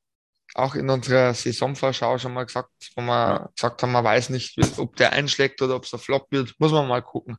Auch 0.55 0.75
in 0.75 0.89
unserer 0.89 1.33
Saisonvorschau 1.33 2.17
schon 2.17 2.33
mal 2.33 2.45
gesagt, 2.45 2.71
wo 2.95 3.01
wir 3.01 3.29
Ja. 3.29 3.49
gesagt 3.55 3.83
haben, 3.83 3.91
man 3.91 4.03
weiß 4.03 4.29
nicht, 4.29 4.57
ob 4.79 4.95
der 4.95 5.11
einschlägt 5.13 5.61
oder 5.61 5.75
ob 5.75 5.85
es 5.85 5.93
ein 5.93 5.99
Flop 5.99 6.31
wird. 6.31 6.53
Muss 6.59 6.71
man 6.71 6.87
mal 6.87 7.01
gucken. 7.01 7.37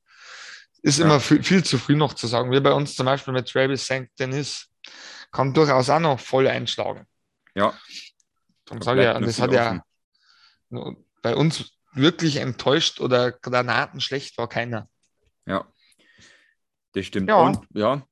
Ist 0.83 0.99
Ja. 0.99 1.05
immer 1.07 1.21
viel, 1.21 1.43
viel 1.43 1.63
zu 1.65 1.79
früh 1.79 1.97
noch 1.97 2.15
zu 2.15 2.27
sagen. 2.27 2.51
Wie 2.53 2.61
bei 2.61 2.73
uns 2.73 2.95
zum 2.97 3.07
Beispiel 3.07 3.35
mit 3.35 3.49
Travis 3.49 3.85
St. 3.85 4.07
Denis 4.19 4.69
kann 5.33 5.53
durchaus 5.53 5.91
auch 5.91 5.99
noch 6.01 6.19
voll 6.21 6.47
einschlagen. 6.49 7.07
Ja. 7.55 7.75
Darum 8.65 8.79
Da 8.81 8.85
sage 8.85 9.01
ich 9.01 9.05
ja, 9.07 9.21
das 9.21 9.41
hat 9.41 9.53
ja 9.53 9.67
offen. 9.67 9.83
nur 10.71 10.97
bei 11.23 11.35
uns 11.35 11.73
wirklich 11.93 12.37
enttäuscht 12.37 13.01
oder 13.01 13.33
granatenschlecht 13.33 14.39
war 14.39 14.49
keiner. 14.49 14.89
Ja, 15.47 15.67
das 16.93 17.07
stimmt. 17.07 17.29
Ja. 17.29 17.37
Und 17.37 17.67
ja, 17.75 18.07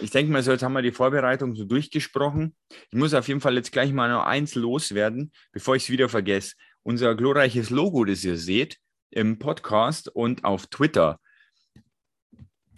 ich 0.00 0.10
denke 0.10 0.32
mal, 0.32 0.42
so 0.42 0.52
jetzt 0.52 0.62
haben 0.62 0.72
wir 0.72 0.82
die 0.82 0.92
Vorbereitung 0.92 1.54
so 1.54 1.64
durchgesprochen. 1.64 2.54
Ich 2.90 2.98
muss 2.98 3.14
auf 3.14 3.28
jeden 3.28 3.40
Fall 3.40 3.54
jetzt 3.54 3.72
gleich 3.72 3.92
mal 3.92 4.10
noch 4.10 4.24
eins 4.24 4.54
loswerden, 4.54 5.32
bevor 5.52 5.76
ich 5.76 5.84
es 5.84 5.90
wieder 5.90 6.08
vergesse. 6.08 6.54
Unser 6.82 7.14
glorreiches 7.14 7.70
Logo, 7.70 8.04
das 8.04 8.24
ihr 8.24 8.36
seht 8.36 8.78
im 9.10 9.38
Podcast 9.38 10.08
und 10.08 10.44
auf 10.44 10.66
Twitter. 10.66 11.20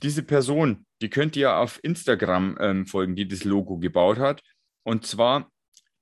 Diese 0.03 0.23
Person, 0.23 0.87
die 1.03 1.11
könnt 1.11 1.37
ihr 1.37 1.57
auf 1.57 1.81
Instagram 1.83 2.57
ähm, 2.61 2.87
folgen, 2.87 3.17
die 3.17 3.27
das 3.27 3.45
Logo 3.45 3.79
gebaut 3.79 4.19
hat. 4.19 4.43
Und 4.85 5.07
zwar 5.07 5.51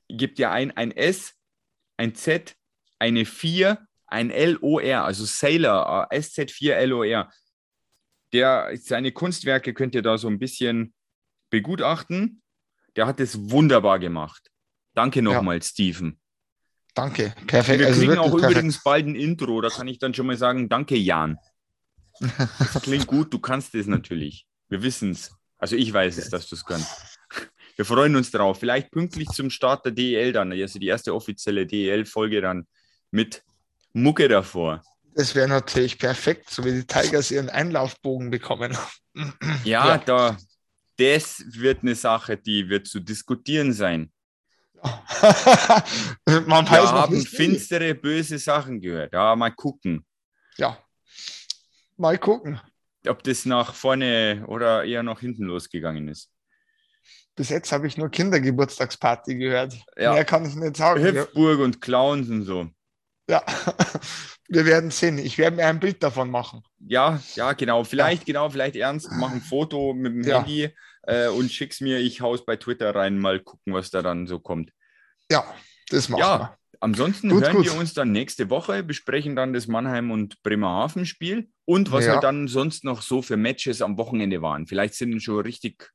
gibt 0.08 0.38
ihr 0.38 0.50
ein, 0.50 0.70
ein 0.76 0.92
S, 0.92 1.34
ein 1.96 2.14
Z, 2.14 2.54
eine 2.98 3.24
4, 3.24 3.86
ein 4.06 4.30
LOR, 4.30 5.04
also 5.04 5.24
Sailor, 5.24 6.08
äh, 6.10 6.18
SZ4LOR. 6.18 7.28
Der, 8.36 8.70
seine 8.78 9.12
Kunstwerke 9.12 9.72
könnt 9.72 9.94
ihr 9.94 10.02
da 10.02 10.18
so 10.18 10.28
ein 10.28 10.38
bisschen 10.38 10.92
begutachten. 11.48 12.42
Der 12.94 13.06
hat 13.06 13.18
es 13.18 13.50
wunderbar 13.50 13.98
gemacht. 13.98 14.50
Danke 14.92 15.22
nochmal, 15.22 15.62
Steven. 15.62 16.20
Danke, 16.92 17.32
perfekt. 17.46 17.78
Wir 17.80 17.86
Also 17.86 18.00
kriegen 18.00 18.18
auch 18.18 18.30
perfekt. 18.30 18.50
übrigens 18.50 18.82
bald 18.82 19.06
ein 19.06 19.14
Intro, 19.14 19.62
da 19.62 19.70
kann 19.70 19.88
ich 19.88 19.98
dann 19.98 20.12
schon 20.12 20.26
mal 20.26 20.36
sagen, 20.36 20.68
danke 20.68 20.96
Jan. 20.96 21.38
Das 22.20 22.74
klingt 22.82 23.06
gut, 23.06 23.32
du 23.32 23.38
kannst 23.38 23.74
es 23.74 23.86
natürlich. 23.86 24.46
Wir 24.68 24.82
wissen 24.82 25.12
es. 25.12 25.34
Also 25.56 25.74
ich 25.76 25.90
weiß 25.90 26.18
es, 26.18 26.28
dass 26.28 26.46
du 26.46 26.56
es 26.56 26.64
kannst. 26.66 27.18
Wir 27.76 27.86
freuen 27.86 28.16
uns 28.16 28.30
drauf. 28.30 28.60
Vielleicht 28.60 28.90
pünktlich 28.90 29.28
zum 29.28 29.48
Start 29.48 29.86
der 29.86 29.92
DEL 29.92 30.32
dann, 30.32 30.52
also 30.52 30.78
die 30.78 30.88
erste 30.88 31.14
offizielle 31.14 31.66
DEL-Folge 31.66 32.42
dann 32.42 32.66
mit 33.10 33.42
Mucke 33.94 34.28
davor. 34.28 34.82
Das 35.16 35.34
wäre 35.34 35.48
natürlich 35.48 35.98
perfekt, 35.98 36.50
so 36.50 36.62
wie 36.64 36.72
die 36.72 36.86
Tigers 36.86 37.30
ihren 37.30 37.48
Einlaufbogen 37.48 38.30
bekommen. 38.30 38.76
Ja, 39.64 39.86
Ja. 39.88 39.98
da, 39.98 40.36
das 40.98 41.42
wird 41.46 41.82
eine 41.82 41.94
Sache, 41.94 42.36
die 42.36 42.68
wird 42.68 42.86
zu 42.86 43.00
diskutieren 43.00 43.72
sein. 43.72 44.12
Man 46.46 46.66
Wir 46.70 46.90
haben 46.92 47.20
finstere, 47.24 47.94
böse 47.94 48.38
Sachen 48.38 48.78
gehört. 48.80 49.14
Ja, 49.14 49.34
mal 49.34 49.50
gucken, 49.52 50.04
Ja, 50.58 50.78
mal 51.96 52.18
gucken. 52.18 52.60
ob 53.08 53.22
das 53.22 53.46
nach 53.46 53.72
vorne 53.74 54.44
oder 54.48 54.84
eher 54.84 55.02
nach 55.02 55.20
hinten 55.20 55.44
losgegangen 55.44 56.08
ist. 56.08 56.30
Bis 57.34 57.48
jetzt 57.48 57.72
habe 57.72 57.86
ich 57.86 57.96
nur 57.96 58.10
Kindergeburtstagsparty 58.10 59.36
gehört. 59.36 59.74
Ja. 59.96 60.12
Mehr 60.12 60.24
kann 60.26 60.44
ich 60.46 60.54
nicht 60.54 60.76
sagen. 60.76 61.02
Hüpfburg 61.02 61.60
und 61.60 61.80
Clowns 61.80 62.28
und 62.28 62.42
so. 62.44 62.68
Ja. 63.28 63.42
Wir 64.48 64.64
werden 64.64 64.92
sehen. 64.92 65.18
Ich 65.18 65.38
werde 65.38 65.56
mir 65.56 65.66
ein 65.66 65.80
Bild 65.80 66.02
davon 66.04 66.30
machen. 66.30 66.62
Ja, 66.78 67.20
ja, 67.34 67.52
genau. 67.52 67.82
Vielleicht, 67.82 68.26
genau, 68.26 68.48
vielleicht 68.48 68.76
ernst. 68.76 69.08
Mach 69.10 69.32
ein 69.32 69.40
Foto 69.40 69.92
mit 69.92 70.12
dem 70.12 70.22
Ja. 70.22 70.38
Handy 70.38 70.70
äh, 71.02 71.26
und 71.28 71.50
schick's 71.50 71.80
mir. 71.80 71.98
Ich 71.98 72.20
hau's 72.20 72.44
bei 72.44 72.54
Twitter 72.56 72.94
rein, 72.94 73.18
mal 73.18 73.40
gucken, 73.40 73.72
was 73.74 73.90
da 73.90 74.02
dann 74.02 74.28
so 74.28 74.38
kommt. 74.38 74.70
Ja, 75.30 75.44
das 75.88 76.08
machen 76.08 76.20
Ja. 76.20 76.38
wir. 76.38 76.58
Ansonsten 76.78 77.30
Gut, 77.30 77.42
hören 77.42 77.56
gut. 77.56 77.64
wir 77.64 77.74
uns 77.74 77.94
dann 77.94 78.12
nächste 78.12 78.48
Woche, 78.50 78.84
besprechen 78.84 79.34
dann 79.34 79.52
das 79.52 79.66
Mannheim- 79.66 80.10
und 80.12 80.40
Bremerhaven-Spiel 80.42 81.48
und 81.64 81.90
was 81.90 82.04
Ja. 82.04 82.12
halt 82.12 82.22
dann 82.22 82.46
sonst 82.48 82.84
noch 82.84 83.02
so 83.02 83.22
für 83.22 83.36
Matches 83.36 83.82
am 83.82 83.96
Wochenende 83.98 84.42
waren. 84.42 84.66
Vielleicht 84.68 84.94
sind 84.94 85.20
schon 85.20 85.40
richtig 85.40 85.90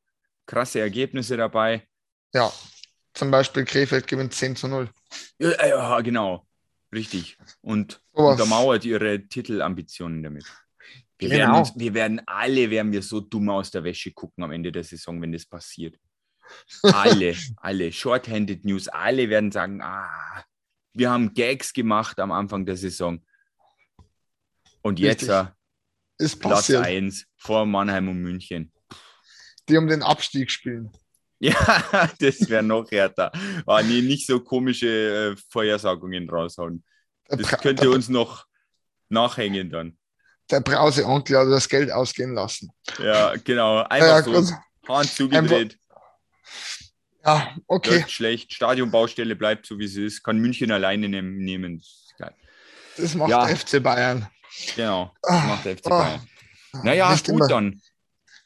krasse 0.47 0.79
Ergebnisse 0.81 1.37
dabei. 1.37 1.87
Ja, 2.33 2.51
zum 3.13 3.31
Beispiel 3.31 3.63
Krefeld 3.63 4.07
gewinnt 4.07 4.33
10 4.33 4.55
zu 4.57 4.67
0. 4.67 4.89
Ja, 5.39 5.67
ja 5.67 6.01
genau. 6.01 6.45
Richtig. 6.93 7.37
Und 7.61 8.01
Sowas. 8.13 8.33
untermauert 8.39 8.85
ihre 8.85 9.27
Titelambitionen 9.27 10.23
damit. 10.23 10.45
Wir, 11.17 11.29
Genau. 11.29 11.39
werden 11.39 11.55
uns, 11.59 11.73
wir 11.75 11.93
werden 11.93 12.21
alle, 12.25 12.69
werden 12.69 12.91
wir 12.91 13.01
so 13.03 13.19
dumm 13.21 13.49
aus 13.49 13.69
der 13.71 13.83
Wäsche 13.83 14.11
gucken 14.11 14.43
am 14.43 14.51
Ende 14.51 14.71
der 14.71 14.83
Saison, 14.83 15.21
wenn 15.21 15.31
das 15.31 15.45
passiert. 15.45 15.97
Alle, 16.83 17.33
alle, 17.57 17.93
Shorthanded 17.93 18.65
News, 18.65 18.89
alle 18.89 19.29
werden 19.29 19.53
sagen, 19.53 19.81
ah, 19.81 20.43
wir 20.93 21.09
haben 21.09 21.33
Gags 21.33 21.71
gemacht 21.71 22.19
am 22.19 22.33
Anfang 22.33 22.65
der 22.65 22.75
Saison. 22.75 23.23
Und 24.81 24.99
jetzt 24.99 25.21
Richtig. 25.21 25.35
äh, 25.37 25.45
Ist 26.25 26.39
Platz 26.41 26.55
passiert. 26.67 26.83
1 26.83 27.25
vor 27.37 27.65
Mannheim 27.65 28.09
und 28.09 28.21
München. 28.21 28.73
Die 29.69 29.77
um 29.77 29.87
den 29.87 30.03
Abstieg 30.03 30.51
spielen. 30.51 30.91
Ja, 31.43 31.55
das 32.19 32.47
wäre 32.49 32.61
noch 32.63 32.89
härter. 32.91 33.31
Ah, 33.65 33.81
nee, 33.81 34.01
nicht 34.01 34.27
so 34.27 34.39
komische 34.41 35.33
äh, 35.33 35.35
Vorhersagungen 35.49 36.29
raushauen. 36.29 36.83
Der, 37.29 37.37
Das 37.37 37.49
könnte 37.59 37.89
uns 37.89 38.09
noch 38.09 38.45
nachhängen 39.09 39.69
dann. 39.71 39.97
der 40.51 40.59
Brause-Onkel 40.61 41.37
hat 41.39 41.47
das 41.47 41.67
Geld 41.67 41.91
ausgehen 41.91 42.35
lassen. 42.35 42.69
Ja, 42.99 43.33
genau. 43.43 43.79
Einfach 43.83 44.07
Ja, 44.07 44.21
so. 44.23 44.31
gut. 44.33 44.53
Hahn 44.87 45.05
zugedreht. 45.07 45.77
Ja, 47.25 47.55
okay. 47.67 47.97
Läuft 47.99 48.11
schlecht. 48.11 48.53
Stadionbaustelle 48.53 49.35
bleibt 49.35 49.65
so, 49.65 49.77
wie 49.79 49.87
sie 49.87 50.05
ist. 50.05 50.23
Kann 50.23 50.37
München 50.39 50.71
alleine 50.71 51.07
nehm, 51.09 51.37
nehmen. 51.37 51.77
Das 51.79 52.13
geil. 52.17 52.35
Das 52.97 53.15
macht 53.15 53.29
Ja. 53.29 53.45
der 53.45 53.55
FC 53.57 53.81
Bayern. 53.81 54.27
Genau. 54.75 55.13
Das 55.21 55.31
Ah, 55.31 55.45
macht 55.47 55.65
der 55.65 55.77
FC 55.77 55.85
ah. 55.87 55.89
Bayern. 55.89 56.27
Naja, 56.83 57.11
Nicht 57.11 57.25
gut 57.25 57.35
immer. 57.35 57.47
dann. 57.47 57.81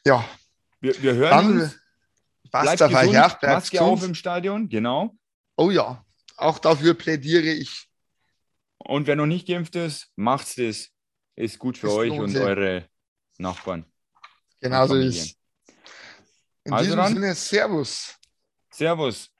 Ja, 0.04 0.24
Wir, 0.80 1.02
wir 1.02 1.14
hören 1.14 1.30
dann 1.30 1.60
uns. 1.62 1.78
Passt 2.64 2.78
Bleibt 2.78 2.92
gesund. 2.92 3.42
Maske 3.42 3.82
auf 3.82 4.02
im 4.04 4.14
Stadion. 4.14 4.68
Genau. 4.68 5.14
Oh 5.56 5.70
ja, 5.70 6.04
auch 6.36 6.58
dafür 6.58 6.94
plädiere 6.94 7.46
ich. 7.46 7.88
Und 8.78 9.06
wer 9.06 9.16
noch 9.16 9.26
nicht 9.26 9.48
geimpft 9.48 9.74
ist, 9.76 10.10
macht's 10.16 10.54
das. 10.56 10.90
Ist 11.34 11.58
gut 11.58 11.76
für 11.76 11.88
Es 11.88 11.92
euch 11.94 12.12
und 12.12 12.34
eure 12.36 12.88
Nachbarn. 13.38 13.84
Genauso 14.60 14.94
Familien. 14.94 15.12
ist. 15.12 15.36
In 16.64 16.72
Also 16.72 16.84
diesem 16.84 16.98
dann. 16.98 17.12
Sinne, 17.14 17.34
Servus. 17.34 18.14
Servus. 18.70 19.30